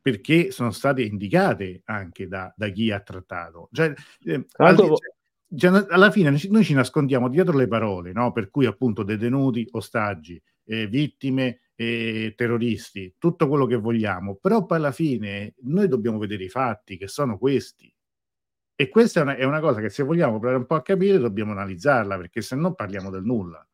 perché 0.05 0.51
sono 0.51 0.71
state 0.71 1.03
indicate 1.03 1.81
anche 1.87 2.29
da, 2.29 2.53
da 2.55 2.69
chi 2.69 2.91
ha 2.91 3.01
trattato. 3.01 3.71
Cioè, 3.73 3.95
eh, 4.25 4.47
al, 4.57 4.77
cioè, 4.77 5.14
alla 5.89 6.11
fine 6.11 6.37
noi 6.49 6.65
ci 6.65 6.75
nascondiamo 6.75 7.29
dietro 7.29 7.57
le 7.57 7.69
parole, 7.69 8.13
no? 8.13 8.33
per 8.33 8.51
cui 8.51 8.67
appunto 8.67 9.03
detenuti, 9.03 9.67
ostaggi, 9.73 10.41
eh, 10.65 10.87
vittime, 10.87 11.61
eh, 11.77 12.35
terroristi, 12.37 13.15
tutto 13.19 13.49
quello 13.49 13.67
che 13.67 13.77
vogliamo, 13.77 14.37
però 14.37 14.65
poi 14.65 14.79
alla 14.79 14.93
fine 14.93 15.55
noi 15.63 15.89
dobbiamo 15.89 16.19
vedere 16.19 16.45
i 16.45 16.49
fatti 16.49 16.97
che 16.97 17.09
sono 17.09 17.39
questi. 17.39 17.93
E 18.77 18.89
questa 18.89 19.21
è 19.21 19.23
una, 19.23 19.37
è 19.37 19.45
una 19.45 19.61
cosa 19.61 19.81
che 19.81 19.89
se 19.89 20.03
vogliamo 20.03 20.39
provare 20.39 20.59
un 20.59 20.67
po' 20.67 20.75
a 20.75 20.83
capire 20.83 21.19
dobbiamo 21.19 21.53
analizzarla, 21.53 22.17
perché 22.17 22.43
se 22.43 22.57
no 22.57 22.75
parliamo 22.75 23.11
del 23.11 23.23
nulla. 23.23 23.65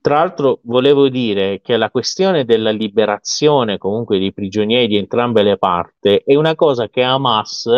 tra 0.00 0.14
l'altro 0.16 0.60
volevo 0.62 1.08
dire 1.08 1.60
che 1.60 1.76
la 1.76 1.90
questione 1.90 2.44
della 2.44 2.70
liberazione 2.70 3.78
comunque 3.78 4.18
dei 4.18 4.32
prigionieri 4.32 4.86
di 4.86 4.96
entrambe 4.96 5.42
le 5.42 5.58
parti 5.58 6.22
è 6.24 6.34
una 6.36 6.54
cosa 6.54 6.88
che 6.88 7.02
Hamas 7.02 7.68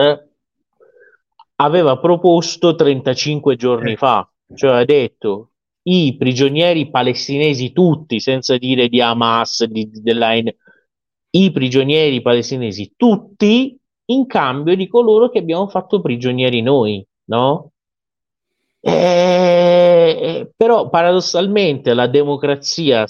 aveva 1.60 1.98
proposto 1.98 2.74
35 2.74 3.56
giorni 3.56 3.96
fa, 3.96 4.28
cioè 4.54 4.80
ha 4.80 4.84
detto 4.84 5.50
i 5.82 6.16
prigionieri 6.18 6.88
palestinesi 6.90 7.72
tutti, 7.72 8.20
senza 8.20 8.56
dire 8.56 8.88
di 8.88 9.00
Hamas, 9.00 9.64
di, 9.64 9.88
di, 9.90 10.02
della, 10.02 10.32
i 10.34 11.52
prigionieri 11.52 12.22
palestinesi 12.22 12.94
tutti 12.96 13.78
in 14.06 14.26
cambio 14.26 14.74
di 14.74 14.88
coloro 14.88 15.28
che 15.28 15.38
abbiamo 15.38 15.68
fatto 15.68 16.00
prigionieri 16.00 16.62
noi, 16.62 17.06
no? 17.26 17.72
E, 18.80 18.92
eh, 18.92 20.52
però 20.56 20.88
paradossalmente 20.88 21.92
la 21.92 22.06
democrazia, 22.06 23.04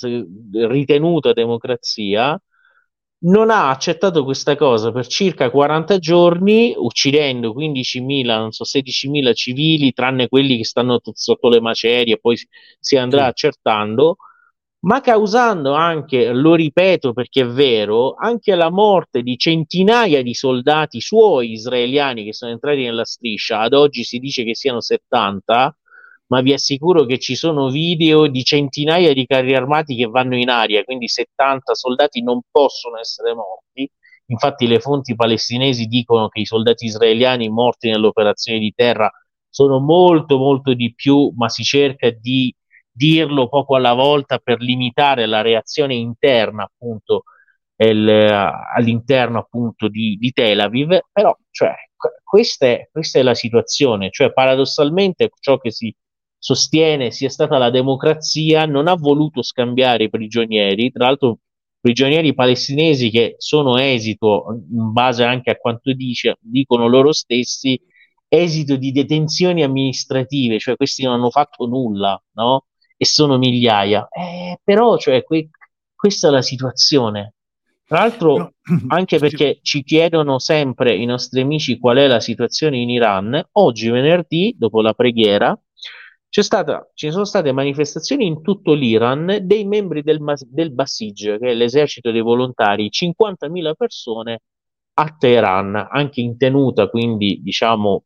ritenuta 0.52 1.32
democrazia, 1.32 2.40
non 3.22 3.50
ha 3.50 3.68
accettato 3.70 4.24
questa 4.24 4.56
cosa 4.56 4.92
per 4.92 5.06
circa 5.06 5.50
40 5.50 5.98
giorni, 5.98 6.74
uccidendo 6.76 7.52
15.000, 7.54 8.38
non 8.38 8.52
so, 8.52 8.64
16.000 8.64 9.34
civili, 9.34 9.92
tranne 9.92 10.28
quelli 10.28 10.56
che 10.56 10.64
stanno 10.64 11.00
sotto 11.12 11.48
le 11.48 11.60
macerie, 11.60 12.18
poi 12.18 12.36
si 12.78 12.96
andrà 12.96 13.24
sì. 13.24 13.28
accertando 13.28 14.16
ma 14.82 15.00
causando 15.00 15.74
anche, 15.74 16.32
lo 16.32 16.54
ripeto 16.54 17.12
perché 17.12 17.42
è 17.42 17.46
vero, 17.46 18.14
anche 18.14 18.54
la 18.54 18.70
morte 18.70 19.22
di 19.22 19.36
centinaia 19.36 20.22
di 20.22 20.32
soldati 20.32 21.00
suoi 21.00 21.52
israeliani 21.52 22.24
che 22.24 22.32
sono 22.32 22.52
entrati 22.52 22.82
nella 22.82 23.04
striscia, 23.04 23.60
ad 23.60 23.74
oggi 23.74 24.04
si 24.04 24.18
dice 24.18 24.42
che 24.44 24.54
siano 24.54 24.80
70, 24.80 25.76
ma 26.30 26.40
vi 26.42 26.52
assicuro 26.52 27.06
che 27.06 27.18
ci 27.18 27.34
sono 27.34 27.70
video 27.70 28.28
di 28.28 28.44
centinaia 28.44 29.12
di 29.12 29.26
carri 29.26 29.54
armati 29.54 29.96
che 29.96 30.06
vanno 30.06 30.36
in 30.36 30.48
aria, 30.48 30.84
quindi 30.84 31.08
70 31.08 31.74
soldati 31.74 32.22
non 32.22 32.40
possono 32.50 32.98
essere 32.98 33.34
morti. 33.34 33.90
Infatti 34.26 34.68
le 34.68 34.78
fonti 34.78 35.16
palestinesi 35.16 35.86
dicono 35.86 36.28
che 36.28 36.40
i 36.40 36.46
soldati 36.46 36.84
israeliani 36.84 37.48
morti 37.48 37.90
nell'operazione 37.90 38.60
di 38.60 38.72
terra 38.74 39.10
sono 39.48 39.80
molto 39.80 40.38
molto 40.38 40.72
di 40.72 40.94
più, 40.94 41.32
ma 41.36 41.48
si 41.48 41.64
cerca 41.64 42.10
di 42.10 42.54
dirlo 42.92 43.48
poco 43.48 43.74
alla 43.74 43.94
volta 43.94 44.38
per 44.38 44.60
limitare 44.60 45.26
la 45.26 45.40
reazione 45.40 45.94
interna 45.94 46.62
appunto 46.62 47.24
el, 47.74 48.08
all'interno 48.08 49.40
appunto 49.40 49.88
di, 49.88 50.16
di, 50.16 50.30
Tel 50.30 50.60
Aviv, 50.60 50.96
però 51.10 51.36
cioè, 51.50 51.74
questa, 52.22 52.66
è, 52.66 52.88
questa 52.92 53.18
è 53.18 53.22
la 53.22 53.34
situazione, 53.34 54.10
cioè 54.10 54.32
paradossalmente 54.32 55.30
ciò 55.40 55.58
che 55.58 55.72
si 55.72 55.92
sostiene 56.40 57.10
sia 57.10 57.28
stata 57.28 57.58
la 57.58 57.70
democrazia 57.70 58.64
non 58.64 58.88
ha 58.88 58.94
voluto 58.94 59.42
scambiare 59.42 60.04
i 60.04 60.10
prigionieri, 60.10 60.90
tra 60.90 61.04
l'altro 61.06 61.38
prigionieri 61.78 62.34
palestinesi 62.34 63.10
che 63.10 63.34
sono 63.38 63.78
esito, 63.78 64.46
in 64.70 64.92
base 64.92 65.22
anche 65.24 65.50
a 65.50 65.56
quanto 65.56 65.92
dice, 65.92 66.36
dicono 66.40 66.88
loro 66.88 67.12
stessi, 67.12 67.78
esito 68.26 68.76
di 68.76 68.90
detenzioni 68.90 69.62
amministrative, 69.62 70.58
cioè 70.58 70.76
questi 70.76 71.04
non 71.04 71.14
hanno 71.14 71.30
fatto 71.30 71.66
nulla, 71.66 72.20
no? 72.32 72.64
e 72.96 73.04
sono 73.04 73.38
migliaia. 73.38 74.08
Eh, 74.10 74.58
però, 74.62 74.96
cioè, 74.96 75.22
que- 75.24 75.50
questa 75.94 76.28
è 76.28 76.30
la 76.30 76.42
situazione. 76.42 77.34
Tra 77.84 78.00
l'altro, 78.00 78.36
no. 78.36 78.52
anche 78.88 79.18
perché 79.18 79.58
ci 79.62 79.82
chiedono 79.82 80.38
sempre 80.38 80.94
i 80.94 81.06
nostri 81.06 81.40
amici 81.40 81.78
qual 81.78 81.96
è 81.96 82.06
la 82.06 82.20
situazione 82.20 82.78
in 82.78 82.88
Iran, 82.90 83.42
oggi 83.52 83.90
venerdì, 83.90 84.54
dopo 84.56 84.80
la 84.80 84.94
preghiera, 84.94 85.58
stata, 86.30 86.88
ci 86.94 87.10
sono 87.10 87.24
state 87.24 87.52
manifestazioni 87.52 88.26
in 88.26 88.42
tutto 88.42 88.72
l'Iran 88.72 89.38
dei 89.42 89.64
membri 89.64 90.02
del, 90.02 90.20
del 90.46 90.72
Basij, 90.72 91.38
che 91.38 91.50
è 91.50 91.54
l'esercito 91.54 92.12
dei 92.12 92.20
volontari, 92.20 92.88
50.000 92.88 93.72
persone 93.76 94.42
a 94.94 95.16
Teheran, 95.18 95.88
anche 95.90 96.20
in 96.20 96.36
tenuta, 96.36 96.88
quindi 96.88 97.40
diciamo 97.42 98.04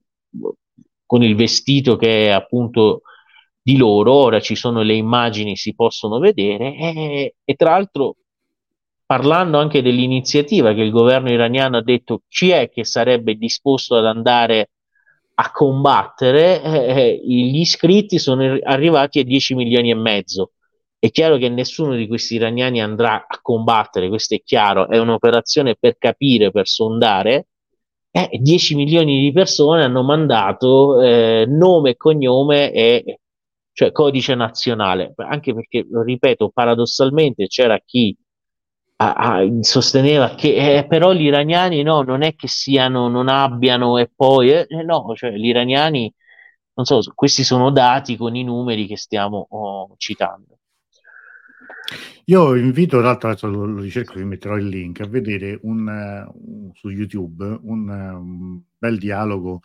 con 1.07 1.23
il 1.23 1.37
vestito 1.37 1.97
che 1.97 2.27
è 2.27 2.31
appunto 2.31 3.03
di 3.61 3.77
loro, 3.77 4.13
ora 4.13 4.41
ci 4.41 4.55
sono 4.55 4.83
le 4.83 4.95
immagini, 4.95 5.57
si 5.57 5.75
possono 5.75 6.19
vedere. 6.19 6.75
E, 6.77 7.35
e 7.45 7.55
tra 7.55 7.71
l'altro 7.71 8.17
parlando 9.07 9.59
anche 9.59 9.83
dell'iniziativa 9.83 10.73
che 10.73 10.81
il 10.81 10.91
governo 10.91 11.31
iraniano 11.31 11.77
ha 11.77 11.83
detto 11.83 12.23
chi 12.29 12.51
è 12.51 12.71
che 12.71 12.85
sarebbe 12.85 13.35
disposto 13.35 13.97
ad 13.97 14.07
andare 14.07 14.71
a 15.37 15.51
combattere, 15.51 16.63
eh, 16.63 16.79
eh 16.87 17.21
gli 17.25 17.59
iscritti 17.59 18.19
sono 18.19 18.59
arrivati 18.63 19.19
a 19.19 19.25
10 19.25 19.55
milioni 19.55 19.91
e 19.91 19.95
mezzo. 19.95 20.53
È 20.99 21.11
chiaro 21.11 21.37
che 21.37 21.49
nessuno 21.49 21.95
di 21.97 22.07
questi 22.07 22.37
iraniani 22.37 22.81
andrà 22.81 23.27
a 23.29 23.39
combattere, 23.43 24.09
questo 24.09 24.35
è 24.35 24.43
chiaro, 24.43 24.89
è 24.89 24.99
un'operazione 24.99 25.77
per 25.79 25.97
capire, 25.99 26.51
per 26.51 26.67
sondare. 26.67 27.49
Eh, 28.11 28.31
10 28.41 28.75
milioni 28.77 29.21
di 29.21 29.33
persone 29.33 29.83
hanno 29.83 30.03
mandato 30.03 31.01
eh, 31.01 31.45
nome 31.49 31.97
cognome 31.97 32.73
e 32.73 33.19
cioè 33.73 33.91
codice 33.91 34.35
nazionale, 34.37 35.13
anche 35.17 35.53
perché, 35.53 35.85
lo 35.91 36.03
ripeto, 36.03 36.51
paradossalmente 36.51 37.49
c'era 37.49 37.79
chi 37.85 38.17
a, 38.97 39.13
a, 39.13 39.49
sosteneva 39.61 40.35
che 40.35 40.79
eh, 40.79 40.87
però 40.87 41.13
gli 41.13 41.25
iraniani 41.25 41.83
no, 41.83 42.03
non 42.03 42.23
è 42.23 42.35
che 42.35 42.49
siano, 42.49 43.09
non 43.09 43.29
abbiano 43.29 43.99
e 43.99 44.11
poi, 44.15 44.51
eh, 44.51 44.67
eh 44.69 44.83
no, 44.83 45.13
cioè 45.17 45.33
gli 45.33 45.47
iraniani, 45.47 46.13
non 46.75 46.85
so, 46.85 47.01
questi 47.15 47.45
sono 47.45 47.71
dati 47.71 48.17
con 48.17 48.37
i 48.37 48.45
numeri 48.45 48.87
che 48.87 48.97
stiamo 48.97 49.47
oh, 49.51 49.95
citando. 49.97 50.59
Io 52.27 52.55
invito, 52.55 53.01
tra 53.01 53.17
l'altro 53.19 53.51
lo, 53.51 53.67
lo 53.67 53.81
ricerco, 53.83 54.15
vi 54.15 54.25
metterò 54.25 54.57
il 54.57 54.67
link, 54.67 55.01
a 55.01 55.07
vedere 55.07 55.59
un, 55.63 55.87
uh, 55.87 56.73
su 56.75 56.89
YouTube 56.89 57.45
un, 57.45 57.89
un 57.89 58.61
bel 58.79 58.99
dialogo 58.99 59.61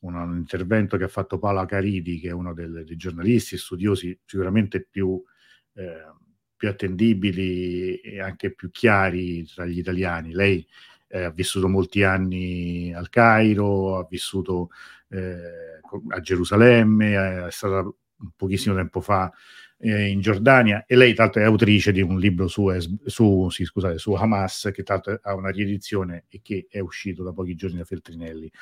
un, 0.00 0.14
un, 0.14 0.36
intervento 0.36 0.96
che 0.96 1.04
ha 1.04 1.08
fatto 1.08 1.38
Paola 1.38 1.66
Caridi, 1.66 2.18
che 2.18 2.28
è 2.28 2.32
uno 2.32 2.52
del, 2.52 2.84
dei 2.84 2.96
giornalisti 2.96 3.54
e 3.54 3.58
studiosi 3.58 4.18
sicuramente 4.24 4.86
più, 4.88 5.22
eh, 5.74 6.04
più, 6.60 6.68
attendibili 6.68 7.94
e 8.00 8.20
anche 8.20 8.52
più 8.52 8.70
chiari 8.70 9.46
tra 9.46 9.64
gli 9.64 9.78
italiani. 9.78 10.34
Lei 10.34 10.66
eh, 11.08 11.22
ha 11.22 11.30
vissuto 11.30 11.68
molti 11.68 12.02
anni 12.02 12.92
al 12.92 13.08
Cairo, 13.08 13.96
ha 13.96 14.06
vissuto 14.08 14.68
eh, 15.08 15.80
a 16.08 16.20
Gerusalemme, 16.20 17.46
è 17.46 17.50
stata 17.50 17.90
pochissimo 18.36 18.74
tempo 18.74 19.00
fa 19.00 19.32
eh, 19.78 20.08
in 20.08 20.20
Giordania 20.20 20.84
e 20.86 20.96
lei 20.96 21.14
l'altro 21.14 21.40
è 21.40 21.44
autrice 21.44 21.92
di 21.92 22.02
un 22.02 22.18
libro 22.18 22.46
su, 22.46 22.68
su, 23.06 23.48
sì, 23.48 23.64
scusate, 23.64 23.96
su 23.96 24.12
Hamas 24.12 24.68
che 24.74 24.82
l'altro 24.84 25.18
ha 25.22 25.34
una 25.34 25.48
riedizione 25.48 26.24
e 26.28 26.40
che 26.42 26.66
è 26.68 26.80
uscito 26.80 27.22
da 27.22 27.32
pochi 27.32 27.54
giorni 27.54 27.78
da 27.78 27.84
Feltrinelli. 27.84 28.52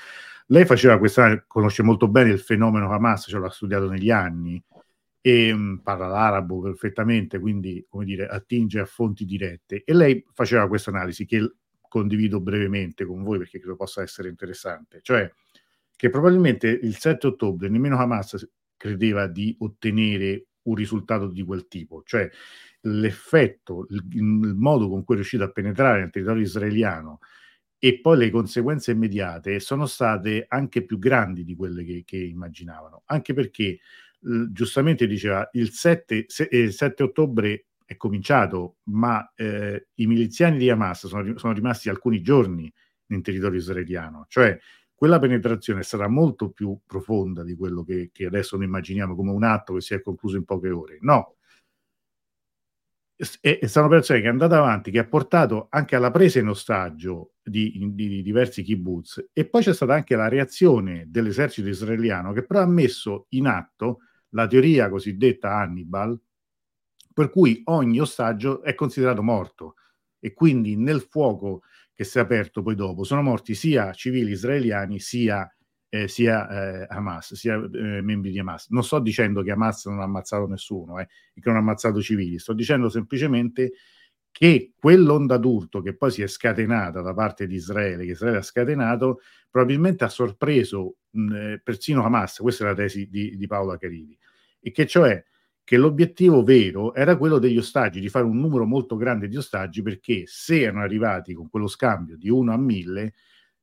Lei 0.46 0.64
faceva 0.64 0.98
questa, 0.98 1.42
conosce 1.48 1.82
molto 1.82 2.06
bene 2.06 2.30
il 2.30 2.38
fenomeno 2.38 2.92
Hamas, 2.92 3.26
ce 3.28 3.38
l'ha 3.38 3.50
studiato 3.50 3.90
negli 3.90 4.12
anni 4.12 4.62
e 5.28 5.52
mm, 5.52 5.76
parla 5.82 6.06
l'arabo 6.06 6.62
perfettamente, 6.62 7.38
quindi 7.38 7.84
come 7.86 8.06
dire 8.06 8.26
attinge 8.26 8.80
a 8.80 8.86
fonti 8.86 9.26
dirette. 9.26 9.84
E 9.84 9.92
lei 9.92 10.24
faceva 10.32 10.66
questa 10.66 10.88
analisi 10.88 11.26
che 11.26 11.56
condivido 11.82 12.40
brevemente 12.40 13.04
con 13.04 13.22
voi 13.22 13.36
perché 13.36 13.58
credo 13.58 13.76
possa 13.76 14.00
essere 14.00 14.30
interessante, 14.30 15.00
cioè 15.02 15.30
che 15.94 16.08
probabilmente 16.08 16.68
il 16.68 16.96
7 16.96 17.26
ottobre 17.26 17.68
nemmeno 17.68 17.98
Hamas 17.98 18.48
credeva 18.76 19.26
di 19.26 19.54
ottenere 19.58 20.46
un 20.62 20.74
risultato 20.74 21.26
di 21.26 21.42
quel 21.42 21.68
tipo, 21.68 22.02
cioè 22.06 22.30
l'effetto, 22.82 23.86
il, 23.90 24.06
il 24.12 24.54
modo 24.56 24.88
con 24.88 25.04
cui 25.04 25.14
è 25.14 25.18
riuscito 25.18 25.44
a 25.44 25.50
penetrare 25.50 26.00
nel 26.00 26.10
territorio 26.10 26.42
israeliano 26.42 27.18
e 27.78 28.00
poi 28.00 28.16
le 28.16 28.30
conseguenze 28.30 28.92
immediate 28.92 29.60
sono 29.60 29.84
state 29.86 30.46
anche 30.48 30.84
più 30.84 30.98
grandi 30.98 31.44
di 31.44 31.54
quelle 31.54 31.84
che, 31.84 32.02
che 32.06 32.16
immaginavano, 32.16 33.02
anche 33.06 33.34
perché 33.34 33.78
giustamente 34.18 35.06
diceva 35.06 35.48
il 35.52 35.70
7, 35.70 36.24
se, 36.28 36.44
eh, 36.44 36.70
7, 36.70 37.02
ottobre 37.02 37.66
è 37.84 37.96
cominciato, 37.96 38.76
ma 38.84 39.32
eh, 39.34 39.88
i 39.94 40.06
miliziani 40.06 40.58
di 40.58 40.68
Hamas 40.68 41.06
sono, 41.06 41.36
sono 41.38 41.52
rimasti 41.52 41.88
alcuni 41.88 42.20
giorni 42.20 42.72
nel 43.06 43.22
territorio 43.22 43.58
israeliano, 43.58 44.26
cioè 44.28 44.58
quella 44.94 45.20
penetrazione 45.20 45.84
sarà 45.84 46.08
molto 46.08 46.50
più 46.50 46.76
profonda 46.84 47.44
di 47.44 47.54
quello 47.56 47.84
che, 47.84 48.10
che 48.12 48.26
adesso 48.26 48.56
noi 48.56 48.66
immaginiamo 48.66 49.14
come 49.14 49.30
un 49.30 49.44
atto 49.44 49.74
che 49.74 49.80
si 49.80 49.94
è 49.94 50.00
concluso 50.00 50.36
in 50.36 50.44
poche 50.44 50.70
ore. 50.70 50.98
No, 51.02 51.36
è, 53.40 53.58
è 53.58 53.66
stata 53.66 53.80
un'operazione 53.80 54.20
che 54.20 54.26
è 54.26 54.30
andata 54.30 54.58
avanti, 54.58 54.90
che 54.90 54.98
ha 55.00 55.06
portato 55.06 55.66
anche 55.70 55.96
alla 55.96 56.10
presa 56.10 56.38
in 56.38 56.48
ostaggio 56.48 57.32
di, 57.42 57.72
di, 57.92 58.08
di, 58.08 58.22
diversi 58.22 58.62
kibbutz 58.62 59.30
e 59.32 59.48
poi 59.48 59.62
c'è 59.62 59.74
stata 59.74 59.94
anche 59.94 60.14
la 60.14 60.28
reazione 60.28 61.06
dell'esercito 61.08 61.68
israeliano 61.68 62.32
che 62.32 62.44
però 62.44 62.60
ha 62.60 62.66
messo 62.66 63.26
in 63.30 63.46
atto 63.46 63.98
la 64.30 64.46
teoria 64.46 64.88
cosiddetta 64.88 65.54
Hannibal, 65.54 66.18
per 67.12 67.30
cui 67.30 67.62
ogni 67.64 68.00
ostaggio 68.00 68.62
è 68.62 68.74
considerato 68.74 69.22
morto 69.22 69.74
e 70.18 70.32
quindi 70.32 70.76
nel 70.76 71.00
fuoco 71.00 71.62
che 71.94 72.04
si 72.04 72.18
è 72.18 72.20
aperto 72.20 72.62
poi 72.62 72.74
dopo. 72.74 73.04
Sono 73.04 73.22
morti 73.22 73.54
sia 73.54 73.92
civili 73.92 74.32
israeliani 74.32 75.00
sia 75.00 75.50
eh, 75.90 76.06
sia 76.06 76.48
eh, 76.48 76.86
Hamas, 76.88 77.34
sia 77.34 77.54
eh, 77.56 78.02
membri 78.02 78.30
di 78.30 78.38
Hamas. 78.38 78.68
Non 78.68 78.84
sto 78.84 78.98
dicendo 79.00 79.42
che 79.42 79.50
Hamas 79.50 79.86
non 79.86 80.00
ha 80.00 80.04
ammazzato 80.04 80.46
nessuno 80.46 80.98
eh, 80.98 81.08
e 81.34 81.40
che 81.40 81.48
non 81.48 81.56
ha 81.56 81.60
ammazzato 81.60 82.00
civili, 82.02 82.38
sto 82.38 82.52
dicendo 82.52 82.88
semplicemente 82.88 83.72
che 84.38 84.74
quell'onda 84.78 85.36
d'urto 85.36 85.80
che 85.80 85.96
poi 85.96 86.12
si 86.12 86.22
è 86.22 86.28
scatenata 86.28 87.00
da 87.00 87.12
parte 87.12 87.48
di 87.48 87.56
Israele, 87.56 88.04
che 88.04 88.12
Israele 88.12 88.36
ha 88.36 88.42
scatenato, 88.42 89.18
probabilmente 89.50 90.04
ha 90.04 90.08
sorpreso 90.08 90.98
mh, 91.10 91.34
eh, 91.34 91.60
persino 91.60 92.04
Hamas, 92.04 92.38
questa 92.38 92.62
è 92.64 92.68
la 92.68 92.74
tesi 92.74 93.08
di, 93.08 93.36
di 93.36 93.46
Paola 93.48 93.76
Caridi, 93.76 94.16
e 94.60 94.70
che 94.70 94.86
cioè 94.86 95.24
che 95.64 95.76
l'obiettivo 95.76 96.44
vero 96.44 96.94
era 96.94 97.16
quello 97.16 97.40
degli 97.40 97.58
ostaggi, 97.58 97.98
di 97.98 98.08
fare 98.08 98.26
un 98.26 98.38
numero 98.38 98.64
molto 98.64 98.94
grande 98.94 99.26
di 99.26 99.36
ostaggi, 99.36 99.82
perché 99.82 100.22
se 100.26 100.60
erano 100.60 100.82
arrivati 100.82 101.34
con 101.34 101.50
quello 101.50 101.66
scambio 101.66 102.16
di 102.16 102.28
1 102.28 102.52
a 102.52 102.56
1000, 102.56 103.14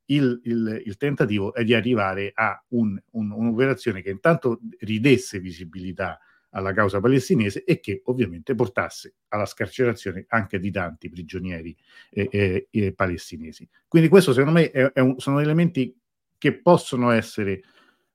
il, 0.08 0.40
il, 0.44 0.82
il, 0.84 0.96
tentativo 0.98 1.54
è 1.54 1.64
di 1.64 1.72
arrivare 1.72 2.32
a 2.34 2.62
un, 2.72 3.00
un, 3.12 3.30
un'operazione 3.30 4.02
che 4.02 4.10
intanto 4.10 4.60
ridesse 4.80 5.40
visibilità 5.40 6.20
alla 6.50 6.72
causa 6.72 7.00
palestinese 7.00 7.64
e 7.64 7.80
che 7.80 8.02
ovviamente 8.04 8.54
portasse 8.54 9.16
alla 9.28 9.46
scarcerazione 9.46 10.24
anche 10.28 10.58
di 10.58 10.70
tanti 10.70 11.08
prigionieri 11.08 11.76
eh, 12.10 12.28
eh, 12.30 12.68
eh, 12.70 12.92
palestinesi. 12.94 13.68
Quindi 13.88 14.08
questo 14.08 14.32
secondo 14.32 14.58
me 14.58 14.70
è, 14.70 14.92
è 14.92 15.00
un, 15.00 15.18
sono 15.18 15.40
elementi 15.40 15.94
che 16.38 16.60
possono 16.60 17.10
essere 17.10 17.62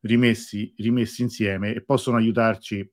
rimessi, 0.02 0.74
rimessi 0.78 1.22
insieme 1.22 1.74
e 1.74 1.82
possono 1.82 2.18
aiutarci, 2.18 2.92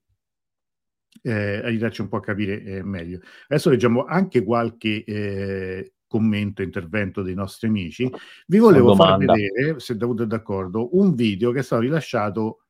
eh, 1.22 1.60
aiutarci 1.64 2.00
un 2.00 2.08
po' 2.08 2.16
a 2.16 2.22
capire 2.22 2.62
eh, 2.62 2.82
meglio. 2.82 3.20
Adesso 3.48 3.70
leggiamo 3.70 4.04
anche 4.04 4.42
qualche 4.42 5.04
eh, 5.04 5.92
commento, 6.06 6.62
intervento 6.62 7.22
dei 7.22 7.34
nostri 7.34 7.68
amici. 7.68 8.10
Vi 8.46 8.58
volevo 8.58 8.94
far 8.94 9.18
vedere, 9.18 9.78
se 9.78 9.96
Davuto 9.96 10.24
è 10.24 10.26
d'accordo, 10.26 10.96
un 10.98 11.14
video 11.14 11.52
che 11.52 11.60
è 11.60 11.62
stato 11.62 11.82
rilasciato 11.82 12.64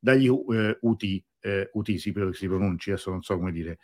dagli 0.00 0.26
uh, 0.26 0.76
UT, 0.80 1.02
eh, 1.40 1.70
UT 1.72 1.94
si, 1.94 2.12
si 2.32 2.48
pronunci, 2.48 2.90
adesso 2.90 3.10
non 3.10 3.22
so 3.22 3.36
come 3.36 3.52
dire, 3.52 3.78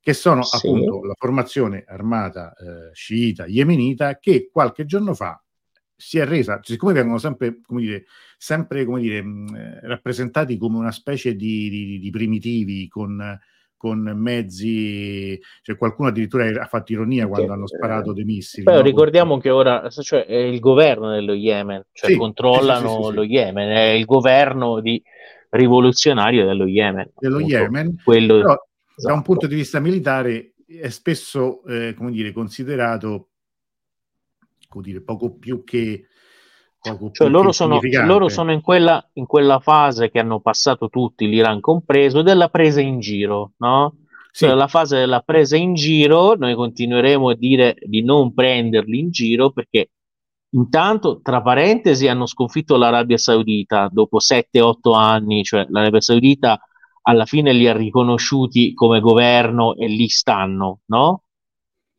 che 0.00 0.14
sono 0.14 0.44
sì. 0.44 0.56
appunto 0.56 1.02
la 1.02 1.14
formazione 1.18 1.84
armata 1.84 2.54
eh, 2.54 2.94
sciita 2.94 3.46
yemenita 3.46 4.18
che 4.18 4.48
qualche 4.52 4.84
giorno 4.84 5.14
fa 5.14 5.42
si 5.96 6.18
è 6.18 6.26
resa, 6.26 6.60
siccome 6.62 6.92
vengono 6.92 7.18
sempre, 7.18 7.60
come 7.62 7.80
dire, 7.80 8.04
sempre 8.36 8.84
come 8.84 9.00
dire, 9.00 9.22
mh, 9.22 9.54
eh, 9.56 9.80
rappresentati 9.82 10.58
come 10.58 10.76
una 10.76 10.92
specie 10.92 11.34
di, 11.34 11.68
di, 11.68 11.98
di 11.98 12.10
primitivi 12.10 12.86
con, 12.86 13.36
con, 13.76 13.98
mezzi, 14.14 15.40
cioè 15.62 15.76
qualcuno 15.76 16.10
addirittura 16.10 16.46
ha 16.46 16.66
fatto 16.66 16.92
ironia 16.92 17.26
quando 17.26 17.52
hanno 17.52 17.66
sparato 17.66 18.12
dei 18.12 18.24
missili. 18.24 18.64
Però 18.64 18.76
no? 18.76 18.82
ricordiamo 18.82 19.38
che 19.38 19.50
ora 19.50 19.88
cioè, 19.88 20.26
è 20.26 20.36
il 20.36 20.60
governo 20.60 21.10
dello 21.10 21.32
Yemen, 21.32 21.86
cioè 21.92 22.10
sì, 22.10 22.16
controllano 22.16 23.02
sì, 23.02 23.08
sì, 23.08 23.14
lo 23.14 23.22
Yemen, 23.24 23.68
è 23.70 23.88
il 23.88 24.04
governo 24.04 24.80
di 24.80 25.02
rivoluzionario 25.50 26.44
dello 26.46 26.66
Yemen. 26.66 27.12
Dello 27.18 27.36
appunto, 27.36 27.56
Yemen, 27.56 27.96
quello, 28.02 28.34
però, 28.34 28.52
esatto. 28.52 28.68
da 28.84 28.92
un 28.94 29.12
esatto. 29.12 29.22
punto 29.22 29.46
di 29.46 29.54
vista 29.54 29.80
militare 29.80 30.54
è 30.66 30.88
spesso 30.88 31.64
eh, 31.64 31.94
come 31.96 32.10
dire, 32.10 32.32
considerato 32.32 33.28
come 34.68 34.84
dire, 34.84 35.00
poco 35.00 35.36
più 35.36 35.64
che 35.64 36.06
poco 36.78 37.10
cioè, 37.12 37.26
più 37.26 37.36
loro, 37.36 37.48
che 37.48 37.54
sono, 37.54 37.80
loro 38.04 38.28
sono 38.28 38.52
in 38.52 38.60
quella, 38.60 39.04
in 39.14 39.26
quella 39.26 39.58
fase 39.58 40.10
che 40.10 40.18
hanno 40.18 40.40
passato 40.40 40.88
tutti, 40.88 41.28
l'Iran 41.28 41.60
compreso, 41.60 42.22
della 42.22 42.48
presa 42.48 42.80
in 42.80 43.00
giro, 43.00 43.52
no? 43.58 43.96
Sì. 44.30 44.44
Cioè, 44.44 44.54
la 44.54 44.68
fase 44.68 44.98
della 44.98 45.20
presa 45.20 45.56
in 45.56 45.74
giro, 45.74 46.34
noi 46.34 46.54
continueremo 46.54 47.30
a 47.30 47.34
dire 47.34 47.74
di 47.80 48.02
non 48.02 48.34
prenderli 48.34 48.98
in 48.98 49.10
giro 49.10 49.50
perché 49.50 49.90
Intanto, 50.50 51.20
tra 51.22 51.42
parentesi, 51.42 52.08
hanno 52.08 52.26
sconfitto 52.26 52.76
l'Arabia 52.76 53.18
Saudita 53.18 53.88
dopo 53.90 54.18
7-8 54.18 54.94
anni, 54.94 55.42
cioè 55.42 55.66
l'Arabia 55.68 56.00
Saudita 56.00 56.58
alla 57.02 57.24
fine 57.24 57.52
li 57.52 57.68
ha 57.68 57.72
riconosciuti 57.72 58.72
come 58.72 59.00
governo 59.00 59.74
e 59.74 59.86
lì 59.86 60.08
stanno, 60.08 60.80
no? 60.86 61.22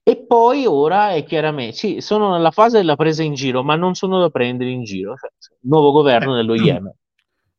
E 0.04 0.18
poi 0.26 0.66
ora 0.66 1.12
è 1.12 1.24
chiaramente, 1.26 1.76
sì, 1.76 2.02
sono 2.02 2.32
nella 2.32 2.52
fase 2.52 2.78
della 2.78 2.95
presa 2.95 3.24
in 3.24 3.34
giro, 3.34 3.64
ma 3.64 3.76
non 3.76 3.93
sono 3.93 4.20
da 4.20 4.30
prendere 4.30 4.70
in 4.70 4.84
giro, 4.84 5.16
cioè, 5.16 5.58
nuovo 5.64 5.91
governo 5.91 6.34
eh, 6.34 6.36
dello 6.38 6.56
Yemen. 6.56 6.93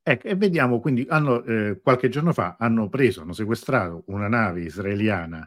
Ecco, 0.02 0.26
e 0.26 0.34
vediamo, 0.34 0.80
quindi 0.80 1.04
hanno, 1.10 1.44
eh, 1.44 1.78
qualche 1.82 2.08
giorno 2.08 2.32
fa 2.32 2.56
hanno 2.58 2.88
preso, 2.88 3.20
hanno 3.20 3.34
sequestrato 3.34 4.04
una 4.06 4.28
nave 4.28 4.62
israeliana 4.62 5.46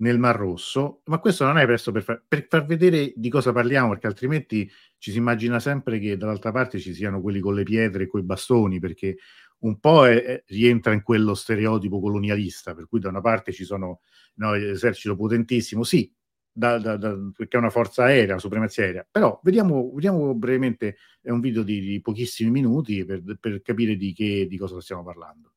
nel 0.00 0.18
Mar 0.18 0.36
Rosso, 0.36 1.02
ma 1.06 1.18
questo 1.18 1.44
non 1.44 1.58
è 1.58 1.64
presto 1.64 1.90
per, 1.92 2.02
far, 2.02 2.22
per 2.26 2.46
far 2.48 2.64
vedere 2.66 3.12
di 3.16 3.28
cosa 3.28 3.52
parliamo, 3.52 3.90
perché 3.90 4.06
altrimenti 4.06 4.70
ci 4.98 5.10
si 5.10 5.18
immagina 5.18 5.58
sempre 5.60 5.98
che 5.98 6.16
dall'altra 6.16 6.52
parte 6.52 6.78
ci 6.78 6.94
siano 6.94 7.20
quelli 7.20 7.40
con 7.40 7.54
le 7.54 7.62
pietre 7.64 8.04
e 8.04 8.06
con 8.06 8.20
i 8.20 8.24
bastoni, 8.24 8.78
perché 8.78 9.16
un 9.60 9.80
po' 9.80 10.06
è, 10.06 10.42
rientra 10.46 10.92
in 10.92 11.02
quello 11.02 11.34
stereotipo 11.34 12.00
colonialista, 12.00 12.74
per 12.74 12.86
cui 12.86 13.00
da 13.00 13.08
una 13.08 13.20
parte 13.20 13.52
ci 13.52 13.64
sono 13.64 14.00
no, 14.34 14.54
l'esercito 14.54 15.16
potentissimo, 15.16 15.82
sì, 15.82 16.10
da, 16.52 16.78
da, 16.78 16.96
da, 16.96 17.16
perché 17.36 17.56
è 17.56 17.60
una 17.60 17.70
forza 17.70 18.04
aerea, 18.04 18.32
una 18.32 18.38
supremazia 18.38 18.84
aerea, 18.84 19.06
però 19.10 19.40
vediamo, 19.42 19.92
vediamo 19.94 20.34
brevemente, 20.34 20.96
è 21.20 21.30
un 21.30 21.40
video 21.40 21.62
di, 21.62 21.80
di 21.80 22.00
pochissimi 22.00 22.50
minuti 22.50 23.04
per, 23.04 23.22
per 23.40 23.62
capire 23.62 23.96
di, 23.96 24.12
che, 24.12 24.46
di 24.48 24.56
cosa 24.56 24.80
stiamo 24.80 25.02
parlando. 25.02 25.52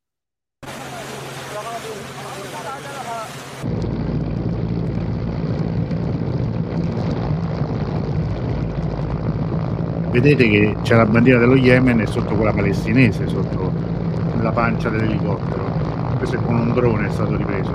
Vedete 10.11 10.49
che 10.49 10.75
c'è 10.81 10.95
la 10.95 11.05
bandiera 11.05 11.39
dello 11.39 11.55
Yemen 11.55 12.01
e 12.01 12.05
sotto 12.05 12.35
quella 12.35 12.51
palestinese, 12.51 13.27
sotto 13.27 13.71
la 14.41 14.51
pancia 14.51 14.89
dell'elicottero. 14.89 15.63
Questo 16.17 16.35
è 16.35 16.41
con 16.41 16.55
un 16.55 16.73
drone 16.73 17.07
è 17.07 17.11
stato 17.11 17.35
ripreso. 17.35 17.71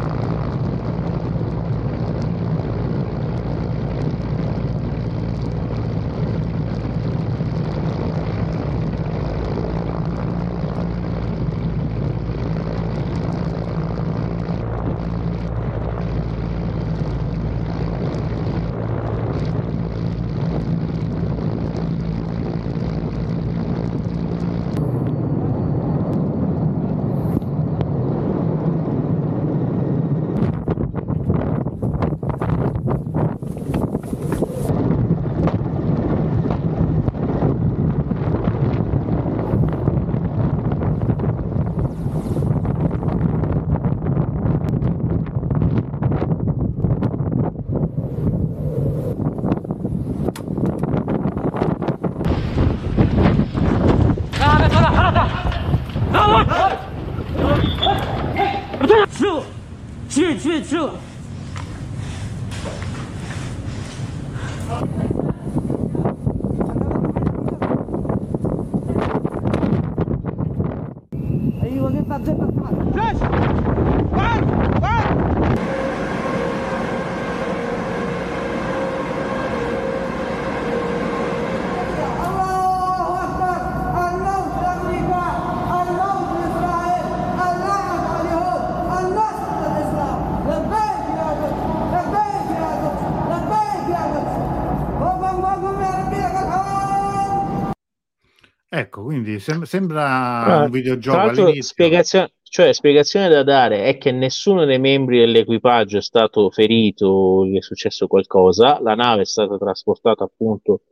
Sem- 99.39 99.65
sembra 99.65 100.45
ah, 100.45 100.65
un 100.65 100.71
videogioco. 100.71 101.53
Spiegazione, 101.63 102.33
cioè, 102.43 102.73
spiegazione 102.73 103.29
da 103.29 103.43
dare 103.43 103.85
è 103.85 103.99
che 103.99 104.13
nessuno 104.13 104.65
dei 104.65 104.79
membri 104.79 105.19
dell'equipaggio 105.19 105.99
è 105.99 106.03
stato 106.03 106.51
ferito, 106.51 107.45
gli 107.45 107.57
è 107.57 107.61
successo 107.61 108.07
qualcosa, 108.07 108.81
la 108.81 108.95
nave 108.95 109.23
è 109.23 109.27
stata 109.27 109.59
trasportata 109.59 110.25
appunto 110.25 110.83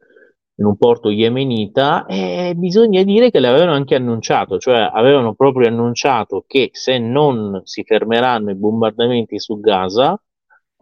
in 0.56 0.66
un 0.66 0.76
porto 0.76 1.10
yemenita 1.10 2.06
e 2.06 2.52
bisogna 2.56 3.02
dire 3.02 3.30
che 3.30 3.40
l'avevano 3.40 3.72
anche 3.72 3.94
annunciato, 3.94 4.58
cioè 4.58 4.88
avevano 4.92 5.34
proprio 5.34 5.68
annunciato 5.68 6.44
che 6.46 6.70
se 6.72 6.98
non 6.98 7.62
si 7.64 7.82
fermeranno 7.84 8.50
i 8.50 8.56
bombardamenti 8.56 9.38
su 9.38 9.58
Gaza, 9.58 10.20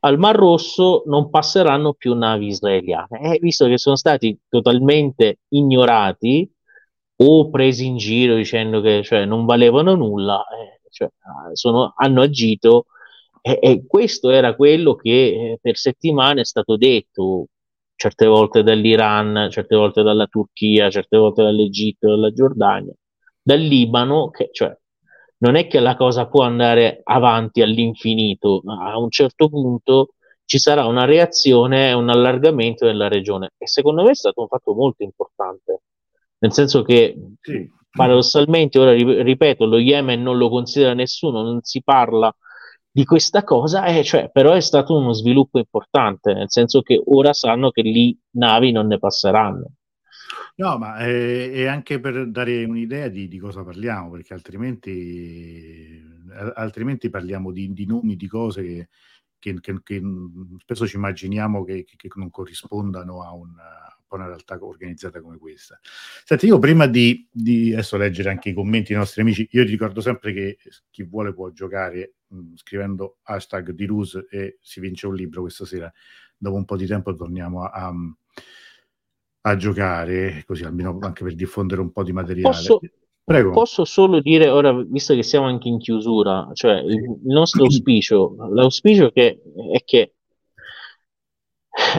al 0.00 0.18
Mar 0.18 0.34
Rosso 0.34 1.04
non 1.06 1.30
passeranno 1.30 1.92
più 1.92 2.14
navi 2.14 2.48
israeliane. 2.48 3.34
E 3.34 3.38
visto 3.40 3.66
che 3.66 3.78
sono 3.78 3.96
stati 3.96 4.36
totalmente 4.48 5.38
ignorati 5.50 6.50
o 7.16 7.50
presi 7.50 7.86
in 7.86 7.96
giro 7.96 8.34
dicendo 8.36 8.80
che 8.80 9.02
cioè, 9.02 9.24
non 9.24 9.44
valevano 9.44 9.94
nulla, 9.94 10.44
eh, 10.48 10.80
cioè, 10.90 11.08
sono, 11.52 11.92
hanno 11.96 12.22
agito 12.22 12.86
e, 13.40 13.58
e, 13.60 13.84
questo 13.86 14.30
era 14.30 14.54
quello 14.54 14.94
che 14.94 15.10
eh, 15.10 15.58
per 15.60 15.76
settimane 15.76 16.42
è 16.42 16.44
stato 16.44 16.76
detto 16.76 17.48
certe 17.96 18.26
volte 18.26 18.62
dall'Iran, 18.62 19.48
certe 19.50 19.76
volte 19.76 20.02
dalla 20.02 20.26
Turchia, 20.26 20.90
certe 20.90 21.16
volte 21.16 21.42
dall'Egitto, 21.42 22.08
dalla 22.08 22.32
Giordania, 22.32 22.92
dal 23.40 23.60
Libano, 23.60 24.30
che 24.30 24.48
cioè 24.52 24.76
non 25.38 25.56
è 25.56 25.66
che 25.66 25.80
la 25.80 25.96
cosa 25.96 26.26
può 26.28 26.42
andare 26.44 27.00
avanti 27.04 27.62
all'infinito, 27.62 28.60
ma 28.64 28.92
a 28.92 28.98
un 28.98 29.10
certo 29.10 29.48
punto 29.48 30.14
ci 30.44 30.58
sarà 30.58 30.86
una 30.86 31.04
reazione, 31.04 31.92
un 31.92 32.08
allargamento 32.10 32.86
della 32.86 33.08
regione. 33.08 33.50
E 33.58 33.66
secondo 33.66 34.02
me 34.04 34.10
è 34.10 34.14
stato 34.14 34.40
un 34.40 34.48
fatto 34.48 34.74
molto 34.74 35.02
importante, 35.02 35.82
nel 36.42 36.52
senso 36.52 36.82
che 36.82 37.16
sì. 37.40 37.70
paradossalmente, 37.88 38.78
ora 38.78 38.92
ripeto, 38.92 39.64
lo 39.64 39.78
Yemen 39.78 40.22
non 40.22 40.38
lo 40.38 40.48
considera 40.48 40.92
nessuno, 40.92 41.42
non 41.42 41.60
si 41.62 41.82
parla 41.84 42.34
di 42.90 43.04
questa 43.04 43.44
cosa, 43.44 43.84
eh, 43.84 44.02
cioè, 44.02 44.28
però 44.30 44.52
è 44.52 44.60
stato 44.60 44.96
uno 44.96 45.12
sviluppo 45.12 45.58
importante, 45.58 46.34
nel 46.34 46.50
senso 46.50 46.82
che 46.82 47.00
ora 47.06 47.32
sanno 47.32 47.70
che 47.70 47.82
lì 47.82 48.18
navi 48.32 48.72
non 48.72 48.88
ne 48.88 48.98
passeranno. 48.98 49.70
No, 50.56 50.78
ma 50.78 50.96
è, 50.96 51.50
è 51.52 51.66
anche 51.66 52.00
per 52.00 52.28
dare 52.28 52.64
un'idea 52.64 53.08
di, 53.08 53.28
di, 53.28 53.38
cosa 53.38 53.62
parliamo, 53.62 54.10
perché 54.10 54.34
altrimenti, 54.34 56.02
altrimenti 56.54 57.08
parliamo 57.08 57.52
di, 57.52 57.72
di 57.72 57.86
nomi, 57.86 58.16
di 58.16 58.26
cose 58.26 58.62
che, 58.62 58.88
che, 59.38 59.60
che, 59.60 59.80
che 59.82 60.02
spesso 60.58 60.86
ci 60.88 60.96
immaginiamo 60.96 61.62
che, 61.62 61.86
non 62.16 62.30
corrispondano 62.30 63.22
a, 63.22 63.32
un, 63.32 63.54
a, 64.14 64.18
una 64.18 64.28
realtà 64.28 64.58
organizzata 64.60 65.20
come 65.20 65.38
questa. 65.38 65.78
Senti, 66.24 66.46
io 66.46 66.58
prima 66.58 66.86
di, 66.86 67.26
di 67.30 67.72
adesso 67.72 67.96
leggere 67.96 68.30
anche 68.30 68.50
i 68.50 68.54
commenti 68.54 68.88
dei 68.88 68.98
nostri 68.98 69.22
amici, 69.22 69.48
io 69.50 69.64
ti 69.64 69.70
ricordo 69.70 70.00
sempre 70.00 70.32
che 70.32 70.58
chi 70.90 71.02
vuole 71.02 71.32
può 71.32 71.50
giocare 71.50 72.14
mh, 72.28 72.54
scrivendo 72.54 73.18
hashtag 73.22 73.70
di 73.70 73.86
Rus 73.86 74.26
e 74.30 74.58
si 74.60 74.80
vince 74.80 75.06
un 75.06 75.14
libro 75.14 75.42
questa 75.42 75.64
sera. 75.64 75.92
Dopo 76.36 76.56
un 76.56 76.64
po' 76.64 76.76
di 76.76 76.86
tempo 76.86 77.14
torniamo 77.14 77.62
a, 77.64 77.70
a 77.70 77.94
a 79.42 79.56
giocare, 79.56 80.44
così 80.46 80.64
almeno 80.64 80.98
anche 81.00 81.24
per 81.24 81.34
diffondere 81.34 81.80
un 81.80 81.90
po' 81.90 82.02
di 82.02 82.12
materiale. 82.12 82.54
Posso, 82.54 82.80
Prego. 83.24 83.50
posso 83.50 83.84
solo 83.84 84.20
dire 84.20 84.48
ora, 84.48 84.72
visto 84.72 85.14
che 85.14 85.22
siamo 85.22 85.46
anche 85.46 85.68
in 85.68 85.78
chiusura, 85.78 86.48
cioè 86.52 86.74
il, 86.80 86.94
il 86.94 87.20
nostro 87.24 87.64
auspicio, 87.64 88.36
l'auspicio 88.52 89.10
che, 89.10 89.40
è 89.72 89.82
che 89.84 90.11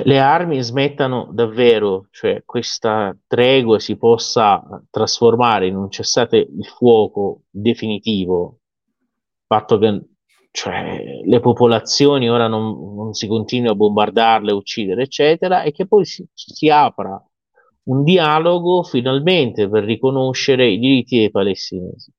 le 0.03 0.19
armi 0.19 0.61
smettano 0.61 1.29
davvero, 1.31 2.07
cioè 2.11 2.43
questa 2.45 3.15
tregua 3.27 3.79
si 3.79 3.97
possa 3.97 4.63
trasformare 4.89 5.67
in 5.67 5.75
un 5.75 5.89
cessate 5.89 6.37
il 6.37 6.65
fuoco 6.65 7.43
definitivo, 7.49 8.59
fatto 9.47 9.77
che 9.77 10.01
cioè, 10.51 11.21
le 11.25 11.39
popolazioni 11.39 12.29
ora 12.29 12.47
non, 12.47 12.95
non 12.95 13.13
si 13.13 13.27
continui 13.27 13.69
a 13.69 13.75
bombardarle, 13.75 14.51
uccidere, 14.51 15.03
eccetera, 15.03 15.63
e 15.63 15.71
che 15.71 15.87
poi 15.87 16.05
si, 16.05 16.23
si 16.31 16.69
apra 16.69 17.19
un 17.85 18.03
dialogo 18.03 18.83
finalmente 18.83 19.67
per 19.67 19.83
riconoscere 19.83 20.67
i 20.67 20.77
diritti 20.77 21.17
dei 21.17 21.31
palestinesi. 21.31 22.11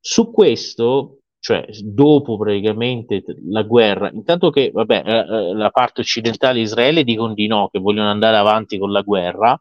Su 0.00 0.30
questo, 0.32 1.18
cioè 1.44 1.66
dopo 1.82 2.38
praticamente 2.38 3.22
la 3.50 3.60
guerra, 3.64 4.10
intanto 4.10 4.48
che 4.48 4.70
vabbè, 4.72 5.02
eh, 5.04 5.12
eh, 5.12 5.54
la 5.54 5.68
parte 5.68 6.00
occidentale 6.00 6.54
di 6.54 6.62
Israele 6.62 7.04
dicono 7.04 7.34
di 7.34 7.46
no, 7.46 7.68
che 7.70 7.80
vogliono 7.80 8.08
andare 8.08 8.38
avanti 8.38 8.78
con 8.78 8.90
la 8.90 9.02
guerra, 9.02 9.60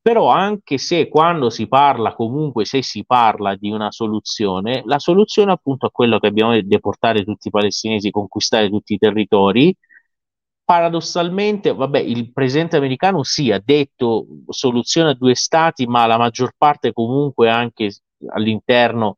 però 0.00 0.28
anche 0.28 0.78
se 0.78 1.08
quando 1.08 1.50
si 1.50 1.66
parla, 1.66 2.14
comunque 2.14 2.64
se 2.64 2.84
si 2.84 3.04
parla 3.04 3.56
di 3.56 3.72
una 3.72 3.90
soluzione, 3.90 4.82
la 4.84 5.00
soluzione 5.00 5.50
appunto 5.50 5.86
a 5.86 5.90
quello 5.90 6.20
che 6.20 6.28
abbiamo 6.28 6.52
detto, 6.52 6.68
deportare 6.68 7.24
tutti 7.24 7.48
i 7.48 7.50
palestinesi, 7.50 8.12
conquistare 8.12 8.68
tutti 8.68 8.94
i 8.94 8.98
territori, 8.98 9.74
paradossalmente, 10.64 11.74
vabbè, 11.74 11.98
il 11.98 12.32
presidente 12.32 12.76
americano 12.76 13.24
sì, 13.24 13.50
ha 13.50 13.60
detto 13.64 14.26
soluzione 14.50 15.10
a 15.10 15.14
due 15.14 15.34
stati, 15.34 15.84
ma 15.86 16.06
la 16.06 16.16
maggior 16.16 16.52
parte 16.56 16.92
comunque 16.92 17.50
anche 17.50 17.90
all'interno 18.28 19.16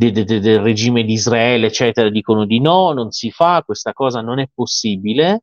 de, 0.00 0.12
de, 0.12 0.24
de, 0.24 0.40
del 0.40 0.60
regime 0.60 1.04
di 1.04 1.12
Israele, 1.12 1.66
eccetera, 1.66 2.08
dicono 2.08 2.46
di 2.46 2.58
no, 2.58 2.92
non 2.92 3.10
si 3.10 3.30
fa, 3.30 3.62
questa 3.62 3.92
cosa 3.92 4.22
non 4.22 4.38
è 4.38 4.48
possibile. 4.52 5.42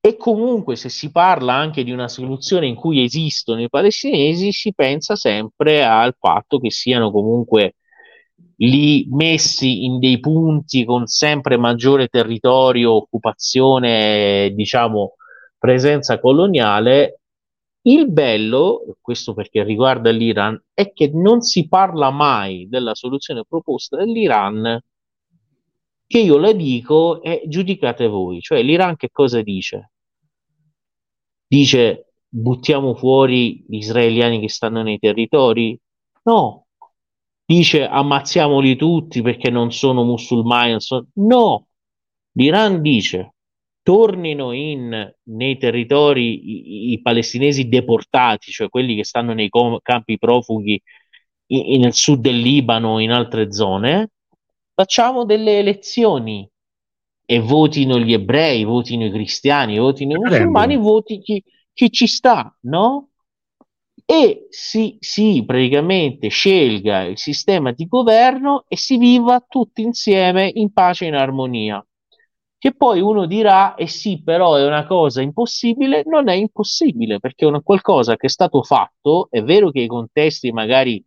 E 0.00 0.16
comunque 0.16 0.74
se 0.74 0.88
si 0.88 1.10
parla 1.10 1.52
anche 1.52 1.84
di 1.84 1.92
una 1.92 2.08
soluzione 2.08 2.66
in 2.66 2.74
cui 2.74 3.04
esistono 3.04 3.60
i 3.60 3.68
palestinesi, 3.68 4.52
si 4.52 4.72
pensa 4.72 5.16
sempre 5.16 5.84
al 5.84 6.16
fatto 6.18 6.58
che 6.58 6.70
siano 6.70 7.10
comunque 7.10 7.74
lì 8.56 9.06
messi 9.10 9.84
in 9.84 9.98
dei 9.98 10.18
punti 10.18 10.84
con 10.86 11.06
sempre 11.06 11.58
maggiore 11.58 12.08
territorio, 12.08 12.94
occupazione, 12.94 14.50
diciamo, 14.54 15.16
presenza 15.58 16.18
coloniale. 16.18 17.20
Il 17.84 18.10
bello, 18.10 18.96
questo 19.00 19.34
perché 19.34 19.64
riguarda 19.64 20.10
l'Iran, 20.10 20.60
è 20.72 20.92
che 20.92 21.10
non 21.12 21.40
si 21.40 21.66
parla 21.68 22.10
mai 22.10 22.68
della 22.68 22.94
soluzione 22.94 23.44
proposta 23.44 23.96
dall'Iran, 23.96 24.80
che 26.06 26.18
io 26.18 26.38
la 26.38 26.52
dico 26.52 27.22
e 27.22 27.42
giudicate 27.46 28.06
voi. 28.06 28.40
Cioè 28.40 28.62
l'Iran 28.62 28.96
che 28.96 29.08
cosa 29.10 29.42
dice? 29.42 29.92
Dice 31.46 32.12
buttiamo 32.28 32.94
fuori 32.94 33.64
gli 33.66 33.76
israeliani 33.76 34.38
che 34.40 34.48
stanno 34.48 34.82
nei 34.82 34.98
territori? 34.98 35.78
No, 36.24 36.66
dice 37.44 37.86
ammazziamoli 37.86 38.76
tutti 38.76 39.22
perché 39.22 39.50
non 39.50 39.72
sono 39.72 40.04
musulmani. 40.04 40.70
Non 40.70 40.80
sono... 40.80 41.06
No, 41.14 41.66
l'Iran 42.32 42.80
dice 42.80 43.31
tornino 43.82 44.52
in, 44.52 45.12
nei 45.24 45.58
territori 45.58 46.90
i, 46.90 46.92
i, 46.92 47.02
palestinesi 47.02 47.68
deportati, 47.68 48.50
cioè 48.50 48.68
quelli 48.68 48.94
che 48.96 49.04
stanno 49.04 49.32
nei 49.32 49.48
com- 49.48 49.78
campi 49.82 50.18
profughi 50.18 50.80
in, 51.46 51.80
nel 51.80 51.92
sud 51.92 52.20
del 52.20 52.38
Libano, 52.38 52.98
in 52.98 53.10
altre 53.10 53.52
zone, 53.52 54.10
facciamo 54.74 55.24
delle 55.24 55.58
elezioni 55.58 56.48
e 57.24 57.38
votino 57.40 57.98
gli 57.98 58.12
ebrei, 58.12 58.64
votino 58.64 59.04
i 59.04 59.10
cristiani, 59.10 59.78
votino 59.78 60.16
i 60.16 60.18
musulmani, 60.18 60.76
voti 60.76 61.20
chi, 61.20 61.42
chi 61.72 61.90
ci 61.90 62.06
sta, 62.06 62.56
no? 62.62 63.08
e 64.04 64.46
si, 64.50 64.96
si 65.00 65.42
praticamente 65.46 66.28
scelga 66.28 67.02
il 67.04 67.18
sistema 67.18 67.72
di 67.72 67.86
governo 67.86 68.64
e 68.68 68.76
si 68.76 68.96
viva 68.98 69.44
tutti 69.46 69.82
insieme 69.82 70.50
in 70.52 70.72
pace 70.72 71.04
e 71.04 71.08
in 71.08 71.14
armonia. 71.14 71.84
Che 72.62 72.76
poi 72.76 73.00
uno 73.00 73.26
dirà, 73.26 73.74
eh 73.74 73.88
sì, 73.88 74.22
però 74.22 74.54
è 74.54 74.64
una 74.64 74.86
cosa 74.86 75.20
impossibile, 75.20 76.04
non 76.06 76.28
è 76.28 76.34
impossibile 76.34 77.18
perché 77.18 77.44
è 77.44 77.48
una 77.48 77.60
qualcosa 77.60 78.14
che 78.14 78.28
è 78.28 78.30
stato 78.30 78.62
fatto, 78.62 79.26
è 79.30 79.42
vero 79.42 79.72
che 79.72 79.80
i 79.80 79.88
contesti 79.88 80.52
magari 80.52 81.04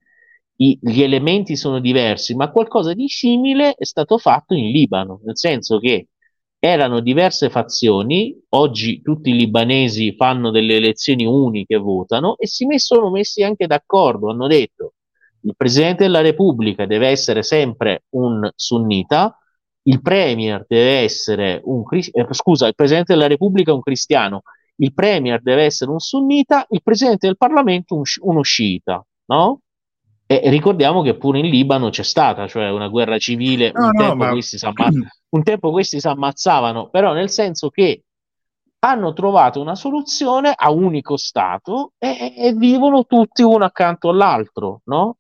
i, 0.58 0.78
gli 0.82 1.02
elementi 1.02 1.56
sono 1.56 1.80
diversi, 1.80 2.36
ma 2.36 2.52
qualcosa 2.52 2.92
di 2.92 3.08
simile 3.08 3.74
è 3.76 3.86
stato 3.86 4.18
fatto 4.18 4.54
in 4.54 4.70
Libano, 4.70 5.22
nel 5.24 5.38
senso 5.38 5.80
che 5.80 6.10
erano 6.60 7.00
diverse 7.00 7.50
fazioni, 7.50 8.38
oggi 8.50 9.02
tutti 9.02 9.30
i 9.30 9.38
libanesi 9.38 10.14
fanno 10.14 10.52
delle 10.52 10.76
elezioni 10.76 11.24
uniche, 11.26 11.78
votano 11.78 12.36
e 12.36 12.48
si 12.48 12.68
sono 12.80 13.10
messi 13.10 13.44
anche 13.44 13.66
d'accordo, 13.66 14.30
hanno 14.30 14.48
detto 14.48 14.96
il 15.44 15.54
Presidente 15.56 16.04
della 16.04 16.20
Repubblica 16.20 16.86
deve 16.86 17.08
essere 17.08 17.44
sempre 17.44 18.04
un 18.10 18.46
sunnita, 18.54 19.40
il 19.88 20.02
Premier 20.02 20.66
deve 20.68 21.00
essere 21.00 21.62
un 21.64 21.84
eh, 21.90 22.28
scusa, 22.32 22.68
il 22.68 22.76
Presidente 22.76 23.14
della 23.14 23.28
Repubblica 23.28 23.72
è 23.72 23.74
un 23.74 23.82
cristiano, 23.82 24.42
il 24.78 24.94
Premier 24.94 25.42
deve 25.42 25.64
essere 25.64 25.92
un 25.92 26.00
sunnita, 26.00 26.66
il 26.70 26.82
Presidente 26.82 27.28
del 27.28 27.38
Parlamento 27.38 27.96
un, 27.96 28.04
uno 28.22 28.42
sciita, 28.42 29.06
no? 29.26 29.60
E 30.28 30.42
ricordiamo 30.50 31.04
che 31.04 31.16
pure 31.18 31.38
in 31.38 31.46
Libano 31.46 31.90
c'è 31.90 32.04
stata, 32.04 32.48
cioè 32.48 32.72
una 32.72 32.88
guerra 32.88 33.20
civile, 33.20 33.72
no, 33.72 33.86
un, 33.86 33.92
no, 33.94 34.02
tempo 34.02 34.16
ma... 34.16 34.32
questi 34.32 34.58
un 35.30 35.44
tempo 35.44 35.72
questi 35.72 36.00
si 36.00 36.08
ammazzavano, 36.08 36.90
però 36.90 37.14
nel 37.14 37.30
senso 37.30 37.70
che 37.70 38.06
hanno 38.80 39.14
trovato 39.14 39.62
una 39.62 39.76
soluzione 39.76 40.52
a 40.56 40.72
unico 40.72 41.16
Stato 41.16 41.94
e, 42.00 42.34
e 42.36 42.54
vivono 42.54 43.06
tutti 43.06 43.44
uno 43.44 43.66
accanto 43.66 44.10
all'altro, 44.10 44.82
no? 44.86 45.18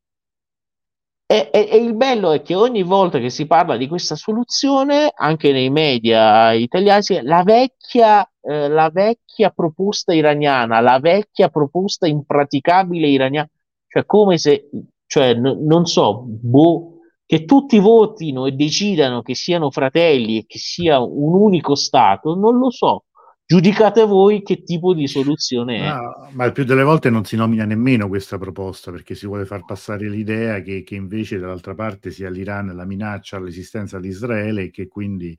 E, 1.27 1.49
e, 1.51 1.67
e, 1.71 1.77
il 1.77 1.95
bello 1.95 2.31
è 2.31 2.43
che 2.43 2.53
ogni 2.53 2.83
volta 2.83 3.17
che 3.17 3.31
si 3.31 3.47
parla 3.47 3.77
di 3.77 3.87
questa 3.87 4.15
soluzione, 4.15 5.11
anche 5.15 5.51
nei 5.51 5.71
media 5.71 6.51
italiani, 6.53 7.03
la 7.23 7.41
vecchia, 7.43 8.29
eh, 8.41 8.67
la 8.67 8.91
vecchia 8.91 9.49
proposta 9.49 10.13
iraniana, 10.13 10.81
la 10.81 10.99
vecchia 10.99 11.49
proposta 11.49 12.05
impraticabile 12.05 13.07
iraniana, 13.07 13.49
cioè 13.87 14.05
come 14.05 14.37
se, 14.37 14.69
cioè, 15.07 15.33
n- 15.33 15.65
non 15.65 15.85
so, 15.87 16.25
boh, 16.27 16.97
che 17.25 17.45
tutti 17.45 17.79
votino 17.79 18.45
e 18.45 18.51
decidano 18.51 19.23
che 19.23 19.33
siano 19.33 19.71
fratelli 19.71 20.37
e 20.37 20.45
che 20.45 20.59
sia 20.59 20.99
un 20.99 21.33
unico 21.33 21.73
Stato, 21.73 22.35
non 22.35 22.59
lo 22.59 22.69
so. 22.69 23.05
Giudicate 23.47 24.05
voi 24.05 24.41
che 24.41 24.63
tipo 24.63 24.95
di 24.95 25.07
soluzione 25.07 25.77
è. 25.77 25.87
No, 25.87 26.29
ma 26.31 26.45
il 26.45 26.51
più 26.51 26.63
delle 26.63 26.81
volte 26.81 27.11
non 27.11 27.25
si 27.25 27.35
nomina 27.35 27.63
nemmeno 27.63 28.07
questa 28.07 28.39
proposta 28.39 28.91
perché 28.91 29.13
si 29.13 29.27
vuole 29.27 29.45
far 29.45 29.65
passare 29.65 30.09
l'idea 30.09 30.61
che, 30.61 30.81
che 30.81 30.95
invece 30.95 31.37
dall'altra 31.37 31.75
parte 31.75 32.09
sia 32.09 32.29
l'Iran 32.29 32.75
la 32.75 32.85
minaccia 32.85 33.37
all'esistenza 33.37 33.99
di 33.99 34.07
Israele 34.07 34.63
e 34.63 34.69
che 34.71 34.87
quindi 34.87 35.37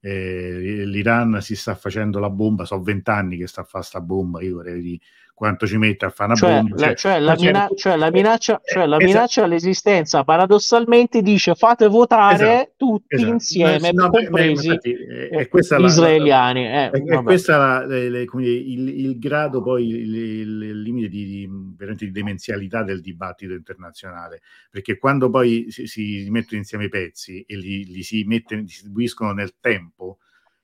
eh, 0.00 0.84
l'Iran 0.84 1.40
si 1.40 1.56
sta 1.56 1.74
facendo 1.74 2.20
la 2.20 2.30
bomba, 2.30 2.64
so 2.64 2.80
vent'anni 2.80 3.36
che 3.36 3.48
sta 3.48 3.62
a 3.62 3.64
fare 3.64 3.84
sta 3.84 4.00
bomba, 4.00 4.40
io 4.40 4.54
vorrei 4.56 5.00
quanto 5.38 5.68
ci 5.68 5.76
mette 5.76 6.04
a 6.04 6.10
fare 6.10 6.32
una 6.32 6.38
cioè, 6.40 6.54
bomba. 6.54 6.74
La, 6.74 6.86
cioè, 6.86 6.96
cioè, 6.96 7.20
la, 7.20 7.36
mina- 7.38 7.68
cioè 7.76 7.96
la, 7.96 8.10
minaccia, 8.10 8.60
cioè 8.64 8.86
la 8.86 8.96
minaccia 8.96 9.44
all'esistenza 9.44 10.24
paradossalmente 10.24 11.22
dice 11.22 11.54
fate 11.54 11.86
votare 11.86 12.34
esatto, 12.34 12.72
tutti 12.76 13.14
esatto. 13.14 13.32
insieme, 13.32 13.92
no, 13.92 14.10
compresi 14.10 14.68
è 14.68 15.46
gli 15.78 15.84
israeliani. 15.84 16.66
Eh, 16.66 16.90
è, 16.90 17.02
è 17.04 17.22
questo 17.22 17.52
il, 17.86 18.88
il, 18.88 19.18
grado, 19.20 19.62
poi 19.62 19.88
il, 19.88 20.14
il 20.16 20.82
limite 20.82 21.08
di, 21.08 21.24
di, 21.24 21.48
di, 21.96 22.10
demenzialità 22.10 22.82
del 22.82 23.00
dibattito 23.00 23.52
internazionale, 23.52 24.40
perché 24.68 24.98
quando 24.98 25.30
poi 25.30 25.66
si, 25.68 25.86
si 25.86 26.26
mettono 26.30 26.58
insieme 26.58 26.86
i 26.86 26.88
pezzi 26.88 27.44
e 27.46 27.56
li, 27.56 27.84
li 27.84 28.02
si 28.02 28.24
mettono, 28.24 28.62
distribuiscono 28.62 29.30
nel 29.30 29.54
tempo, 29.60 30.18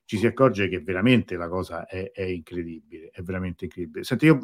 ci 0.05 0.17
si 0.17 0.27
accorge 0.27 0.67
che 0.69 0.81
veramente 0.81 1.35
la 1.35 1.47
cosa 1.49 1.87
è, 1.87 2.11
è 2.11 2.21
incredibile, 2.21 3.09
è 3.11 3.21
veramente 3.23 3.65
incredibile. 3.65 4.03
Senti, 4.03 4.25
io, 4.25 4.39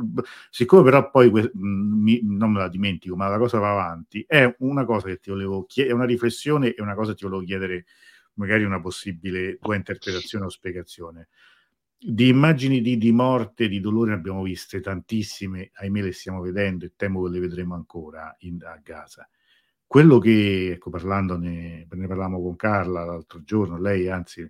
siccome 0.50 0.82
però 0.84 1.10
poi 1.12 1.32
mi, 1.54 2.20
non 2.24 2.52
me 2.52 2.60
la 2.60 2.68
dimentico, 2.68 3.16
ma 3.16 3.28
la 3.28 3.38
cosa 3.38 3.60
va 3.60 3.72
avanti, 3.72 4.26
è 4.28 4.56
una 4.60 4.86
cosa 4.86 5.08
che 5.08 5.20
ti 5.20 5.30
volevo 5.30 5.66
chiedere, 5.66 5.94
è 5.94 5.96
una 5.96 6.06
riflessione 6.06 6.74
e 6.74 6.82
una 6.82 6.96
cosa 6.96 7.12
che 7.12 7.18
ti 7.18 7.26
volevo 7.26 7.44
chiedere, 7.44 7.86
magari 8.34 8.64
una 8.64 8.82
possibile 8.82 9.58
tua 9.60 9.76
interpretazione 9.76 10.46
o 10.46 10.50
spiegazione. 10.50 11.28
Di 12.04 12.28
immagini 12.30 12.82
di, 12.82 12.98
di 12.98 13.12
morte, 13.12 13.68
di 13.68 13.80
dolore 13.80 14.10
ne 14.10 14.18
abbiamo 14.18 14.42
viste 14.42 14.80
tantissime, 14.82 15.70
ahimè 15.74 16.02
le 16.02 16.12
stiamo 16.12 16.42
vedendo 16.42 16.86
e 16.86 16.94
temo 16.96 17.22
che 17.22 17.30
le 17.30 17.40
vedremo 17.40 17.76
ancora 17.76 18.36
in, 18.40 18.58
a 18.64 18.80
Gaza. 18.84 19.30
Quello 19.86 20.18
che, 20.18 20.72
ecco, 20.72 20.90
parlandone, 20.90 21.86
ne 21.88 22.08
parlavamo 22.08 22.42
con 22.42 22.56
Carla 22.56 23.06
l'altro 23.06 23.44
giorno, 23.44 23.80
lei 23.80 24.10
anzi 24.10 24.50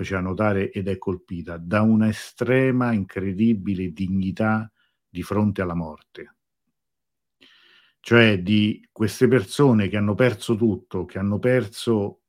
faceva 0.00 0.20
notare 0.20 0.70
ed 0.70 0.88
è 0.88 0.96
colpita 0.96 1.58
da 1.58 1.82
una 1.82 2.08
estrema, 2.08 2.92
incredibile 2.92 3.92
dignità 3.92 4.72
di 5.06 5.22
fronte 5.22 5.60
alla 5.60 5.74
morte. 5.74 6.36
Cioè 8.00 8.40
di 8.40 8.88
queste 8.90 9.28
persone 9.28 9.88
che 9.88 9.98
hanno 9.98 10.14
perso 10.14 10.56
tutto, 10.56 11.04
che 11.04 11.18
hanno 11.18 11.38
perso 11.38 12.22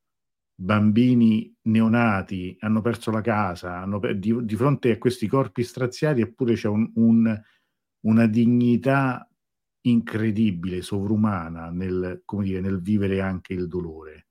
bambini 0.53 1.55
neonati, 1.61 2.57
hanno 2.59 2.81
perso 2.81 3.09
la 3.09 3.21
casa, 3.21 3.87
per- 3.99 4.19
di, 4.19 4.35
di, 4.43 4.55
fronte 4.57 4.91
a 4.91 4.97
questi 4.97 5.27
corpi 5.27 5.63
straziati 5.63 6.19
eppure 6.19 6.55
c'è 6.55 6.67
un, 6.67 6.91
un, 6.95 7.41
una 8.01 8.27
dignità 8.27 9.25
incredibile, 9.83 10.81
sovrumana 10.81 11.69
nel, 11.69 12.21
dire, 12.27 12.59
nel 12.59 12.81
vivere 12.81 13.21
anche 13.21 13.53
il 13.53 13.69
dolore. 13.69 14.27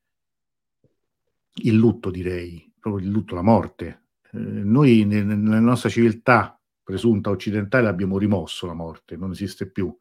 Il 1.62 1.74
lutto 1.74 2.10
direi, 2.10 2.69
proprio 2.80 3.04
il 3.04 3.10
lutto, 3.12 3.34
la 3.34 3.42
morte. 3.42 4.02
Eh, 4.32 4.38
noi 4.38 5.04
nel, 5.04 5.26
nella 5.26 5.60
nostra 5.60 5.88
civiltà 5.88 6.58
presunta 6.82 7.30
occidentale 7.30 7.88
abbiamo 7.88 8.18
rimosso 8.18 8.66
la 8.66 8.74
morte, 8.74 9.16
non 9.16 9.30
esiste 9.30 9.70
più. 9.70 9.96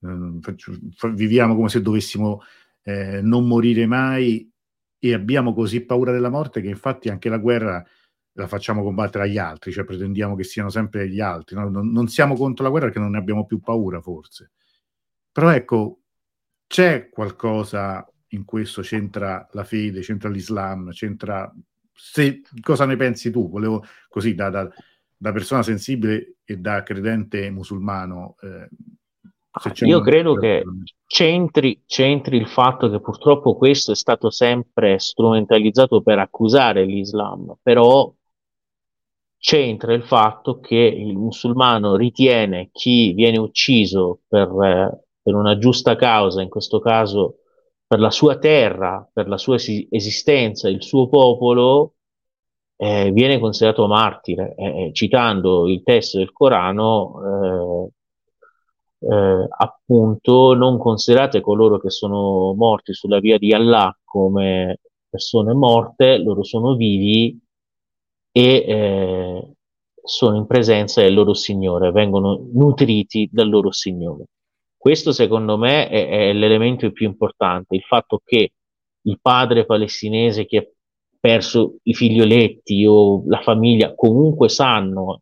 Eh, 0.00 1.10
viviamo 1.12 1.56
come 1.56 1.68
se 1.68 1.82
dovessimo 1.82 2.42
eh, 2.82 3.20
non 3.20 3.46
morire 3.46 3.86
mai 3.86 4.50
e 5.00 5.14
abbiamo 5.14 5.52
così 5.54 5.84
paura 5.84 6.12
della 6.12 6.30
morte 6.30 6.60
che 6.60 6.68
infatti 6.68 7.08
anche 7.08 7.28
la 7.28 7.38
guerra 7.38 7.84
la 8.32 8.46
facciamo 8.46 8.82
combattere 8.84 9.24
agli 9.24 9.38
altri, 9.38 9.72
cioè 9.72 9.84
pretendiamo 9.84 10.36
che 10.36 10.44
siano 10.44 10.70
sempre 10.70 11.08
gli 11.08 11.20
altri. 11.20 11.56
No? 11.56 11.68
Non, 11.68 11.90
non, 11.90 12.06
siamo 12.06 12.36
contro 12.36 12.62
la 12.62 12.70
guerra 12.70 12.86
perché 12.86 13.00
non 13.00 13.10
ne 13.10 13.18
abbiamo 13.18 13.44
più 13.44 13.58
paura, 13.58 14.00
forse. 14.00 14.52
Però 15.32 15.50
ecco, 15.50 16.02
c'è 16.68 17.08
qualcosa 17.08 18.08
in 18.28 18.44
questo, 18.44 18.82
c'entra 18.82 19.46
la 19.52 19.64
fede, 19.64 20.00
c'entra 20.00 20.28
l'Islam, 20.28 20.90
c'entra 20.90 21.52
se, 21.98 22.42
cosa 22.60 22.84
ne 22.84 22.96
pensi 22.96 23.30
tu? 23.30 23.50
Volevo 23.50 23.84
così 24.08 24.34
da, 24.34 24.50
da, 24.50 24.68
da 25.16 25.32
persona 25.32 25.62
sensibile 25.62 26.36
e 26.44 26.56
da 26.56 26.84
credente 26.84 27.50
musulmano. 27.50 28.36
Eh, 28.40 28.68
Io 29.86 30.00
credo 30.00 30.34
che 30.34 30.62
c'entri, 31.06 31.82
c'entri 31.86 32.36
il 32.36 32.46
fatto 32.46 32.88
che 32.88 33.00
purtroppo 33.00 33.56
questo 33.56 33.90
è 33.90 33.96
stato 33.96 34.30
sempre 34.30 35.00
strumentalizzato 35.00 36.00
per 36.02 36.20
accusare 36.20 36.84
l'Islam, 36.84 37.56
però 37.60 38.14
c'entra 39.36 39.92
il 39.92 40.04
fatto 40.04 40.60
che 40.60 40.76
il 40.76 41.16
musulmano 41.16 41.96
ritiene 41.96 42.70
chi 42.72 43.12
viene 43.12 43.38
ucciso 43.38 44.20
per, 44.28 44.48
eh, 44.62 45.04
per 45.20 45.34
una 45.34 45.58
giusta 45.58 45.96
causa, 45.96 46.42
in 46.42 46.48
questo 46.48 46.78
caso 46.78 47.38
per 47.88 48.00
la 48.00 48.10
sua 48.10 48.38
terra, 48.38 49.08
per 49.10 49.28
la 49.28 49.38
sua 49.38 49.56
esistenza, 49.56 50.68
il 50.68 50.82
suo 50.82 51.08
popolo, 51.08 51.94
eh, 52.76 53.10
viene 53.12 53.38
considerato 53.40 53.86
martire. 53.86 54.54
Eh, 54.56 54.90
citando 54.92 55.66
il 55.68 55.82
testo 55.82 56.18
del 56.18 56.32
Corano, 56.32 57.90
eh, 59.00 59.06
eh, 59.10 59.46
appunto, 59.48 60.54
non 60.54 60.78
considerate 60.78 61.40
coloro 61.40 61.78
che 61.78 61.90
sono 61.90 62.52
morti 62.54 62.92
sulla 62.92 63.20
via 63.20 63.38
di 63.38 63.52
Allah 63.54 63.96
come 64.04 64.80
persone 65.08 65.54
morte, 65.54 66.18
loro 66.18 66.42
sono 66.44 66.74
vivi 66.74 67.38
e 68.32 68.42
eh, 68.68 69.52
sono 70.02 70.36
in 70.36 70.46
presenza 70.46 71.00
del 71.02 71.14
loro 71.14 71.34
Signore, 71.34 71.90
vengono 71.90 72.46
nutriti 72.52 73.28
dal 73.32 73.48
loro 73.48 73.72
Signore. 73.72 74.24
Questo 74.88 75.12
secondo 75.12 75.58
me 75.58 75.86
è, 75.90 76.08
è 76.08 76.32
l'elemento 76.32 76.90
più 76.92 77.06
importante, 77.06 77.76
il 77.76 77.82
fatto 77.82 78.22
che 78.24 78.54
il 79.02 79.18
padre 79.20 79.66
palestinese 79.66 80.46
che 80.46 80.56
ha 80.56 80.66
perso 81.20 81.76
i 81.82 81.92
figlioletti 81.92 82.86
o 82.86 83.22
la 83.26 83.42
famiglia 83.42 83.94
comunque 83.94 84.48
sanno, 84.48 85.20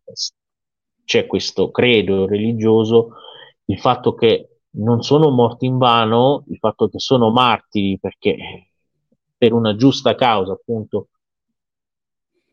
c'è 1.05 1.27
questo 1.27 1.73
credo 1.73 2.29
religioso, 2.29 3.15
il 3.65 3.81
fatto 3.81 4.15
che 4.15 4.61
non 4.77 5.03
sono 5.03 5.31
morti 5.31 5.67
in 5.67 5.79
vano, 5.79 6.45
il 6.47 6.59
fatto 6.59 6.89
che 6.89 7.01
sono 7.01 7.33
martiri 7.33 7.99
perché 7.99 8.37
per 9.37 9.53
una 9.53 9.75
giusta 9.75 10.15
causa, 10.15 10.53
appunto, 10.53 11.09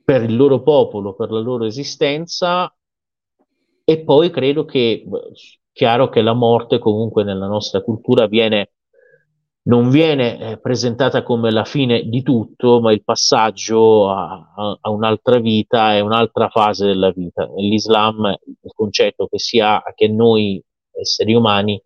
per 0.03 0.23
il 0.23 0.35
loro 0.35 0.63
popolo, 0.63 1.13
per 1.13 1.29
la 1.29 1.41
loro 1.41 1.65
esistenza, 1.65 2.75
e 3.83 4.03
poi 4.03 4.31
credo 4.31 4.65
che 4.65 5.05
Chiaro 5.73 6.07
che 6.09 6.21
la 6.21 6.33
morte 6.33 6.77
comunque 6.77 7.23
nella 7.23 7.47
nostra 7.47 7.81
cultura 7.81 8.27
viene, 8.27 8.73
non 9.63 9.89
viene 9.89 10.39
eh, 10.39 10.59
presentata 10.59 11.23
come 11.23 11.51
la 11.51 11.65
fine 11.65 12.03
di 12.03 12.21
tutto, 12.21 12.79
ma 12.79 12.91
il 12.91 13.03
passaggio 13.03 14.09
a, 14.11 14.53
a, 14.55 14.77
a 14.79 14.89
un'altra 14.91 15.39
vita 15.39 15.95
e 15.95 15.99
un'altra 15.99 16.49
fase 16.49 16.85
della 16.85 17.11
vita. 17.11 17.47
Nell'Islam 17.47 18.35
il 18.45 18.71
concetto 18.75 19.27
che, 19.27 19.39
sia, 19.39 19.81
che 19.95 20.07
noi 20.07 20.63
esseri 20.91 21.33
umani 21.33 21.81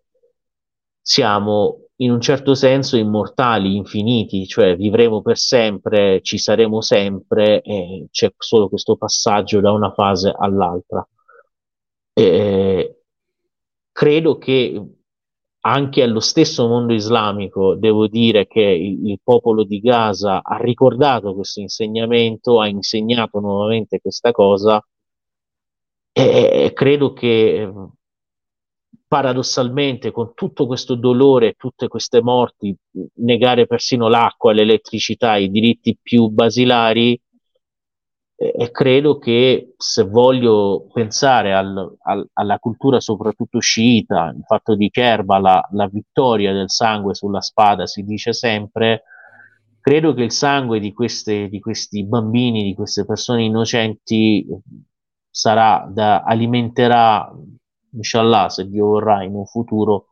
siamo 1.02 1.88
in 2.00 2.12
un 2.12 2.20
certo 2.22 2.54
senso 2.56 2.98
immortali, 2.98 3.76
infiniti, 3.76 4.46
cioè 4.48 4.76
vivremo 4.76 5.22
per 5.22 5.38
sempre, 5.38 6.22
ci 6.22 6.38
saremo 6.38 6.82
sempre 6.82 7.62
c'è 8.12 8.34
solo 8.38 8.70
questo 8.70 8.98
passaggio 8.98 9.62
da 9.62 9.72
una 9.72 9.92
fase 9.94 10.34
all'altra. 10.38 11.08
E, 12.14 12.97
credo 13.98 14.38
che 14.38 14.80
anche 15.62 16.04
allo 16.04 16.20
stesso 16.20 16.68
mondo 16.68 16.94
islamico 16.94 17.74
devo 17.74 18.08
dire 18.08 18.46
che 18.46 18.62
il, 18.62 19.08
il, 19.08 19.20
popolo 19.24 19.64
di 19.64 19.80
Gaza 19.80 20.44
ha 20.44 20.56
ricordato 20.58 21.34
questo 21.34 21.62
insegnamento, 21.62 22.62
ha 22.62 22.68
insegnato 22.68 23.40
nuovamente 23.40 24.00
questa 24.00 24.32
cosa. 24.32 24.80
E 26.12 26.72
credo 26.76 27.14
che 27.14 27.72
paradossalmente 29.08 30.12
con 30.12 30.34
tutto 30.36 30.68
questo 30.68 30.94
dolore, 30.94 31.54
tutte 31.54 31.88
queste 31.88 32.22
morti, 32.22 32.76
negare 33.16 33.66
persino 33.66 34.08
l'acqua, 34.10 34.54
l'elettricità, 34.54 35.38
i 35.38 35.50
diritti 35.50 35.98
più 36.00 36.28
basilari, 36.28 37.20
e 38.40 38.70
credo 38.70 39.18
che 39.18 39.74
se 39.78 40.04
voglio 40.04 40.86
pensare 40.94 41.56
al, 41.56 41.98
al, 42.04 42.30
alla 42.34 42.60
cultura 42.60 43.00
soprattutto 43.00 43.60
sciita, 43.60 44.32
il 44.38 44.44
fatto 44.46 44.76
di 44.76 44.92
Kerbala, 44.92 45.70
la 45.72 45.88
vittoria 45.88 46.54
del 46.54 46.70
sangue 46.70 47.16
sulla 47.16 47.42
spada 47.42 47.88
si 47.88 48.04
dice 48.04 48.34
sempre, 48.34 49.04
credo 49.82 50.14
che 50.14 50.22
il 50.22 50.32
sangue 50.32 50.80
di, 50.80 50.94
queste, 50.94 51.50
di 51.50 51.60
questi 51.60 52.06
bambini, 52.06 52.62
di 52.62 52.76
queste 52.76 53.06
persone 53.06 53.42
innocenti 53.42 54.46
sarà 55.28 55.90
da, 55.92 56.22
alimenterà, 56.22 57.34
inshallah, 57.92 58.50
se 58.50 58.68
Dio 58.68 58.86
vorrà, 58.86 59.24
in 59.24 59.34
un 59.34 59.48
futuro 59.48 60.07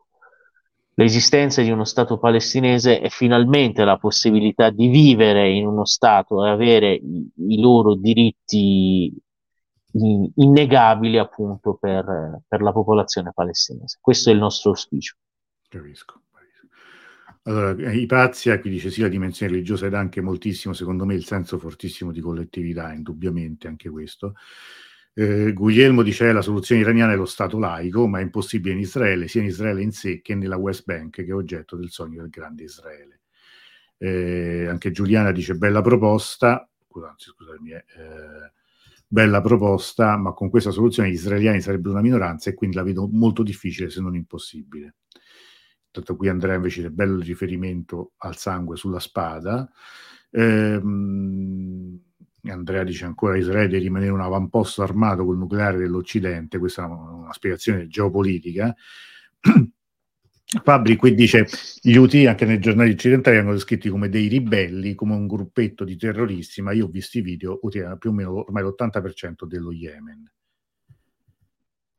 l'esistenza 0.96 1.62
di 1.62 1.70
uno 1.70 1.84
Stato 1.84 2.18
palestinese 2.18 3.00
e 3.00 3.10
finalmente 3.10 3.84
la 3.84 3.98
possibilità 3.98 4.70
di 4.70 4.88
vivere 4.88 5.50
in 5.50 5.66
uno 5.68 5.86
Stato 5.86 6.46
e 6.46 6.50
avere 6.50 6.94
i, 6.94 7.30
i 7.50 7.60
loro 7.60 7.96
diritti 7.96 9.14
innegabili 10.36 11.18
appunto 11.18 11.76
per, 11.76 12.42
per, 12.46 12.62
la 12.62 12.74
popolazione 12.74 13.32
palestinese. 13.34 14.00
Questo 14.02 14.30
è 14.30 14.34
il 14.34 14.40
nostro 14.40 14.72
auspicio. 14.72 15.16
Capisco. 15.70 16.22
Allora, 17.48 17.92
i 17.94 18.02
Ipazia 18.02 18.60
qui 18.60 18.72
dice 18.72 18.90
sì, 18.90 19.02
la 19.02 19.08
dimensione 19.08 19.52
religiosa 19.52 19.86
ed 19.86 19.94
anche 19.94 20.20
moltissimo, 20.20 20.74
secondo 20.74 21.06
me, 21.06 21.14
il 21.14 21.26
senso 21.26 21.60
fortissimo 21.60 22.12
di 22.12 22.20
collettività, 22.20 22.92
indubbiamente 22.92 23.68
anche 23.68 23.88
questo. 23.90 24.34
Eh, 25.18 25.54
Guglielmo 25.54 26.02
dice 26.02 26.26
che 26.26 26.34
la 26.34 26.42
soluzione 26.42 26.82
iraniana 26.82 27.14
è 27.14 27.16
lo 27.16 27.26
Stato 27.26 27.58
laico, 27.58 28.06
ma 28.06 28.20
è 28.20 28.22
impossibile 28.22 28.74
in 28.74 28.82
Israele, 28.82 29.30
sia 29.30 29.40
in 29.40 29.48
Israele 29.48 29.82
in 29.82 29.94
sé 29.94 30.22
che 30.22 30.36
nella 30.36 30.58
West 30.58 30.84
Bank, 30.84 31.16
che 31.16 31.24
è 31.24 31.34
oggetto 31.34 31.78
del 31.78 31.90
sogno 31.90 32.20
del 32.20 32.30
grande 32.30 32.64
Israele. 32.64 33.22
Eh, 33.98 34.68
anche 34.68 34.92
Giuliana 34.92 35.32
dice 35.32 35.56
bella 35.56 35.80
proposta, 35.82 36.70
anzi, 37.08 37.30
scusami, 37.30 37.72
eh, 37.72 38.52
bella 39.08 39.40
proposta, 39.40 40.18
ma 40.18 40.34
con 40.34 40.50
questa 40.50 40.72
soluzione 40.72 41.10
gli 41.10 41.14
israeliani 41.14 41.62
sarebbero 41.62 41.92
una 41.94 42.02
minoranza 42.02 42.50
e 42.50 42.54
quindi 42.54 42.76
la 42.76 42.84
vedo 42.84 43.08
molto 43.10 43.42
difficile 43.42 43.90
se 43.90 44.02
non 44.02 44.16
impossibile. 44.16 44.96
Tanto 45.92 46.18
qui 46.18 46.28
Andrea 46.28 46.56
invece 46.56 46.82
c'è 46.82 46.90
bello 46.90 47.22
riferimento 47.22 48.12
al 48.18 48.36
sangue 48.36 48.76
sulla 48.76 49.00
spada. 49.00 49.70
Ehm, 50.32 52.02
Andrea 52.52 52.84
dice 52.84 53.06
ancora 53.06 53.38
Israele 53.38 53.68
deve 53.68 53.84
rimanere 53.84 54.12
un 54.12 54.22
avamposto 54.22 54.82
armato 54.82 55.26
col 55.26 55.38
nucleare 55.38 55.78
dell'Occidente, 55.78 56.58
questa 56.58 56.84
è 56.84 56.86
una, 56.86 57.12
una 57.12 57.34
spiegazione 57.34 57.88
geopolitica. 57.88 58.76
Fabri 60.64 60.96
qui 60.96 61.16
dice 61.16 61.48
gli 61.82 61.96
UT 61.96 62.14
anche 62.28 62.46
nei 62.46 62.60
giornali 62.60 62.92
occidentali 62.92 63.38
hanno 63.38 63.54
descritti 63.54 63.90
come 63.90 64.10
dei 64.10 64.28
ribelli, 64.28 64.94
come 64.94 65.16
un 65.16 65.28
gruppetto 65.28 65.84
di 65.84 65.98
terroristi, 65.98 66.62
ma 66.62 66.72
io 66.72 66.86
ho 66.86 66.90
visto 66.90 67.18
i 67.18 67.22
video, 67.22 67.60
UT 67.62 67.98
più 67.98 68.12
o 68.12 68.14
meno 68.14 68.40
ormai 68.40 68.64
l'80% 68.64 69.46
dello 69.46 69.72
Yemen. 69.72 70.32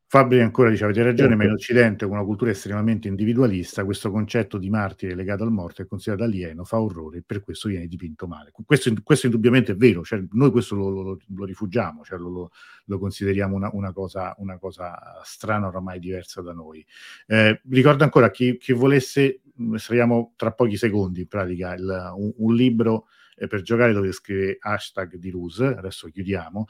Fabri 0.09 0.41
ancora 0.41 0.71
dice 0.71 0.85
avete 0.85 1.03
ragione, 1.03 1.35
ma 1.35 1.43
in 1.43 1.51
Occidente 1.51 2.07
con 2.07 2.15
una 2.15 2.25
cultura 2.25 2.53
estremamente 2.53 3.09
individualista 3.09 3.85
questo 3.85 4.13
concetto 4.13 4.57
di 4.57 4.71
martire 4.71 5.17
legato 5.17 5.43
al 5.43 5.51
morto 5.51 5.83
è 5.83 5.87
considerato 5.89 6.23
alieno, 6.23 6.63
fa 6.63 6.81
orrore 6.81 7.19
e 7.19 7.23
per 7.27 7.43
questo 7.43 7.67
viene 7.69 7.89
dipinto 7.89 8.29
male. 8.29 8.53
Questo, 8.65 8.93
questo 9.03 9.27
indubbiamente 9.27 9.73
è 9.73 9.77
vero, 9.77 10.05
cioè, 10.05 10.23
noi 10.31 10.53
questo 10.53 10.77
lo, 10.77 10.91
lo, 10.91 11.19
lo 11.35 11.45
rifugiamo, 11.45 12.05
cioè 12.05 12.21
lo, 12.21 12.53
lo, 12.85 12.99
consideriamo 13.01 13.57
una, 13.57 13.69
una, 13.73 13.93
cosa, 13.93 14.33
una, 14.39 14.59
cosa, 14.59 14.97
strana, 15.25 15.67
oramai 15.67 15.99
diversa 15.99 16.41
da 16.41 16.53
noi. 16.53 16.87
Eh, 17.27 17.61
ricordo 17.69 18.05
ancora 18.05 18.31
chi, 18.31 18.59
chi 18.59 18.73
volesse, 18.73 19.41
estraiamo 19.75 20.35
tra 20.37 20.53
pochi 20.53 20.77
secondi 20.77 21.23
in 21.23 21.27
pratica 21.27 21.75
il, 21.75 22.13
un, 22.17 22.33
un, 22.37 22.55
libro 22.55 23.07
eh, 23.37 23.49
per 23.49 23.63
giocare 23.63 23.93
dove 23.93 24.13
scrive 24.13 24.57
hashtag 24.61 25.17
di 25.17 25.31
Rus, 25.31 25.59
adesso 25.59 26.07
chiudiamo 26.07 26.69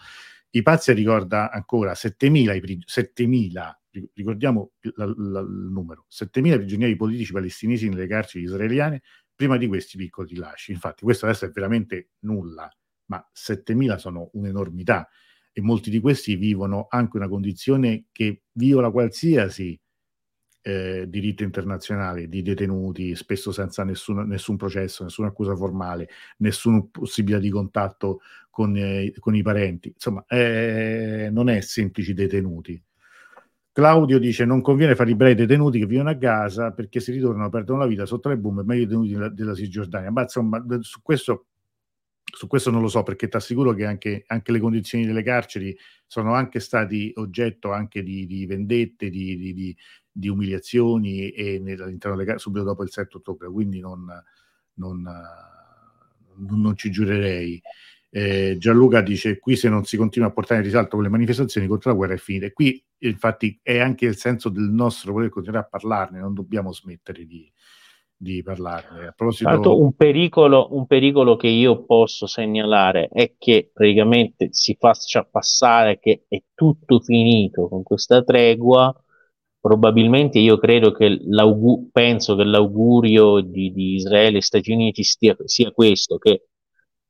i 0.56 0.62
Pazzi 0.62 0.92
ricorda 0.92 1.50
ancora 1.50 1.92
7.000, 1.92 2.80
7.000 2.86 3.74
ricordiamo 4.14 4.72
la, 4.94 5.04
la, 5.04 5.40
il 5.40 5.68
numero, 5.70 6.06
7.000 6.10 6.56
prigionieri 6.56 6.96
politici 6.96 7.32
palestinesi 7.32 7.88
nelle 7.88 8.06
carceri 8.06 8.44
israeliane 8.44 9.02
prima 9.34 9.58
di 9.58 9.66
questi 9.66 9.98
piccoli 9.98 10.28
rilasci. 10.34 10.72
Infatti 10.72 11.04
questo 11.04 11.26
adesso 11.26 11.44
è 11.44 11.50
veramente 11.50 12.12
nulla, 12.20 12.70
ma 13.06 13.22
7.000 13.34 13.96
sono 13.96 14.30
un'enormità 14.32 15.08
e 15.52 15.60
molti 15.60 15.90
di 15.90 16.00
questi 16.00 16.36
vivono 16.36 16.86
anche 16.88 17.18
una 17.18 17.28
condizione 17.28 18.06
che 18.10 18.44
viola 18.52 18.90
qualsiasi 18.90 19.78
eh, 20.66 21.04
diritto 21.08 21.44
internazionale 21.44 22.28
di 22.28 22.42
detenuti, 22.42 23.14
spesso 23.14 23.52
senza 23.52 23.84
nessun, 23.84 24.26
nessun, 24.26 24.56
processo, 24.56 25.04
nessuna 25.04 25.28
accusa 25.28 25.54
formale, 25.54 26.08
nessuna 26.38 26.84
possibilità 26.90 27.40
di 27.40 27.50
contatto 27.50 28.20
con, 28.50 28.76
eh, 28.76 29.14
con 29.20 29.36
i 29.36 29.42
parenti. 29.42 29.90
Insomma, 29.90 30.24
eh, 30.26 31.28
non 31.30 31.48
è 31.48 31.60
semplici 31.60 32.14
detenuti. 32.14 32.82
Claudio 33.70 34.18
dice: 34.18 34.44
Non 34.44 34.60
conviene 34.60 34.96
fare 34.96 35.12
i 35.12 35.14
brei 35.14 35.36
detenuti 35.36 35.78
che 35.78 35.86
vivono 35.86 36.08
a 36.08 36.14
Gaza 36.14 36.72
perché 36.72 36.98
si 36.98 37.12
ritornano, 37.12 37.48
perdono 37.48 37.78
la 37.78 37.86
vita 37.86 38.04
sotto 38.04 38.28
le 38.28 38.36
bombe, 38.36 38.64
meglio 38.64 38.82
i 38.82 38.86
detenuti 38.86 39.12
della, 39.12 39.28
della 39.28 39.54
Cisgiordania. 39.54 40.10
Ma 40.10 40.22
insomma, 40.22 40.64
su 40.80 41.00
questo 41.00 41.46
su 42.32 42.48
questo 42.48 42.70
non 42.70 42.82
lo 42.82 42.88
so 42.88 43.02
perché 43.02 43.28
ti 43.28 43.36
assicuro 43.36 43.72
che 43.72 43.86
anche, 43.86 44.24
anche, 44.26 44.52
le 44.52 44.58
condizioni 44.58 45.06
delle 45.06 45.22
carceri 45.22 45.76
sono 46.06 46.34
anche 46.34 46.60
stati 46.60 47.12
oggetto 47.16 47.72
anche 47.72 48.02
di, 48.02 48.26
di 48.26 48.44
vendette, 48.46 49.08
di, 49.08 49.36
di, 49.36 49.54
di, 49.54 49.76
umiliazioni 50.28 51.30
e 51.30 51.56
all'interno 51.56 52.16
delle 52.16 52.24
carceri 52.24 52.38
subito 52.38 52.64
dopo 52.64 52.82
il 52.82 52.90
7 52.90 53.18
ottobre, 53.18 53.50
quindi 53.50 53.80
non, 53.80 54.06
non, 54.74 55.02
non 56.36 56.76
ci 56.76 56.90
giurerei. 56.90 57.60
Eh, 58.08 58.56
Gianluca 58.58 59.02
dice 59.02 59.38
qui 59.38 59.56
se 59.56 59.68
non 59.68 59.84
si 59.84 59.96
continua 59.96 60.28
a 60.28 60.32
portare 60.32 60.60
in 60.60 60.66
risalto 60.66 60.98
le 61.00 61.08
manifestazioni 61.08 61.66
contro 61.66 61.90
la 61.90 61.96
guerra 61.96 62.14
è 62.14 62.18
finita. 62.18 62.50
Qui 62.50 62.82
infatti 62.98 63.58
è 63.62 63.78
anche 63.78 64.06
il 64.06 64.16
senso 64.16 64.48
del 64.48 64.70
nostro 64.70 65.12
voler 65.12 65.28
continuare 65.28 65.66
a 65.66 65.68
parlarne, 65.68 66.20
non 66.20 66.32
dobbiamo 66.32 66.72
smettere 66.72 67.26
di, 67.26 67.50
di 68.16 68.42
parlarne. 68.42 69.08
A 69.08 69.12
proposito... 69.12 69.50
Tanto 69.50 69.80
un 69.80 69.94
pericolo, 69.94 70.68
un 70.74 70.86
pericolo 70.86 71.36
che 71.36 71.48
io 71.48 71.84
posso 71.84 72.26
segnalare 72.26 73.08
è 73.12 73.34
che 73.36 73.70
praticamente 73.72 74.48
si 74.50 74.76
faccia 74.78 75.24
passare 75.24 75.98
che 75.98 76.24
è 76.28 76.42
tutto 76.54 77.00
finito 77.00 77.68
con 77.68 77.82
questa 77.82 78.22
tregua. 78.22 78.94
Probabilmente 79.66 80.38
io 80.38 80.58
credo 80.58 80.92
che 80.92 81.18
penso 81.90 82.36
che 82.36 82.44
l'augurio 82.44 83.40
di, 83.40 83.72
di 83.72 83.94
Israele 83.94 84.38
e 84.38 84.42
Stati 84.42 84.70
Uniti 84.70 85.02
stia, 85.02 85.34
sia 85.44 85.72
questo, 85.72 86.18
che 86.18 86.46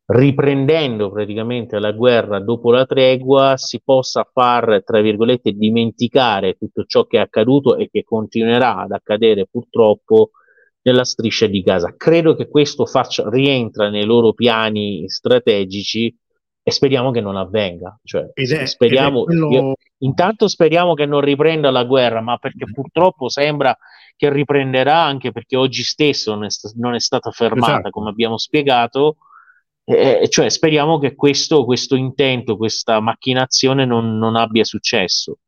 riprendendo 0.06 1.10
praticamente 1.10 1.78
la 1.78 1.92
guerra 1.92 2.40
dopo 2.40 2.70
la 2.70 2.86
tregua 2.86 3.58
si 3.58 3.82
possa 3.84 4.26
far, 4.32 4.82
tra 4.86 5.02
virgolette, 5.02 5.52
dimenticare 5.52 6.54
tutto 6.54 6.84
ciò 6.86 7.04
che 7.04 7.18
è 7.18 7.20
accaduto 7.20 7.76
e 7.76 7.90
che 7.90 8.04
continuerà 8.04 8.78
ad 8.78 8.92
accadere 8.92 9.46
purtroppo 9.50 10.30
nella 10.80 11.04
striscia 11.04 11.46
di 11.46 11.60
Gaza. 11.60 11.94
Credo 11.94 12.34
che 12.34 12.48
questo 12.48 12.86
faccia, 12.86 13.28
rientra 13.28 13.90
nei 13.90 14.06
loro 14.06 14.32
piani 14.32 15.06
strategici 15.10 16.16
e 16.62 16.70
speriamo 16.70 17.10
che 17.10 17.20
non 17.20 17.36
avvenga. 17.36 18.00
Cioè, 18.02 18.30
è, 18.32 18.64
speriamo, 18.64 19.24
quello... 19.24 19.50
io, 19.50 19.74
intanto 19.98 20.48
speriamo 20.48 20.94
che 20.94 21.06
non 21.06 21.20
riprenda 21.20 21.70
la 21.70 21.84
guerra, 21.84 22.20
ma 22.20 22.36
perché 22.38 22.64
purtroppo 22.70 23.28
sembra 23.28 23.76
che 24.16 24.32
riprenderà 24.32 25.02
anche 25.02 25.32
perché 25.32 25.56
oggi 25.56 25.82
stesso 25.82 26.34
non 26.34 26.44
è, 26.44 26.50
sta- 26.50 26.70
non 26.76 26.94
è 26.94 27.00
stata 27.00 27.30
fermata, 27.30 27.72
esatto. 27.72 27.90
come 27.90 28.10
abbiamo 28.10 28.38
spiegato. 28.38 29.16
Eh, 29.84 30.26
cioè 30.28 30.48
speriamo 30.50 30.98
che 30.98 31.14
questo, 31.14 31.64
questo 31.64 31.94
intento, 31.94 32.56
questa 32.56 32.98
macchinazione 33.00 33.84
non, 33.84 34.18
non 34.18 34.34
abbia 34.34 34.64
successo 34.64 35.38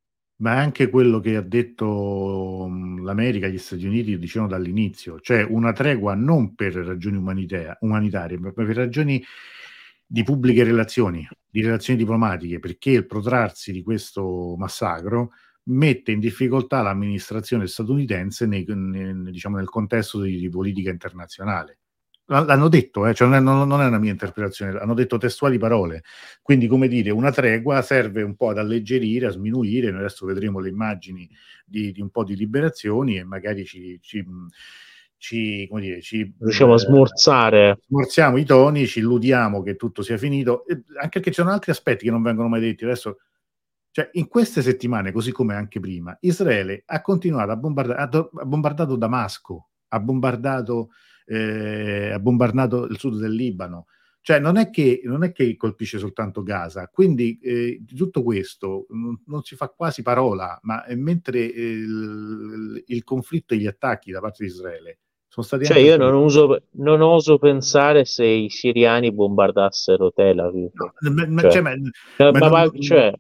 ma 0.40 0.54
è 0.54 0.58
anche 0.58 0.88
quello 0.88 1.20
che 1.20 1.36
ha 1.36 1.40
detto 1.40 2.66
mhmm, 2.68 3.04
l'America, 3.04 3.48
gli 3.48 3.58
Stati 3.58 3.86
Uniti 3.86 4.18
dicevano 4.18 4.50
dall'inizio, 4.50 5.20
cioè 5.20 5.42
una 5.42 5.72
tregua 5.72 6.14
non 6.14 6.54
per 6.54 6.74
ragioni 6.74 7.16
umanitarie, 7.16 8.38
ma 8.38 8.52
per 8.52 8.66
ragioni 8.68 9.22
di 10.06 10.22
pubbliche 10.22 10.64
relazioni, 10.64 11.26
di 11.58 11.66
relazioni 11.66 11.98
diplomatiche, 11.98 12.60
perché 12.60 12.90
il 12.90 13.06
protrarsi 13.06 13.72
di 13.72 13.82
questo 13.82 14.54
massacro 14.56 15.32
mette 15.64 16.12
in 16.12 16.20
difficoltà 16.20 16.82
l'amministrazione 16.82 17.66
statunitense 17.66 18.46
nei, 18.46 18.64
nei, 18.66 19.30
diciamo, 19.30 19.56
nel 19.56 19.68
contesto 19.68 20.20
di, 20.20 20.38
di 20.38 20.48
politica 20.48 20.90
internazionale. 20.90 21.78
L'hanno 22.30 22.68
detto, 22.68 23.06
eh? 23.06 23.14
cioè 23.14 23.26
non, 23.26 23.36
è, 23.38 23.40
non, 23.40 23.80
è, 23.80 23.86
una 23.86 23.98
mia 23.98 24.10
interpretazione, 24.10 24.78
hanno 24.78 24.92
detto 24.92 25.16
testuali 25.16 25.56
parole. 25.56 26.04
Quindi, 26.42 26.66
come 26.66 26.86
dire, 26.86 27.10
una 27.10 27.32
tregua 27.32 27.80
serve 27.80 28.20
un 28.20 28.36
po' 28.36 28.50
ad 28.50 28.58
alleggerire, 28.58 29.26
a 29.26 29.30
sminuire. 29.30 29.90
Noi 29.90 30.00
adesso 30.00 30.26
vedremo 30.26 30.60
le 30.60 30.68
immagini 30.68 31.26
di, 31.64 31.90
di 31.90 32.02
un 32.02 32.10
po' 32.10 32.24
di 32.24 32.36
liberazioni 32.36 33.16
e 33.16 33.24
magari 33.24 33.64
ci, 33.64 33.98
ci, 34.02 34.22
ci, 35.18 35.66
come 35.68 35.82
dire, 35.82 36.00
ci 36.00 36.34
riusciamo 36.38 36.72
eh, 36.72 36.74
a 36.74 36.78
smorzare. 36.78 37.80
Smorziamo 37.86 38.36
i 38.38 38.44
toni, 38.44 38.86
ci 38.86 39.00
illudiamo 39.00 39.62
che 39.62 39.76
tutto 39.76 40.02
sia 40.02 40.16
finito, 40.16 40.64
anche 41.00 41.20
perché 41.20 41.30
ci 41.30 41.40
sono 41.40 41.50
altri 41.50 41.72
aspetti 41.72 42.04
che 42.04 42.10
non 42.10 42.22
vengono 42.22 42.48
mai 42.48 42.60
detti. 42.60 42.84
Adesso, 42.84 43.18
cioè, 43.90 44.08
in 44.12 44.28
queste 44.28 44.62
settimane, 44.62 45.12
così 45.12 45.32
come 45.32 45.54
anche 45.54 45.80
prima, 45.80 46.16
Israele 46.20 46.84
ha 46.86 47.00
continuato 47.02 47.50
a 47.50 47.56
bombardare, 47.56 48.00
ha 48.00 48.44
bombardato 48.44 48.96
Damasco, 48.96 49.68
ha 49.88 50.00
bombardato 50.00 50.90
eh, 51.28 52.10
ha 52.12 52.18
bombardato 52.18 52.86
il 52.86 52.98
sud 52.98 53.20
del 53.20 53.32
Libano. 53.32 53.86
Cioè 54.20 54.40
non 54.40 54.56
è 54.56 54.68
che, 54.70 55.00
non 55.04 55.24
è 55.24 55.32
che 55.32 55.56
colpisce 55.56 55.98
soltanto 55.98 56.42
Gaza, 56.42 56.88
quindi 56.88 57.38
eh, 57.38 57.78
di 57.80 57.94
tutto 57.94 58.22
questo 58.22 58.86
non, 58.90 59.22
non, 59.26 59.42
si 59.42 59.54
fa 59.56 59.68
quasi 59.68 60.02
parola, 60.02 60.58
ma 60.62 60.84
mentre 60.96 61.40
il, 61.44 62.82
il 62.84 63.04
conflitto 63.04 63.54
e 63.54 63.58
gli 63.58 63.66
attacchi 63.66 64.10
da 64.10 64.20
parte 64.20 64.44
di 64.44 64.50
Israele 64.50 64.98
sono 65.28 65.46
stati... 65.46 65.64
Cioè 65.64 65.78
io 65.78 65.96
non, 65.96 66.14
uso, 66.14 66.62
non 66.72 67.00
oso 67.02 67.38
pensare 67.38 68.04
se 68.04 68.24
i 68.24 68.50
siriani 68.50 69.12
bombardassero 69.12 70.10
Tel 70.12 70.38
Aviv. 70.38 70.70
No, 70.72 70.92
ma, 71.28 71.42
cioè, 71.42 71.50
cioè, 71.50 71.60
ma, 72.32 72.38
ma, 72.38 72.48
ma, 72.48 72.70
cioè, 72.78 73.12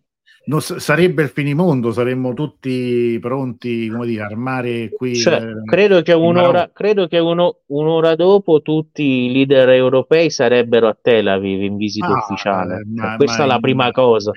non, 0.48 0.62
sarebbe 0.62 1.22
il 1.22 1.28
finimondo, 1.28 1.92
saremmo 1.92 2.32
tutti 2.32 3.18
pronti, 3.20 3.88
come 3.88 4.06
dire, 4.06 4.22
armare 4.22 4.88
qui. 4.88 5.14
Cioè, 5.14 5.42
eh, 5.42 5.62
credo, 5.64 6.00
che 6.00 6.14
un'ora, 6.14 6.70
credo 6.72 7.06
che 7.06 7.18
uno, 7.18 7.60
un'ora 7.66 8.14
dopo 8.14 8.62
tutti 8.62 9.02
i 9.02 9.32
leader 9.32 9.68
europei 9.68 10.30
sarebbero 10.30 10.88
a 10.88 10.96
Tel 11.00 11.28
Aviv 11.28 11.60
in 11.62 11.76
visita 11.76 12.06
ah, 12.06 12.16
ufficiale. 12.16 12.82
Cioè, 12.96 13.16
questa 13.16 13.44
è 13.44 13.46
la 13.46 13.58
prima 13.58 13.90
cosa. 13.92 14.30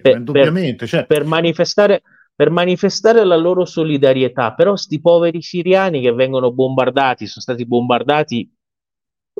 Per, 0.00 0.22
per, 0.22 0.76
cioè... 0.86 1.06
per, 1.06 1.24
manifestare, 1.24 2.02
per 2.40 2.48
manifestare 2.48 3.22
la 3.22 3.36
loro 3.36 3.66
solidarietà, 3.66 4.54
però 4.54 4.74
sti 4.74 4.98
poveri 5.02 5.42
siriani 5.42 6.00
che 6.00 6.14
vengono 6.14 6.50
bombardati, 6.50 7.26
sono 7.26 7.42
stati 7.42 7.66
bombardati 7.66 8.50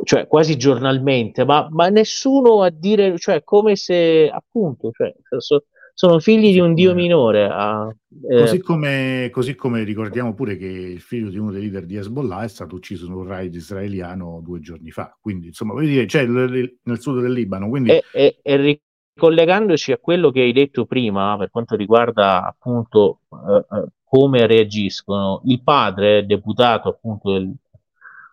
cioè 0.03 0.26
quasi 0.26 0.59
giornalmente, 0.59 1.46
ma, 1.46 1.66
ma 1.70 1.88
nessuno 1.88 2.61
a 2.61 2.68
dire, 2.68 3.16
cioè 3.16 3.42
come 3.42 3.74
se 3.74 4.28
appunto, 4.28 4.90
cioè, 4.90 5.14
so, 5.38 5.64
sono 5.94 6.18
figli 6.18 6.53
di 6.53 6.59
un 6.59 6.74
dio 6.74 6.92
minore. 6.92 7.48
A, 7.51 7.88
eh. 8.28 8.40
così, 8.40 8.61
come, 8.61 9.30
così, 9.32 9.55
come, 9.55 9.82
ricordiamo 9.82 10.34
pure 10.34 10.59
che 10.59 10.66
il 10.66 11.01
figlio 11.01 11.30
di 11.30 11.38
uno 11.38 11.53
dei 11.53 11.62
leader 11.62 11.86
di 11.86 11.96
Hezbollah 11.96 12.42
è 12.42 12.48
stato 12.48 12.74
ucciso 12.74 13.07
in 13.07 13.12
un 13.12 13.26
raid 13.26 13.55
israeliano 13.55 14.42
due 14.44 14.61
giorni 14.61 14.90
fa. 14.90 15.16
Quindi, 15.18 15.46
insomma, 15.46 15.72
voglio 15.72 15.88
dire, 15.88 16.07
cioè, 16.07 16.26
nel 16.26 17.01
sud 17.01 17.22
del 17.22 17.32
Libano. 17.32 17.70
Quindi... 17.70 17.92
E, 17.92 18.05
e, 18.12 18.36
e, 18.42 18.82
ricollegandoci 19.21 19.93
a 19.93 19.99
quello 19.99 20.31
che 20.31 20.41
hai 20.41 20.53
detto 20.53 20.87
prima, 20.87 21.37
per 21.37 21.51
quanto 21.51 21.77
riguarda 21.77 22.47
appunto 22.47 23.21
eh, 23.31 23.77
eh 23.77 23.87
come 24.11 24.47
reagiscono, 24.49 25.41
il 25.45 25.62
padre, 25.62 26.27
deputato 26.27 26.89
appunto 26.89 27.33
del 27.33 27.55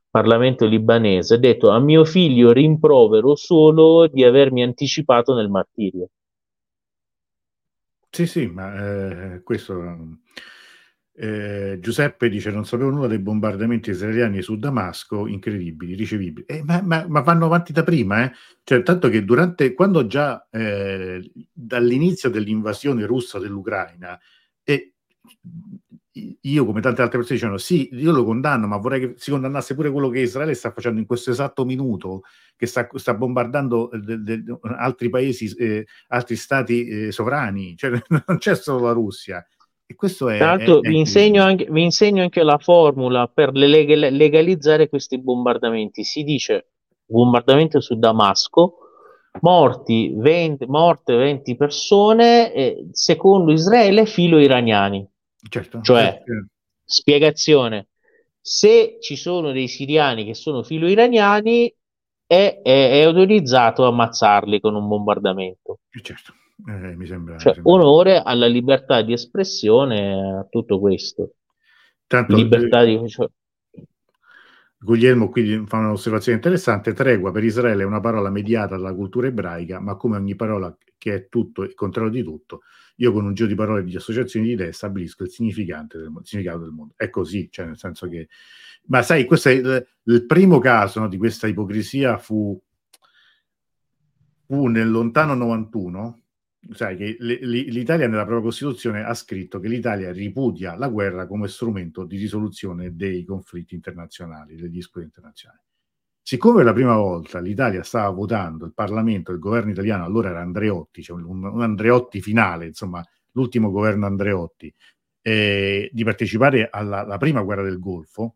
Parlamento 0.10 0.66
libanese, 0.66 1.36
ha 1.36 1.38
detto 1.38 1.70
a 1.70 1.78
mio 1.78 2.04
figlio 2.04 2.52
rimprovero 2.52 3.36
solo 3.36 4.08
di 4.08 4.24
avermi 4.24 4.64
anticipato 4.64 5.36
nel 5.36 5.50
martirio. 5.50 6.08
Sì, 8.10 8.26
sì, 8.26 8.48
ma 8.48 8.74
eh, 9.36 9.44
questo... 9.44 9.76
Eh, 11.20 11.80
Giuseppe 11.82 12.30
dice: 12.30 12.52
Non 12.52 12.66
sapevo 12.66 12.92
nulla 12.92 13.08
dei 13.08 13.18
bombardamenti 13.18 13.90
israeliani 13.90 14.44
su 14.44 14.58
Damasco, 14.60 15.26
incredibili, 15.26 15.96
ricevibili. 15.96 16.46
Eh, 16.46 16.64
ma, 16.64 16.80
ma, 16.84 17.06
ma, 17.08 17.22
vanno 17.22 17.46
avanti 17.46 17.74
da 17.74 17.82
prima, 17.82 18.24
eh? 18.24 18.32
Cioè, 18.64 18.84
tanto 18.84 19.10
che 19.10 19.26
durante, 19.26 19.74
quando 19.74 20.06
già 20.06 20.48
eh, 20.52 21.28
dall'inizio 21.52 22.30
dell'invasione 22.30 23.08
russa 23.08 23.40
dell'Ucraina, 23.40 24.20
io 26.42 26.66
come 26.66 26.82
tante 26.82 27.02
altre 27.02 27.18
persone 27.18 27.36
dicevano 27.36 27.58
sì, 27.58 27.90
io 27.94 28.12
lo 28.12 28.24
condanno, 28.24 28.68
ma 28.68 28.78
vorrei 28.78 29.00
che 29.00 29.14
si 29.18 29.32
condannasse 29.32 29.76
pure 29.76 29.92
quello 29.92 30.10
che 30.10 30.20
Israele 30.20 30.54
sta 30.54 30.72
facendo 30.72 31.00
in 31.00 31.06
questo 31.06 31.32
esatto 31.32 31.66
minuto, 31.66 32.22
che 32.56 32.66
sta, 32.66 32.88
sta 32.94 33.14
bombardando 33.14 33.92
eh, 33.92 34.00
de, 34.00 34.22
de, 34.22 34.60
altri 34.78 35.10
paesi, 35.10 35.52
eh, 35.56 35.86
altri 36.10 36.36
stati 36.36 37.12
sovrani, 37.12 37.76
cioè 37.76 37.92
non 38.28 38.38
c'è 38.38 38.56
solo 38.56 38.86
la 38.86 38.92
Russia. 38.92 39.46
E 39.90 39.96
questo 39.96 40.28
è, 40.28 40.38
Tra 40.38 40.48
l'altro 40.48 40.82
è, 40.82 40.90
vi, 40.90 40.98
insegno 40.98 41.42
anche, 41.44 41.66
vi, 41.70 41.82
insegno 41.82 42.22
anche, 42.22 42.44
la 42.44 42.58
formula 42.58 43.28
per 43.28 43.54
leg- 43.54 44.10
legalizzare 44.10 44.90
questi 44.90 45.18
bombardamenti. 45.18 46.04
Si 46.04 46.24
dice 46.24 46.72
bombardamento 47.06 47.80
su 47.80 47.98
Damasco, 47.98 48.80
morti 49.42 50.14
20, 50.14 50.66
morte 50.66 51.16
20 51.16 51.56
persone, 51.56 52.54
eh, 52.54 52.88
secondo 52.92 53.54
Israele 53.54 54.06
filo 54.06 54.40
iraniani. 54.40 55.08
Certo. 55.50 55.80
Cioè, 55.82 56.04
certo. 56.04 56.48
spiegazione, 56.84 57.88
se 58.42 58.98
ci 59.00 59.16
sono 59.16 59.54
dei 59.54 59.70
siriani 59.70 60.26
che 60.26 60.34
sono 60.34 60.64
filo 60.64 60.90
iraniani, 60.90 61.74
è, 62.26 62.60
è, 62.62 62.90
è 62.92 63.02
autorizzato 63.04 63.86
a 63.86 63.88
ammazzarli 63.88 64.60
con 64.60 64.76
un 64.76 64.86
bombardamento. 64.88 65.80
Eh, 65.90 66.02
certo, 66.02 66.34
eh, 66.66 66.96
mi 66.96 67.06
sembra, 67.06 67.38
cioè, 67.38 67.50
mi 67.50 67.56
sembra. 67.56 67.72
onore 67.72 68.22
alla 68.22 68.48
libertà 68.48 69.02
di 69.02 69.14
espressione, 69.14 70.40
a 70.40 70.48
tutto 70.50 70.80
questo. 70.80 71.34
Tanto, 72.08 72.36
libertà 72.36 72.84
di... 72.84 73.08
Cioè... 73.08 73.28
Guglielmo 74.80 75.30
qui 75.30 75.64
fa 75.66 75.78
un'osservazione 75.78 76.38
interessante, 76.38 76.94
tregua 76.94 77.32
per 77.32 77.44
Israele 77.44 77.84
è 77.84 77.86
una 77.86 78.00
parola 78.00 78.30
mediata 78.30 78.76
dalla 78.76 78.94
cultura 78.94 79.28
ebraica, 79.28 79.80
ma 79.80 79.96
come 79.96 80.18
ogni 80.18 80.36
parola 80.36 80.76
che 80.98 81.14
è 81.14 81.28
tutto 81.30 81.64
il 81.64 81.74
contrario 81.74 82.12
di 82.12 82.24
tutto, 82.24 82.62
io 82.98 83.12
con 83.12 83.26
un 83.26 83.34
giro 83.34 83.48
di 83.48 83.56
parole 83.56 83.84
di 83.84 83.96
associazioni 83.96 84.48
di 84.48 84.52
idee 84.54 84.72
stabilisco 84.72 85.24
il, 85.24 85.30
significante 85.30 85.98
del, 85.98 86.12
significato 86.24 86.60
del 86.60 86.72
mondo. 86.72 86.94
È 86.96 87.10
così, 87.10 87.50
cioè 87.52 87.66
nel 87.66 87.78
senso 87.78 88.08
che... 88.08 88.28
Ma 88.88 89.02
sai, 89.02 89.26
questo 89.26 89.50
è 89.50 89.52
il, 89.54 89.88
il 90.04 90.26
primo 90.26 90.60
caso 90.60 91.00
no, 91.00 91.08
di 91.08 91.18
questa 91.18 91.48
ipocrisia 91.48 92.18
fu, 92.18 92.60
fu 94.46 94.68
nel 94.68 94.90
lontano 94.90 95.34
91, 95.34 96.22
sai 96.72 96.96
che 96.96 97.16
l'Italia 97.20 98.08
nella 98.08 98.24
propria 98.24 98.46
Costituzione 98.46 99.04
ha 99.04 99.14
scritto 99.14 99.60
che 99.60 99.68
l'Italia 99.68 100.12
ripudia 100.12 100.76
la 100.76 100.90
guerra 100.90 101.28
come 101.28 101.48
strumento 101.48 102.04
di 102.04 102.18
risoluzione 102.18 102.96
dei 102.96 103.24
conflitti 103.24 103.76
internazionali, 103.76 104.56
degli 104.56 104.70
dispute 104.70 105.06
internazionali. 105.06 105.62
Siccome 106.22 106.64
la 106.64 106.74
prima 106.74 106.96
volta 106.96 107.40
l'Italia 107.40 107.84
stava 107.84 108.10
votando, 108.10 108.66
il 108.66 108.74
Parlamento, 108.74 109.32
il 109.32 109.40
governo 109.40 109.72
italiano, 109.72 110.04
allora 110.04 110.30
era 110.30 110.42
Andreotti, 110.42 111.02
cioè 111.02 111.22
un, 111.22 111.44
un 111.46 111.62
Andreotti 111.62 112.22
finale, 112.22 112.66
insomma, 112.66 113.02
l'ultimo 113.32 113.72
governo 113.72 114.06
Andreotti, 114.06 114.74
eh, 115.22 115.90
di 115.92 116.04
partecipare 116.04 116.68
alla, 116.70 117.18
prima 117.18 117.42
guerra 117.42 117.64
del 117.64 117.80
Golfo, 117.80 118.36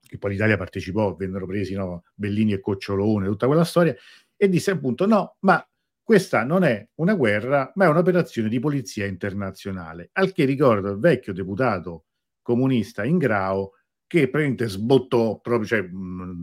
che 0.00 0.16
poi 0.18 0.32
l'Italia 0.32 0.56
partecipò, 0.56 1.14
vennero 1.14 1.46
presi 1.46 1.74
no, 1.74 2.04
Bellini 2.14 2.52
e 2.52 2.60
Cocciolone, 2.60 3.26
tutta 3.26 3.46
quella 3.46 3.64
storia, 3.64 3.94
e 4.36 4.48
disse 4.48 4.70
appunto 4.70 5.06
no, 5.06 5.36
ma 5.40 5.66
questa 6.06 6.44
non 6.44 6.62
è 6.62 6.86
una 6.96 7.14
guerra, 7.14 7.72
ma 7.74 7.86
è 7.86 7.88
un'operazione 7.88 8.48
di 8.48 8.60
polizia 8.60 9.06
internazionale, 9.06 10.10
al 10.12 10.32
che 10.32 10.44
ricordo 10.44 10.90
il 10.92 10.98
vecchio 11.00 11.32
deputato 11.32 12.04
comunista 12.42 13.04
Ingrao 13.04 13.72
che 14.06 14.28
praticamente 14.30 14.68
sbottò 14.68 15.40
proprio, 15.40 15.66
cioè, 15.66 15.90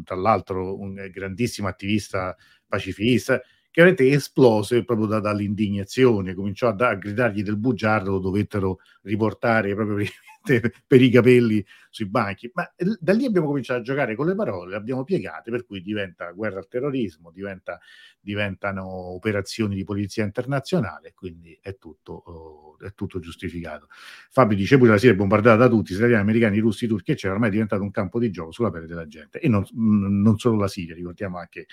tra 0.03 0.15
l'altro 0.17 0.77
un 0.77 1.07
grandissimo 1.09 1.69
attivista 1.69 2.35
pacifista, 2.67 3.41
che 3.73 3.81
veramente 3.81 4.07
esplose 4.15 4.83
proprio 4.83 5.07
da, 5.07 5.19
dall'indignazione, 5.19 6.35
cominciò 6.35 6.67
a, 6.67 6.75
a, 6.89 6.93
gridargli 6.93 7.41
del 7.41 7.57
bugiardo, 7.57 8.11
lo 8.11 8.19
dovettero 8.19 8.77
riportare 9.01 9.73
proprio 9.73 10.05
per 10.85 11.01
i 11.01 11.09
capelli 11.09 11.65
sui 11.89 12.05
banchi. 12.05 12.51
Ma 12.53 12.71
da 12.99 13.13
lì 13.13 13.25
abbiamo 13.25 13.47
cominciato 13.47 13.79
a 13.79 13.81
giocare 13.81 14.15
con 14.15 14.27
le 14.27 14.35
parole, 14.35 14.69
le 14.69 14.75
abbiamo 14.75 15.03
piegate, 15.03 15.49
per 15.49 15.65
cui 15.65 15.81
diventa 15.81 16.29
guerra 16.33 16.59
al 16.59 16.67
terrorismo, 16.67 17.31
diventa, 17.31 17.79
diventano 18.19 18.85
operazioni 18.85 19.73
di 19.73 19.83
polizia 19.83 20.23
internazionale, 20.23 21.13
quindi 21.15 21.57
è 21.59 21.75
tutto, 21.79 22.13
oh, 22.13 22.77
è 22.77 22.93
tutto 22.93 23.17
giustificato. 23.17 23.87
Fabio 24.29 24.55
dice 24.55 24.77
pure 24.77 24.91
la 24.91 24.97
Siria 24.99 25.15
è 25.15 25.17
bombardata 25.17 25.57
da 25.57 25.67
tutti, 25.67 25.93
israeliani, 25.93 26.21
americani, 26.21 26.59
russi, 26.59 26.85
turchi, 26.85 27.09
eccetera, 27.09 27.33
ormai 27.33 27.49
è 27.49 27.53
diventato 27.53 27.81
un 27.81 27.89
campo 27.89 28.19
di 28.19 28.29
gioco 28.29 28.51
sulla 28.51 28.69
pelle 28.69 28.85
della 28.85 29.07
gente. 29.07 29.39
E 29.39 29.47
non, 29.47 29.65
non 29.73 30.37
solo 30.37 30.57
la 30.57 30.67
Siria, 30.67 30.93
ricordiamo 30.93 31.39
anche 31.39 31.65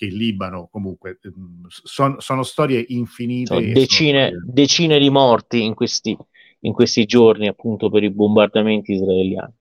che 0.00 0.06
il 0.06 0.16
Libano 0.16 0.68
comunque 0.72 1.18
ehm, 1.20 1.66
son, 1.68 2.16
sono 2.20 2.42
storie 2.42 2.82
infinite. 2.88 3.54
Sono 3.54 3.60
decine, 3.60 4.28
storie... 4.28 4.44
decine, 4.46 4.98
di 4.98 5.10
morti 5.10 5.62
in 5.62 5.74
questi, 5.74 6.16
in 6.60 6.72
questi 6.72 7.04
giorni 7.04 7.48
appunto 7.48 7.90
per 7.90 8.02
i 8.02 8.10
bombardamenti 8.10 8.92
israeliani. 8.92 9.52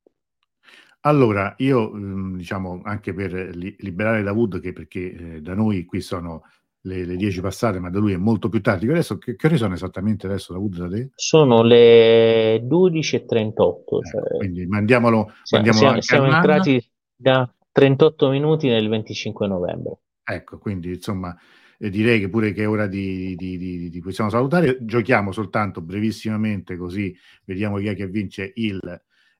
Allora, 1.02 1.56
io 1.58 1.94
ehm, 1.94 2.38
diciamo 2.38 2.82
anche 2.86 3.14
per 3.14 3.54
liberare 3.54 4.24
Davud, 4.24 4.62
che 4.62 4.72
perché 4.72 5.12
eh, 5.12 5.42
da 5.42 5.56
noi 5.56 5.84
qui 5.84 6.00
sono 6.00 6.44
le, 6.84 7.04
le 7.04 7.18
10 7.18 7.42
passate, 7.42 7.80
ma 7.80 7.90
da 7.90 8.00
lui 8.00 8.14
è 8.14 8.18
molto 8.18 8.48
più 8.48 8.62
tardi. 8.62 8.90
Adesso 8.90 9.18
che, 9.18 9.36
che 9.36 9.48
ore 9.48 9.58
sono 9.58 9.74
esattamente 9.74 10.26
adesso 10.26 10.54
Davud 10.54 10.78
da 10.78 10.88
te? 10.88 11.10
Sono 11.16 11.64
le 11.64 12.64
12.38. 12.64 12.64
Eh, 12.64 14.10
cioè... 14.10 14.38
quindi 14.38 14.66
mandiamolo, 14.68 15.34
siamo, 15.44 15.66
mandiamolo 15.66 16.02
siamo, 16.02 16.24
siamo 16.24 16.34
entrati 16.34 16.92
da 17.14 17.54
38 17.74 18.30
minuti 18.30 18.70
nel 18.70 18.88
25 18.88 19.48
novembre. 19.48 20.00
Ecco, 20.32 20.60
quindi 20.60 20.90
insomma 20.94 21.36
eh, 21.80 21.90
direi 21.90 22.20
che 22.20 22.30
pure 22.30 22.52
che 22.52 22.64
è 22.64 22.70
ora 22.70 22.86
di, 22.86 23.36
di, 23.36 23.58
di, 23.58 23.90
di, 23.90 24.00
possiamo 24.00 24.30
salutare. 24.30 24.78
Giochiamo 24.82 25.32
soltanto 25.32 25.82
brevissimamente 25.82 26.78
così 26.78 27.18
vediamo 27.46 27.78
chi 27.78 27.88
è 27.88 27.96
che 27.96 28.08
vince 28.08 28.52
il 28.56 28.80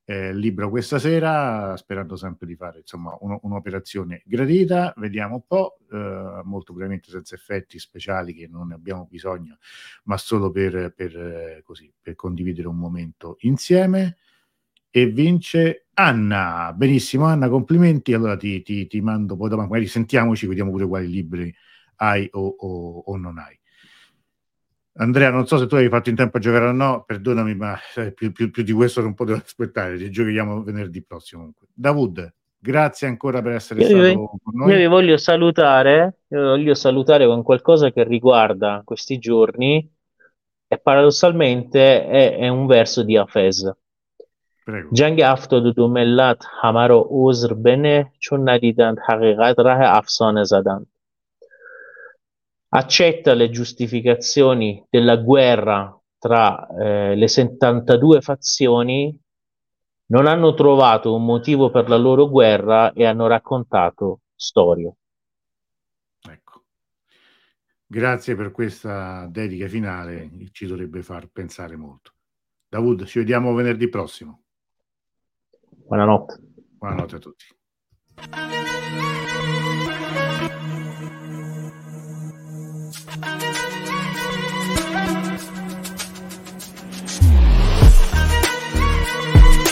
eh, 0.06 0.34
libro 0.34 0.72
questa 0.72 0.98
sera, 0.98 1.78
sperando 1.78 2.16
sempre 2.16 2.48
di 2.48 2.56
fare 2.56 2.80
insomma 2.80 3.16
uno, 3.20 3.40
un'operazione 3.44 4.24
gradita. 4.26 4.92
Vediamo 4.98 5.36
un 5.36 5.44
po', 5.46 5.78
eh, 5.92 6.42
molto 6.44 6.74
brevemente 6.74 7.12
senza 7.12 7.36
effetti 7.36 7.78
speciali 7.78 8.34
che 8.34 8.48
non 8.48 8.70
ne 8.70 8.74
abbiamo 8.74 9.06
bisogno, 9.08 9.58
ma 10.06 10.18
solo 10.18 10.50
per, 10.50 10.92
per, 10.96 11.16
eh, 11.16 11.62
così, 11.64 11.94
per 12.02 12.16
condividere 12.16 12.68
un 12.68 12.78
momento 12.78 13.36
insieme. 13.42 14.18
E 14.92 15.06
vince 15.08 15.88
Anna. 15.94 16.74
Benissimo, 16.74 17.26
Anna, 17.26 17.50
complimenti. 17.50 18.14
Allora 18.14 18.38
ti, 18.38 18.62
ti, 18.62 18.88
ti 18.88 19.02
mando 19.02 19.36
poi 19.36 19.50
dopo, 19.50 19.62
magari 19.64 19.88
sentiamoci, 19.88 20.48
vediamo 20.48 20.72
pure 20.72 20.88
quali 20.88 21.10
libri 21.10 21.54
hai 21.98 22.28
o, 22.32 22.56
o, 22.58 23.00
o, 23.06 23.18
non 23.18 23.38
hai. 23.38 23.58
Andrea, 24.94 25.30
non 25.30 25.48
so 25.48 25.58
se 25.58 25.68
tu 25.68 25.76
hai 25.76 25.90
fatto 25.90 26.10
in 26.10 26.16
tempo 26.16 26.38
a 26.38 26.40
giocare 26.40 26.68
o 26.68 26.72
no, 26.72 27.04
perdonami, 27.06 27.56
ma 27.56 27.78
eh, 27.96 28.12
più, 28.14 28.32
più, 28.32 28.52
più, 28.52 28.64
di 28.64 28.72
questo 28.72 29.02
non 29.02 29.14
potevo 29.14 29.40
aspettare. 29.44 29.98
Ci 29.98 30.10
giochiamo 30.10 30.64
venerdì 30.64 31.04
prossimo. 31.04 31.42
Comunque. 31.42 31.68
Davud, 31.74 32.34
grazie 32.58 33.08
ancora 33.08 33.42
per 33.42 33.54
essere 33.54 33.82
io 33.82 33.88
stato 33.88 34.04
vi, 34.04 34.14
con 34.14 34.40
noi. 34.54 34.72
Io 34.72 34.78
vi 34.78 34.88
voglio 34.88 35.18
salutare, 35.18 36.20
voglio 36.28 36.74
salutare 36.74 37.26
con 37.26 37.44
qualcosa 37.44 37.92
che 37.92 38.04
riguarda 38.04 38.82
questi 38.84 39.20
giorni 39.20 39.90
e 40.68 40.78
paradossalmente 40.78 42.06
è, 42.06 42.38
è 42.38 42.48
un 42.48 42.66
verso 42.68 43.04
di 43.04 43.18
Hafez. 43.18 43.72
جنگ 44.93 45.23
هفتاد 45.23 45.67
و 45.67 45.73
دو 45.73 45.89
ملت 45.89 46.45
همه 46.61 46.87
را 46.87 47.07
عذر 47.11 47.55
بنه 47.55 48.13
چون 48.19 48.49
ندیدند 48.49 48.99
حقیقت 49.09 49.59
ره 49.59 49.97
افسانه 49.97 50.45
زدند 50.45 50.87
accetta 52.75 53.35
le 53.35 53.51
giustificazioni 53.51 54.85
della 54.91 55.17
guerra 55.17 55.97
tra 56.19 56.67
eh, 56.69 57.15
le 57.15 57.29
72 57.29 58.21
fazioni, 58.21 59.17
non 60.07 60.27
hanno 60.27 60.55
trovato 60.55 61.15
un 61.15 61.25
motivo 61.25 61.71
per 61.71 61.89
la 61.89 61.97
loro 61.97 62.29
guerra 62.29 62.93
e 62.93 63.05
hanno 63.05 63.27
raccontato 63.27 64.21
storie. 64.35 64.97
Ecco. 66.29 66.63
Grazie 67.87 68.35
per 68.35 68.51
questa 68.51 69.27
dedica 69.27 69.69
finale, 69.69 70.31
ci 70.53 70.67
dovrebbe 70.67 71.03
far 71.03 71.29
pensare 71.29 71.77
molto. 71.77 72.13
Davud, 72.69 73.05
ci 73.05 73.19
vediamo 73.19 73.55
venerdì 73.55 73.89
prossimo. 73.89 74.45
Buonanotte. 75.90 76.40
Buonanotte 76.78 77.16
a 77.16 77.20
tutti. 77.20 77.46